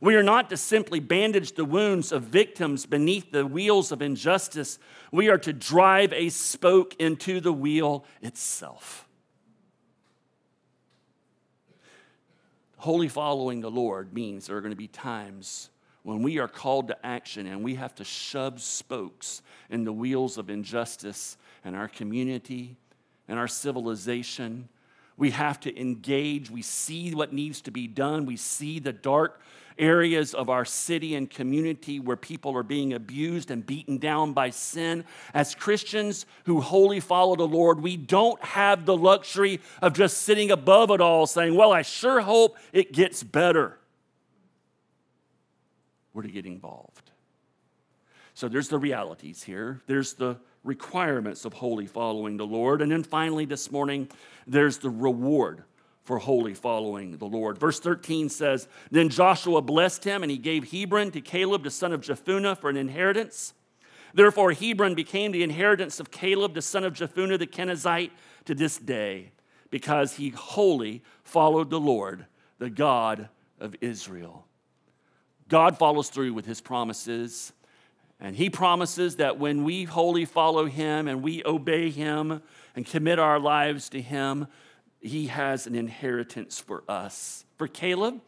We 0.00 0.16
are 0.16 0.22
not 0.22 0.50
to 0.50 0.56
simply 0.56 1.00
bandage 1.00 1.52
the 1.52 1.64
wounds 1.64 2.12
of 2.12 2.24
victims 2.24 2.84
beneath 2.84 3.32
the 3.32 3.46
wheels 3.46 3.90
of 3.90 4.02
injustice. 4.02 4.78
We 5.10 5.28
are 5.28 5.38
to 5.38 5.52
drive 5.52 6.12
a 6.12 6.28
spoke 6.28 6.94
into 7.00 7.40
the 7.40 7.52
wheel 7.52 8.04
itself. 8.20 9.08
Wholly 12.76 13.08
following 13.08 13.62
the 13.62 13.70
Lord 13.70 14.12
means 14.12 14.46
there 14.46 14.58
are 14.58 14.60
going 14.60 14.72
to 14.72 14.76
be 14.76 14.88
times 14.88 15.70
when 16.04 16.22
we 16.22 16.38
are 16.38 16.46
called 16.46 16.88
to 16.88 17.06
action 17.06 17.46
and 17.46 17.64
we 17.64 17.74
have 17.74 17.94
to 17.96 18.04
shove 18.04 18.60
spokes 18.60 19.42
in 19.70 19.84
the 19.84 19.92
wheels 19.92 20.38
of 20.38 20.50
injustice 20.50 21.36
in 21.64 21.74
our 21.74 21.88
community 21.88 22.76
and 23.26 23.38
our 23.38 23.48
civilization. 23.48 24.68
We 25.16 25.30
have 25.30 25.58
to 25.60 25.80
engage. 25.80 26.50
We 26.50 26.60
see 26.60 27.14
what 27.14 27.32
needs 27.32 27.62
to 27.62 27.70
be 27.70 27.86
done. 27.86 28.26
We 28.26 28.36
see 28.36 28.78
the 28.78 28.92
dark 28.92 29.40
areas 29.78 30.34
of 30.34 30.50
our 30.50 30.66
city 30.66 31.14
and 31.14 31.28
community 31.28 31.98
where 31.98 32.16
people 32.16 32.54
are 32.56 32.62
being 32.62 32.92
abused 32.92 33.50
and 33.50 33.64
beaten 33.64 33.96
down 33.96 34.34
by 34.34 34.50
sin. 34.50 35.04
As 35.32 35.54
Christians 35.54 36.26
who 36.44 36.60
wholly 36.60 37.00
follow 37.00 37.34
the 37.34 37.46
Lord, 37.46 37.80
we 37.80 37.96
don't 37.96 38.42
have 38.44 38.84
the 38.84 38.96
luxury 38.96 39.60
of 39.80 39.94
just 39.94 40.18
sitting 40.18 40.50
above 40.50 40.90
it 40.90 41.00
all 41.00 41.26
saying, 41.26 41.54
Well, 41.56 41.72
I 41.72 41.82
sure 41.82 42.20
hope 42.20 42.58
it 42.72 42.92
gets 42.92 43.22
better. 43.22 43.78
We're 46.14 46.22
to 46.22 46.28
get 46.28 46.46
involved. 46.46 47.10
So 48.32 48.48
there's 48.48 48.68
the 48.68 48.78
realities 48.78 49.42
here. 49.42 49.82
There's 49.86 50.14
the 50.14 50.38
requirements 50.64 51.44
of 51.44 51.52
wholly 51.52 51.86
following 51.86 52.36
the 52.36 52.46
Lord. 52.46 52.80
And 52.80 52.90
then 52.90 53.02
finally, 53.02 53.44
this 53.44 53.70
morning, 53.70 54.08
there's 54.46 54.78
the 54.78 54.90
reward 54.90 55.64
for 56.02 56.18
wholly 56.18 56.54
following 56.54 57.16
the 57.16 57.26
Lord. 57.26 57.58
Verse 57.58 57.80
13 57.80 58.28
says 58.28 58.68
Then 58.90 59.08
Joshua 59.08 59.62
blessed 59.62 60.04
him, 60.04 60.22
and 60.22 60.30
he 60.30 60.38
gave 60.38 60.70
Hebron 60.70 61.10
to 61.12 61.20
Caleb, 61.20 61.62
the 61.62 61.70
son 61.70 61.92
of 61.92 62.00
Jephunneh, 62.00 62.58
for 62.58 62.70
an 62.70 62.76
inheritance. 62.76 63.54
Therefore, 64.12 64.52
Hebron 64.52 64.94
became 64.94 65.32
the 65.32 65.42
inheritance 65.42 65.98
of 65.98 66.10
Caleb, 66.10 66.54
the 66.54 66.62
son 66.62 66.84
of 66.84 66.94
Jephunneh 66.94 67.38
the 67.38 67.46
Kenizzite, 67.46 68.10
to 68.44 68.54
this 68.54 68.78
day, 68.78 69.32
because 69.70 70.14
he 70.14 70.28
wholly 70.30 71.02
followed 71.24 71.70
the 71.70 71.80
Lord, 71.80 72.26
the 72.58 72.70
God 72.70 73.28
of 73.58 73.74
Israel. 73.80 74.46
God 75.48 75.78
follows 75.78 76.08
through 76.08 76.32
with 76.34 76.46
his 76.46 76.60
promises. 76.60 77.52
And 78.20 78.36
he 78.36 78.48
promises 78.48 79.16
that 79.16 79.38
when 79.38 79.64
we 79.64 79.84
wholly 79.84 80.24
follow 80.24 80.66
him 80.66 81.08
and 81.08 81.22
we 81.22 81.42
obey 81.44 81.90
him 81.90 82.42
and 82.74 82.86
commit 82.86 83.18
our 83.18 83.38
lives 83.38 83.88
to 83.90 84.00
him, 84.00 84.46
he 85.00 85.26
has 85.26 85.66
an 85.66 85.74
inheritance 85.74 86.58
for 86.58 86.84
us. 86.88 87.44
For 87.58 87.68
Caleb, 87.68 88.20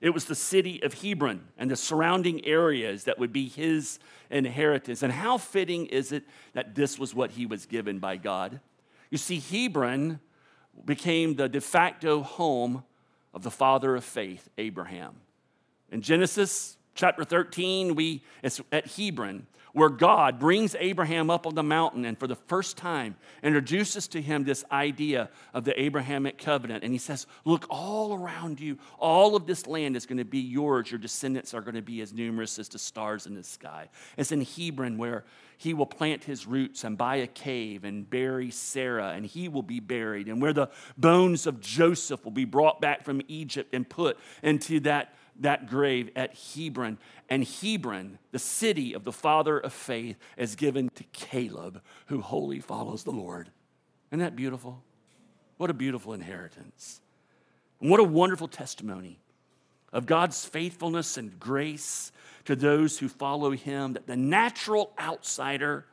it 0.00 0.10
was 0.10 0.24
the 0.24 0.34
city 0.34 0.82
of 0.82 0.94
Hebron 0.94 1.42
and 1.56 1.70
the 1.70 1.76
surrounding 1.76 2.44
areas 2.44 3.04
that 3.04 3.18
would 3.18 3.32
be 3.32 3.48
his 3.48 3.98
inheritance. 4.30 5.02
And 5.02 5.12
how 5.12 5.38
fitting 5.38 5.86
is 5.86 6.12
it 6.12 6.24
that 6.54 6.74
this 6.74 6.98
was 6.98 7.14
what 7.14 7.32
he 7.32 7.46
was 7.46 7.66
given 7.66 7.98
by 7.98 8.16
God? 8.16 8.60
You 9.10 9.18
see, 9.18 9.40
Hebron 9.40 10.20
became 10.84 11.34
the 11.34 11.48
de 11.48 11.60
facto 11.60 12.22
home 12.22 12.84
of 13.34 13.42
the 13.42 13.50
father 13.50 13.96
of 13.96 14.04
faith, 14.04 14.48
Abraham. 14.58 15.16
In 15.90 16.02
Genesis 16.02 16.76
chapter 16.94 17.24
13, 17.24 17.94
we, 17.94 18.22
it's 18.42 18.60
at 18.72 18.86
Hebron, 18.88 19.46
where 19.72 19.88
God 19.88 20.38
brings 20.38 20.74
Abraham 20.78 21.30
up 21.30 21.46
on 21.46 21.54
the 21.54 21.62
mountain 21.62 22.04
and 22.04 22.18
for 22.18 22.26
the 22.26 22.34
first 22.34 22.76
time 22.76 23.16
introduces 23.42 24.08
to 24.08 24.20
him 24.20 24.44
this 24.44 24.64
idea 24.72 25.30
of 25.54 25.64
the 25.64 25.80
Abrahamic 25.80 26.36
covenant. 26.36 26.84
And 26.84 26.92
he 26.92 26.98
says, 26.98 27.26
Look, 27.44 27.66
all 27.70 28.14
around 28.14 28.60
you, 28.60 28.78
all 28.98 29.36
of 29.36 29.46
this 29.46 29.66
land 29.66 29.96
is 29.96 30.04
going 30.04 30.18
to 30.18 30.24
be 30.24 30.40
yours. 30.40 30.90
Your 30.90 30.98
descendants 30.98 31.54
are 31.54 31.60
going 31.60 31.74
to 31.74 31.82
be 31.82 32.00
as 32.00 32.12
numerous 32.12 32.58
as 32.58 32.68
the 32.68 32.78
stars 32.78 33.26
in 33.26 33.34
the 33.34 33.44
sky. 33.44 33.88
It's 34.16 34.32
in 34.32 34.42
Hebron 34.42 34.98
where 34.98 35.24
he 35.58 35.74
will 35.74 35.86
plant 35.86 36.24
his 36.24 36.46
roots 36.46 36.84
and 36.84 36.96
buy 36.96 37.16
a 37.16 37.26
cave 37.26 37.84
and 37.84 38.08
bury 38.08 38.50
Sarah, 38.50 39.10
and 39.10 39.26
he 39.26 39.48
will 39.48 39.62
be 39.62 39.80
buried. 39.80 40.28
And 40.28 40.40
where 40.40 40.52
the 40.52 40.70
bones 40.96 41.46
of 41.46 41.60
Joseph 41.60 42.24
will 42.24 42.32
be 42.32 42.44
brought 42.44 42.80
back 42.80 43.04
from 43.04 43.22
Egypt 43.28 43.74
and 43.74 43.88
put 43.88 44.18
into 44.42 44.80
that 44.80 45.14
that 45.40 45.68
grave 45.68 46.10
at 46.16 46.34
Hebron. 46.34 46.98
And 47.28 47.44
Hebron, 47.44 48.18
the 48.32 48.38
city 48.38 48.92
of 48.92 49.04
the 49.04 49.12
father 49.12 49.58
of 49.58 49.72
faith, 49.72 50.16
is 50.36 50.56
given 50.56 50.90
to 50.94 51.04
Caleb, 51.12 51.82
who 52.06 52.20
wholly 52.20 52.60
follows 52.60 53.04
the 53.04 53.10
Lord. 53.10 53.50
Isn't 54.10 54.20
that 54.20 54.36
beautiful? 54.36 54.82
What 55.56 55.70
a 55.70 55.74
beautiful 55.74 56.12
inheritance. 56.12 57.00
And 57.80 57.90
what 57.90 58.00
a 58.00 58.04
wonderful 58.04 58.48
testimony 58.48 59.20
of 59.92 60.06
God's 60.06 60.44
faithfulness 60.44 61.16
and 61.16 61.38
grace 61.38 62.12
to 62.44 62.56
those 62.56 62.98
who 62.98 63.08
follow 63.08 63.50
him, 63.50 63.92
that 63.94 64.06
the 64.06 64.16
natural 64.16 64.92
outsider 64.98 65.86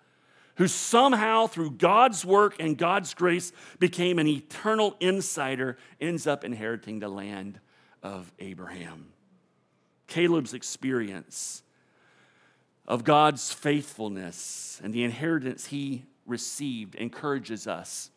who 0.55 0.67
somehow, 0.67 1.47
through 1.47 1.71
God's 1.71 2.23
work 2.23 2.55
and 2.59 2.77
God's 2.77 3.13
grace, 3.13 3.51
became 3.77 4.19
an 4.19 4.27
eternal 4.27 4.95
insider, 5.01 5.77
ends 5.99 6.27
up 6.27 6.45
inheriting 6.45 6.99
the 6.99 7.09
land 7.09 7.59
of 8.01 8.31
Abraham. 8.39 9.07
Caleb's 10.07 10.53
experience 10.53 11.63
of 12.87 13.03
God's 13.03 13.51
faithfulness 13.51 14.79
and 14.83 14.93
the 14.93 15.03
inheritance 15.03 15.67
he 15.67 16.03
received 16.25 16.95
encourages 16.95 17.67
us 17.67 18.11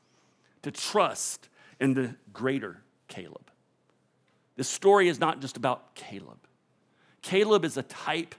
to 0.63 0.71
trust 0.71 1.49
in 1.81 1.95
the 1.95 2.15
greater 2.33 2.83
Caleb. 3.07 3.51
This 4.57 4.69
story 4.69 5.09
is 5.09 5.21
not 5.21 5.41
just 5.41 5.57
about 5.57 5.95
Caleb. 5.95 6.39
Caleb 7.23 7.65
is 7.65 7.77
a 7.77 7.83
type 7.83 8.35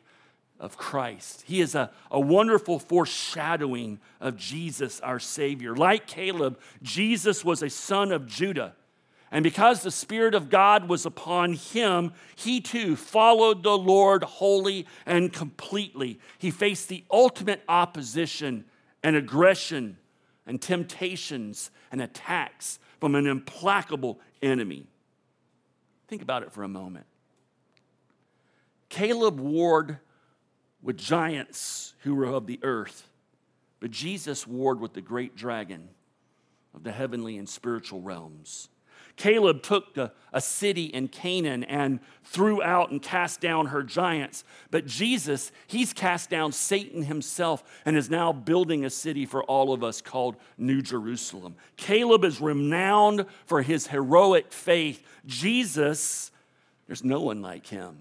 of 0.60 0.78
Christ. 0.78 1.44
He 1.48 1.62
is 1.62 1.74
a, 1.76 1.92
a 2.12 2.20
wonderful 2.20 2.80
foreshadowing 2.80 4.00
of 4.20 4.36
Jesus, 4.36 5.00
our 5.00 5.20
Savior. 5.20 5.76
Like 5.76 6.06
Caleb, 6.06 6.60
Jesus 6.82 7.46
was 7.46 7.64
a 7.64 7.70
son 7.70 8.12
of 8.12 8.28
Judah 8.28 8.76
And 9.32 9.44
because 9.44 9.84
the 9.84 9.92
Spirit 9.92 10.34
of 10.34 10.50
God 10.50 10.90
was 10.90 11.06
upon 11.06 11.54
him, 11.54 12.14
he 12.36 12.62
too 12.62 12.96
followed 12.96 13.62
the 13.62 13.78
Lord 13.78 14.24
wholly 14.24 14.88
and 15.06 15.32
completely. 15.32 16.20
He 16.40 16.50
faced 16.50 16.90
the 16.90 17.04
ultimate 17.12 17.62
opposition 17.70 18.66
and 19.04 19.16
aggression 19.16 19.98
and 20.48 20.60
temptations 20.60 21.70
and 21.92 22.02
attacks 22.02 22.80
from 23.00 23.14
an 23.14 23.28
implacable 23.28 24.20
enemy. 24.42 24.88
Think 26.08 26.24
about 26.24 26.42
it 26.42 26.52
for 26.52 26.64
a 26.64 26.68
moment. 26.68 27.06
Caleb 28.90 29.40
warred 29.40 30.00
with 30.82 30.98
giants 30.98 31.94
who 32.00 32.16
were 32.16 32.26
of 32.26 32.48
the 32.48 32.60
earth, 32.64 33.08
but 33.80 33.92
Jesus 33.92 34.48
warred 34.48 34.80
with 34.80 34.94
the 34.94 35.02
great 35.02 35.36
dragon 35.36 35.90
of 36.74 36.84
the 36.84 36.92
heavenly 36.92 37.38
and 37.38 37.48
spiritual 37.48 38.02
realms. 38.02 38.70
Caleb 39.20 39.62
took 39.62 39.98
a, 39.98 40.14
a, 40.32 40.40
city 40.40 40.86
in 40.86 41.10
Canaan 41.10 41.66
and 41.66 42.00
threw 42.24 42.64
out 42.64 42.90
and 42.90 43.02
cast 43.02 43.42
down 43.42 43.68
her 43.68 43.84
giants. 43.84 44.46
But 44.72 44.86
Jesus, 44.86 45.52
he's 45.68 45.92
cast 45.92 46.30
down 46.30 46.54
Satan 46.54 47.04
himself 47.04 47.62
and 47.86 47.98
is 47.98 48.10
now 48.10 48.32
building 48.32 48.86
a 48.86 48.90
city 48.90 49.26
for 49.26 49.44
all 49.44 49.74
of 49.74 49.84
us 49.84 50.02
called 50.02 50.38
New 50.58 50.82
Jerusalem. 50.82 51.58
Caleb 51.76 52.24
is 52.24 52.40
renowned 52.40 53.26
for 53.46 53.62
his 53.62 53.88
heroic 53.88 54.54
faith. 54.54 55.04
Jesus, 55.26 56.32
there's 56.88 57.04
no 57.04 57.20
one 57.20 57.42
like 57.42 57.68
him. 57.68 57.98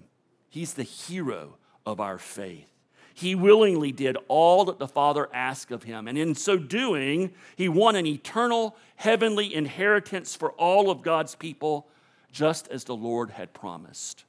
He's 0.47 0.73
the 0.73 0.83
hero 0.83 1.57
of 1.85 1.99
our 1.99 2.17
faith. 2.17 2.78
He 3.19 3.35
willingly 3.35 3.91
did 3.91 4.15
all 4.29 4.63
that 4.63 4.79
the 4.79 4.87
Father 4.87 5.27
asked 5.33 5.71
of 5.71 5.83
him. 5.83 6.07
And 6.07 6.17
in 6.17 6.35
so 6.35 6.57
doing, 6.57 7.33
he 7.57 7.67
won 7.67 7.97
an 7.97 8.05
eternal 8.05 8.77
heavenly 8.95 9.53
inheritance 9.53 10.37
for 10.37 10.51
all 10.53 10.89
of 10.89 11.01
God's 11.01 11.35
people, 11.35 11.89
just 12.31 12.69
as 12.69 12.85
the 12.85 12.95
Lord 12.95 13.31
had 13.31 13.53
promised. 13.53 14.23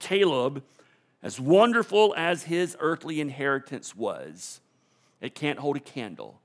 Caleb, 0.00 0.64
as 1.22 1.38
wonderful 1.38 2.14
as 2.16 2.42
his 2.42 2.76
earthly 2.80 3.20
inheritance 3.20 3.94
was, 3.94 4.60
it 5.20 5.36
can't 5.36 5.60
hold 5.60 5.76
a 5.76 5.80
candle 5.80 6.40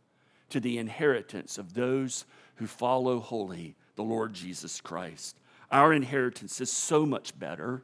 to 0.52 0.60
the 0.60 0.78
inheritance 0.78 1.58
of 1.58 1.74
those 1.74 2.26
who 2.58 2.68
follow 2.68 3.20
wholly 3.20 3.76
the 3.96 4.04
Lord 4.04 4.36
Jesus 4.36 4.82
Christ. 4.82 5.40
Our 5.72 5.94
inheritance 5.94 6.62
is 6.62 6.72
so 6.72 7.08
much 7.08 7.38
better. 7.40 7.82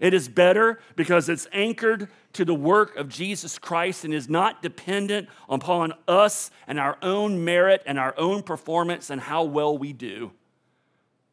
It 0.00 0.12
is 0.14 0.28
better 0.28 0.80
because 0.96 1.28
it's 1.28 1.46
anchored 1.52 2.08
to 2.34 2.44
the 2.44 2.54
work 2.54 2.96
of 2.96 3.08
Jesus 3.08 3.58
Christ 3.58 4.04
and 4.04 4.12
is 4.12 4.28
not 4.28 4.62
dependent 4.62 5.28
upon 5.48 5.94
us 6.08 6.50
and 6.66 6.78
our 6.78 6.98
own 7.00 7.44
merit 7.44 7.82
and 7.86 7.98
our 7.98 8.14
own 8.18 8.42
performance 8.42 9.10
and 9.10 9.20
how 9.20 9.44
well 9.44 9.78
we 9.78 9.92
do. 9.92 10.32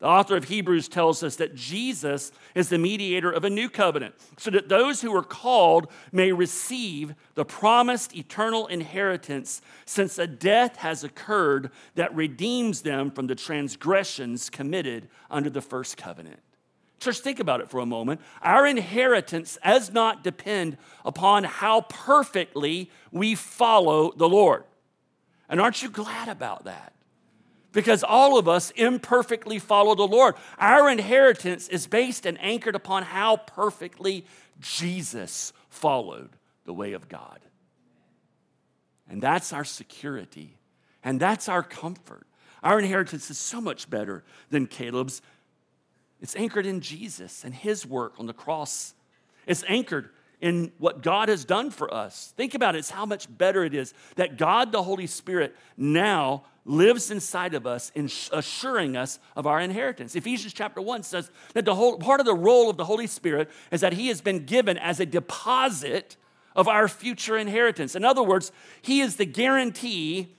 The 0.01 0.07
author 0.07 0.35
of 0.35 0.45
Hebrews 0.45 0.87
tells 0.87 1.21
us 1.21 1.35
that 1.35 1.53
Jesus 1.53 2.31
is 2.55 2.69
the 2.69 2.79
mediator 2.79 3.31
of 3.31 3.43
a 3.43 3.51
new 3.51 3.69
covenant, 3.69 4.15
so 4.35 4.49
that 4.49 4.67
those 4.67 5.01
who 5.01 5.15
are 5.15 5.23
called 5.23 5.91
may 6.11 6.31
receive 6.31 7.13
the 7.35 7.45
promised 7.45 8.15
eternal 8.15 8.65
inheritance, 8.65 9.61
since 9.85 10.17
a 10.17 10.25
death 10.25 10.77
has 10.77 11.03
occurred 11.03 11.69
that 11.93 12.15
redeems 12.15 12.81
them 12.81 13.11
from 13.11 13.27
the 13.27 13.35
transgressions 13.35 14.49
committed 14.49 15.07
under 15.29 15.51
the 15.51 15.61
first 15.61 15.97
covenant. 15.97 16.39
Church, 17.01 17.19
think 17.19 17.39
about 17.39 17.61
it 17.61 17.69
for 17.69 17.79
a 17.79 17.85
moment. 17.85 18.21
Our 18.43 18.67
inheritance 18.67 19.57
does 19.65 19.91
not 19.91 20.23
depend 20.23 20.77
upon 21.03 21.43
how 21.43 21.81
perfectly 21.81 22.91
we 23.11 23.33
follow 23.33 24.11
the 24.15 24.29
Lord. 24.29 24.65
And 25.49 25.59
aren't 25.59 25.81
you 25.81 25.89
glad 25.89 26.29
about 26.29 26.65
that? 26.65 26.93
Because 27.73 28.03
all 28.03 28.37
of 28.37 28.47
us 28.47 28.69
imperfectly 28.75 29.57
follow 29.57 29.95
the 29.95 30.07
Lord. 30.07 30.35
Our 30.59 30.91
inheritance 30.91 31.67
is 31.69 31.87
based 31.87 32.27
and 32.27 32.39
anchored 32.39 32.75
upon 32.75 33.01
how 33.01 33.37
perfectly 33.37 34.23
Jesus 34.59 35.53
followed 35.69 36.29
the 36.65 36.73
way 36.73 36.93
of 36.93 37.09
God. 37.09 37.39
And 39.09 39.23
that's 39.23 39.51
our 39.51 39.65
security, 39.65 40.59
and 41.03 41.19
that's 41.19 41.49
our 41.49 41.63
comfort. 41.63 42.27
Our 42.61 42.77
inheritance 42.77 43.31
is 43.31 43.39
so 43.39 43.59
much 43.59 43.89
better 43.89 44.23
than 44.51 44.67
Caleb's 44.67 45.23
it's 46.21 46.35
anchored 46.35 46.65
in 46.65 46.81
Jesus 46.81 47.43
and 47.43 47.53
his 47.53 47.85
work 47.85 48.13
on 48.19 48.27
the 48.27 48.33
cross. 48.33 48.93
It's 49.47 49.63
anchored 49.67 50.09
in 50.39 50.71
what 50.79 51.01
God 51.01 51.29
has 51.29 51.45
done 51.45 51.69
for 51.69 51.93
us. 51.93 52.33
Think 52.35 52.53
about 52.55 52.75
it, 52.75 52.79
it's 52.79 52.89
how 52.89 53.05
much 53.05 53.27
better 53.37 53.63
it 53.63 53.73
is 53.73 53.93
that 54.15 54.37
God, 54.37 54.71
the 54.71 54.83
Holy 54.83 55.07
Spirit, 55.07 55.55
now 55.77 56.43
lives 56.65 57.09
inside 57.09 57.53
of 57.53 57.65
us, 57.65 57.91
in 57.95 58.09
assuring 58.31 58.95
us 58.95 59.19
of 59.35 59.47
our 59.47 59.59
inheritance. 59.59 60.15
Ephesians 60.15 60.53
chapter 60.53 60.79
1 60.81 61.03
says 61.03 61.31
that 61.53 61.65
the 61.65 61.73
whole 61.73 61.97
part 61.97 62.19
of 62.19 62.25
the 62.25 62.35
role 62.35 62.69
of 62.69 62.77
the 62.77 62.85
Holy 62.85 63.07
Spirit 63.07 63.49
is 63.71 63.81
that 63.81 63.93
He 63.93 64.07
has 64.09 64.21
been 64.21 64.45
given 64.45 64.77
as 64.77 64.99
a 64.99 65.05
deposit 65.05 66.17
of 66.55 66.67
our 66.67 66.87
future 66.87 67.37
inheritance. 67.37 67.95
In 67.95 68.05
other 68.05 68.21
words, 68.21 68.51
He 68.81 69.01
is 69.01 69.15
the 69.15 69.25
guarantee, 69.25 70.35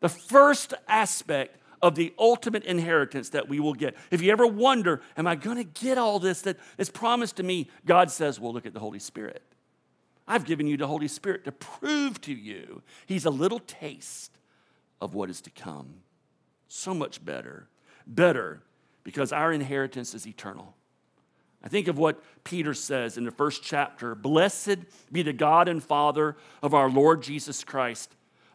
the 0.00 0.08
first 0.08 0.72
aspect 0.88 1.58
of 1.82 1.94
the 1.94 2.14
ultimate 2.18 2.64
inheritance 2.64 3.30
that 3.30 3.48
we 3.48 3.60
will 3.60 3.74
get. 3.74 3.96
If 4.10 4.22
you 4.22 4.32
ever 4.32 4.46
wonder, 4.46 5.02
am 5.16 5.26
I 5.26 5.34
going 5.34 5.58
to 5.58 5.64
get 5.64 5.98
all 5.98 6.18
this 6.18 6.42
that 6.42 6.58
is 6.78 6.90
promised 6.90 7.36
to 7.36 7.42
me? 7.42 7.68
God 7.84 8.10
says, 8.10 8.40
well, 8.40 8.52
look 8.52 8.66
at 8.66 8.74
the 8.74 8.80
Holy 8.80 8.98
Spirit. 8.98 9.42
I've 10.28 10.44
given 10.44 10.66
you 10.66 10.76
the 10.76 10.86
Holy 10.86 11.08
Spirit 11.08 11.44
to 11.44 11.52
prove 11.52 12.20
to 12.22 12.32
you 12.32 12.82
He's 13.06 13.24
a 13.24 13.30
little 13.30 13.60
taste 13.60 14.32
of 15.00 15.14
what 15.14 15.30
is 15.30 15.40
to 15.42 15.50
come. 15.50 15.94
So 16.68 16.94
much 16.94 17.24
better. 17.24 17.68
Better 18.06 18.62
because 19.04 19.32
our 19.32 19.52
inheritance 19.52 20.14
is 20.14 20.26
eternal. 20.26 20.74
I 21.62 21.68
think 21.68 21.88
of 21.88 21.98
what 21.98 22.22
Peter 22.44 22.74
says 22.74 23.16
in 23.16 23.24
the 23.24 23.30
first 23.30 23.62
chapter 23.62 24.14
Blessed 24.14 24.78
be 25.12 25.22
the 25.22 25.32
God 25.32 25.68
and 25.68 25.82
Father 25.82 26.36
of 26.62 26.74
our 26.74 26.90
Lord 26.90 27.22
Jesus 27.22 27.64
Christ 27.64 28.14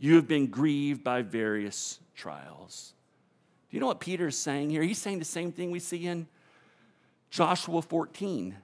you 0.00 0.16
have 0.16 0.26
been 0.26 0.46
grieved 0.46 1.04
by 1.04 1.20
various 1.20 2.00
trials. 2.14 2.94
Do 3.68 3.76
you 3.76 3.80
know 3.80 3.86
what 3.86 4.00
Peter 4.00 4.28
is 4.28 4.36
saying 4.36 4.70
here? 4.70 4.82
He's 4.82 4.98
saying 4.98 5.18
the 5.18 5.26
same 5.26 5.52
thing 5.52 5.70
we 5.70 5.78
see 5.78 6.06
in 6.06 6.26
Joshua 7.28 7.82
14. 7.82 8.56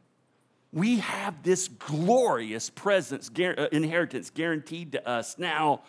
We 0.73 0.99
have 0.99 1.43
this 1.43 1.69
glorious 1.69 2.71
presence, 2.71 3.31
uh, 3.39 3.69
inheritance 3.71 4.31
guaranteed 4.31 4.93
to 4.93 5.09
us. 5.09 5.39
Now, 5.39 5.83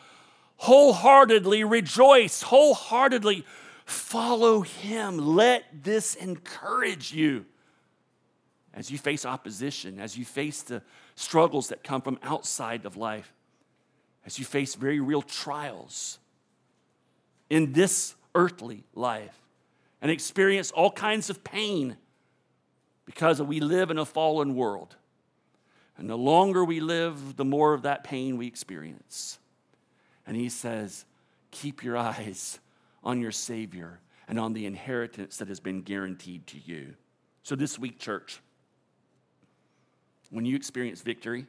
wholeheartedly 0.57 1.63
rejoice, 1.63 2.41
wholeheartedly 2.41 3.45
follow 3.85 4.61
him. 4.61 5.17
Let 5.17 5.63
this 5.81 6.15
encourage 6.15 7.13
you 7.13 7.45
as 8.73 8.91
you 8.91 8.97
face 8.97 9.25
opposition, 9.25 9.97
as 9.97 10.17
you 10.17 10.25
face 10.25 10.61
the 10.61 10.81
struggles 11.15 11.69
that 11.69 11.85
come 11.85 12.01
from 12.01 12.19
outside 12.21 12.85
of 12.85 12.97
life 12.97 13.33
as 14.27 14.37
you 14.37 14.43
face 14.43 14.75
very 14.75 14.99
real 14.99 15.21
trials 15.21 16.19
in 17.49 17.71
this 17.71 18.13
earthly 18.35 18.83
life 18.93 19.39
and 20.01 20.11
experience 20.11 20.69
all 20.71 20.91
kinds 20.91 21.29
of 21.29 21.45
pain 21.45 21.95
because 23.05 23.41
we 23.41 23.61
live 23.61 23.89
in 23.89 23.97
a 23.97 24.05
fallen 24.05 24.53
world. 24.53 24.97
And 25.97 26.09
the 26.09 26.17
longer 26.17 26.65
we 26.65 26.81
live, 26.81 27.37
the 27.37 27.45
more 27.45 27.73
of 27.73 27.83
that 27.83 28.03
pain 28.03 28.37
we 28.37 28.45
experience. 28.45 29.39
And 30.27 30.35
he 30.35 30.49
says, 30.49 31.05
Keep 31.51 31.81
your 31.81 31.95
eyes 31.95 32.59
on 33.05 33.21
your 33.21 33.31
Savior 33.31 33.99
and 34.27 34.37
on 34.37 34.51
the 34.51 34.65
inheritance 34.65 35.37
that 35.37 35.47
has 35.47 35.61
been 35.61 35.81
guaranteed 35.81 36.45
to 36.47 36.57
you. 36.65 36.95
So, 37.43 37.55
this 37.55 37.79
week, 37.79 37.97
church, 37.97 38.41
when 40.29 40.45
you 40.45 40.57
experience 40.57 41.01
victory, 41.01 41.47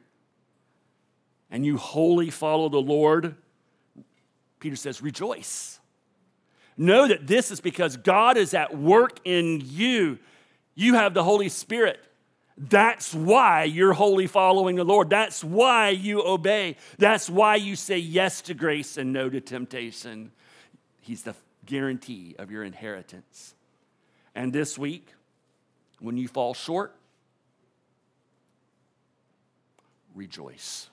and 1.51 1.65
you 1.65 1.77
wholly 1.77 2.29
follow 2.29 2.69
the 2.69 2.81
Lord, 2.81 3.35
Peter 4.59 4.75
says, 4.75 5.01
rejoice. 5.01 5.79
Know 6.77 7.07
that 7.07 7.27
this 7.27 7.51
is 7.51 7.59
because 7.59 7.97
God 7.97 8.37
is 8.37 8.53
at 8.53 8.77
work 8.77 9.19
in 9.25 9.61
you. 9.65 10.19
You 10.75 10.93
have 10.93 11.13
the 11.13 11.23
Holy 11.23 11.49
Spirit. 11.49 11.99
That's 12.57 13.13
why 13.13 13.63
you're 13.63 13.93
wholly 13.93 14.27
following 14.27 14.75
the 14.75 14.83
Lord. 14.83 15.09
That's 15.09 15.43
why 15.43 15.89
you 15.89 16.21
obey. 16.25 16.75
That's 16.97 17.29
why 17.29 17.55
you 17.55 17.75
say 17.75 17.97
yes 17.97 18.41
to 18.43 18.53
grace 18.53 18.97
and 18.97 19.13
no 19.13 19.29
to 19.29 19.41
temptation. 19.41 20.31
He's 21.01 21.23
the 21.23 21.35
guarantee 21.65 22.35
of 22.37 22.51
your 22.51 22.63
inheritance. 22.63 23.55
And 24.35 24.51
this 24.51 24.77
week, 24.77 25.07
When 25.99 26.15
you 26.15 26.29
fall 26.29 26.53
short, 26.53 26.95
rejoice. 30.15 30.89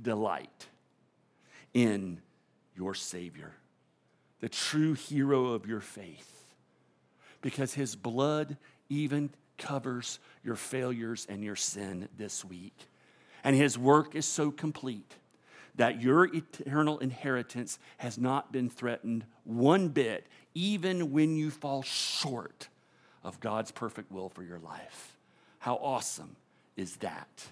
Delight 0.00 0.66
in 1.72 2.20
your 2.76 2.94
Savior, 2.94 3.52
the 4.40 4.48
true 4.48 4.94
hero 4.94 5.46
of 5.46 5.66
your 5.66 5.80
faith, 5.80 6.44
because 7.40 7.74
his 7.74 7.96
blood 7.96 8.56
even 8.88 9.30
covers 9.58 10.18
your 10.42 10.56
failures 10.56 11.26
and 11.28 11.44
your 11.44 11.56
sin 11.56 12.08
this 12.16 12.44
week. 12.44 12.76
And 13.42 13.54
his 13.54 13.78
work 13.78 14.14
is 14.14 14.26
so 14.26 14.50
complete 14.50 15.14
that 15.76 16.00
your 16.00 16.24
eternal 16.24 16.98
inheritance 16.98 17.78
has 17.98 18.16
not 18.16 18.52
been 18.52 18.70
threatened 18.70 19.24
one 19.44 19.88
bit, 19.88 20.26
even 20.54 21.12
when 21.12 21.36
you 21.36 21.50
fall 21.50 21.82
short 21.82 22.68
of 23.22 23.40
God's 23.40 23.70
perfect 23.70 24.12
will 24.12 24.28
for 24.28 24.42
your 24.42 24.58
life. 24.58 25.16
How 25.58 25.76
awesome 25.76 26.36
is 26.76 26.96
that? 26.96 27.46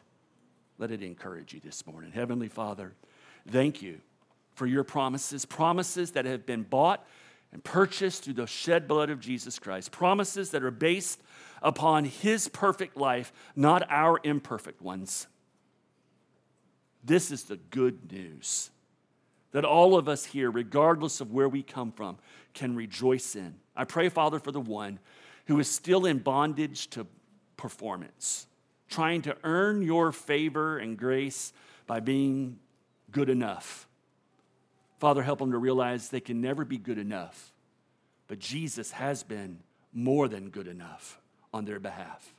Let 0.79 0.91
it 0.91 1.03
encourage 1.03 1.55
you 1.55 1.61
this 1.61 1.87
morning. 1.87 2.13
Heavenly 2.13 2.49
Father, 2.49 2.95
thank 3.49 3.83
you 3.83 4.01
for 4.55 4.67
your 4.67 4.85
promises, 4.85 5.45
promises 5.45 6.13
that 6.13 6.25
have 6.25 6.47
been 6.47 6.63
bought 6.63 7.07
and 7.53 7.63
purchased 7.63 8.25
through 8.25 8.35
the 8.35 8.47
shed 8.47 8.89
blood 8.89 9.11
of 9.11 9.21
Jesus 9.21 9.59
Christ, 9.59 9.93
promises 9.93 10.51
that 10.51 10.63
are 10.63 10.71
based 10.71 11.21
upon 11.63 12.05
his 12.05 12.49
perfect 12.49 12.97
life, 12.97 13.33
not 13.55 13.89
our 13.91 14.19
imperfect 14.25 14.81
ones. 14.83 15.27
This 17.05 17.31
is 17.31 17.45
the 17.45 17.57
good 17.57 18.13
news 18.13 18.71
that 19.53 19.65
all 19.65 19.97
of 19.97 20.09
us 20.09 20.25
here, 20.25 20.51
regardless 20.51 21.21
of 21.21 21.31
where 21.31 21.49
we 21.49 21.63
come 21.63 21.93
from, 21.93 22.17
can 22.55 22.75
rejoice 22.75 23.37
in. 23.37 23.55
I 23.77 23.85
pray, 23.85 24.09
Father, 24.09 24.39
for 24.39 24.51
the 24.51 24.61
one 24.61 24.99
who 25.47 25.59
is 25.61 25.69
still 25.69 26.07
in 26.07 26.19
bondage 26.19 26.89
to 26.91 27.07
performance, 27.57 28.47
trying 28.93 29.23
to 29.23 29.37
earn 29.43 29.83
your 29.83 30.13
favor 30.13 30.79
and 30.79 30.97
grace 30.97 31.53
by 31.87 31.99
being 31.99 32.59
good 33.11 33.29
enough. 33.29 33.89
Father, 35.01 35.23
help 35.23 35.41
them 35.41 35.51
to 35.51 35.59
realize 35.59 36.11
they 36.11 36.21
can 36.21 36.41
never 36.41 36.65
be 36.65 36.79
good 36.79 36.99
enough, 36.99 37.53
but 38.29 38.39
Jesus 38.39 38.93
has 38.93 39.25
been 39.25 39.59
more 39.93 40.29
than 40.29 40.51
good 40.51 40.69
enough 40.69 41.21
on 41.53 41.65
their 41.65 41.81
behalf. 41.81 42.35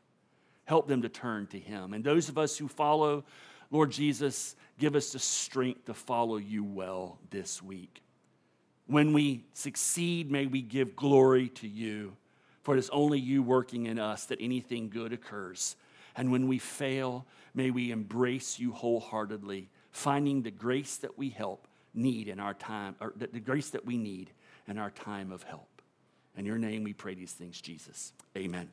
Help 0.65 0.87
them 0.87 1.01
to 1.01 1.09
turn 1.09 1.47
to 1.47 1.59
Him. 1.59 1.93
And 1.93 2.03
those 2.03 2.29
of 2.29 2.37
us 2.37 2.57
who 2.57 2.67
follow, 2.67 3.25
Lord 3.69 3.91
Jesus, 3.91 4.55
give 4.79 4.95
us 4.95 5.11
the 5.11 5.19
strength 5.19 5.85
to 5.85 5.93
follow 5.93 6.37
you 6.37 6.63
well 6.63 7.19
this 7.31 7.61
week. 7.61 8.01
When 8.87 9.11
we 9.11 9.43
succeed, 9.53 10.31
may 10.31 10.45
we 10.45 10.61
give 10.61 10.95
glory 10.95 11.49
to 11.49 11.67
you, 11.67 12.15
for 12.61 12.75
it 12.75 12.79
is 12.79 12.89
only 12.91 13.19
you 13.19 13.43
working 13.43 13.87
in 13.87 13.99
us 13.99 14.25
that 14.25 14.39
anything 14.39 14.89
good 14.89 15.11
occurs. 15.11 15.75
And 16.15 16.31
when 16.31 16.47
we 16.47 16.59
fail, 16.59 17.25
may 17.53 17.71
we 17.71 17.91
embrace 17.91 18.59
you 18.59 18.71
wholeheartedly, 18.71 19.69
finding 19.91 20.41
the 20.41 20.51
grace 20.51 20.97
that 20.97 21.17
we 21.17 21.29
help 21.29 21.67
need 21.93 22.27
in 22.27 22.39
our 22.39 22.53
time, 22.53 22.95
or 22.99 23.13
the 23.15 23.39
grace 23.39 23.69
that 23.71 23.85
we 23.85 23.97
need 23.97 24.31
in 24.67 24.77
our 24.77 24.91
time 24.91 25.31
of 25.31 25.43
help. 25.43 25.81
In 26.35 26.45
your 26.45 26.57
name 26.57 26.83
we 26.83 26.93
pray 26.93 27.13
these 27.13 27.33
things, 27.33 27.61
Jesus. 27.61 28.13
Amen. 28.35 28.69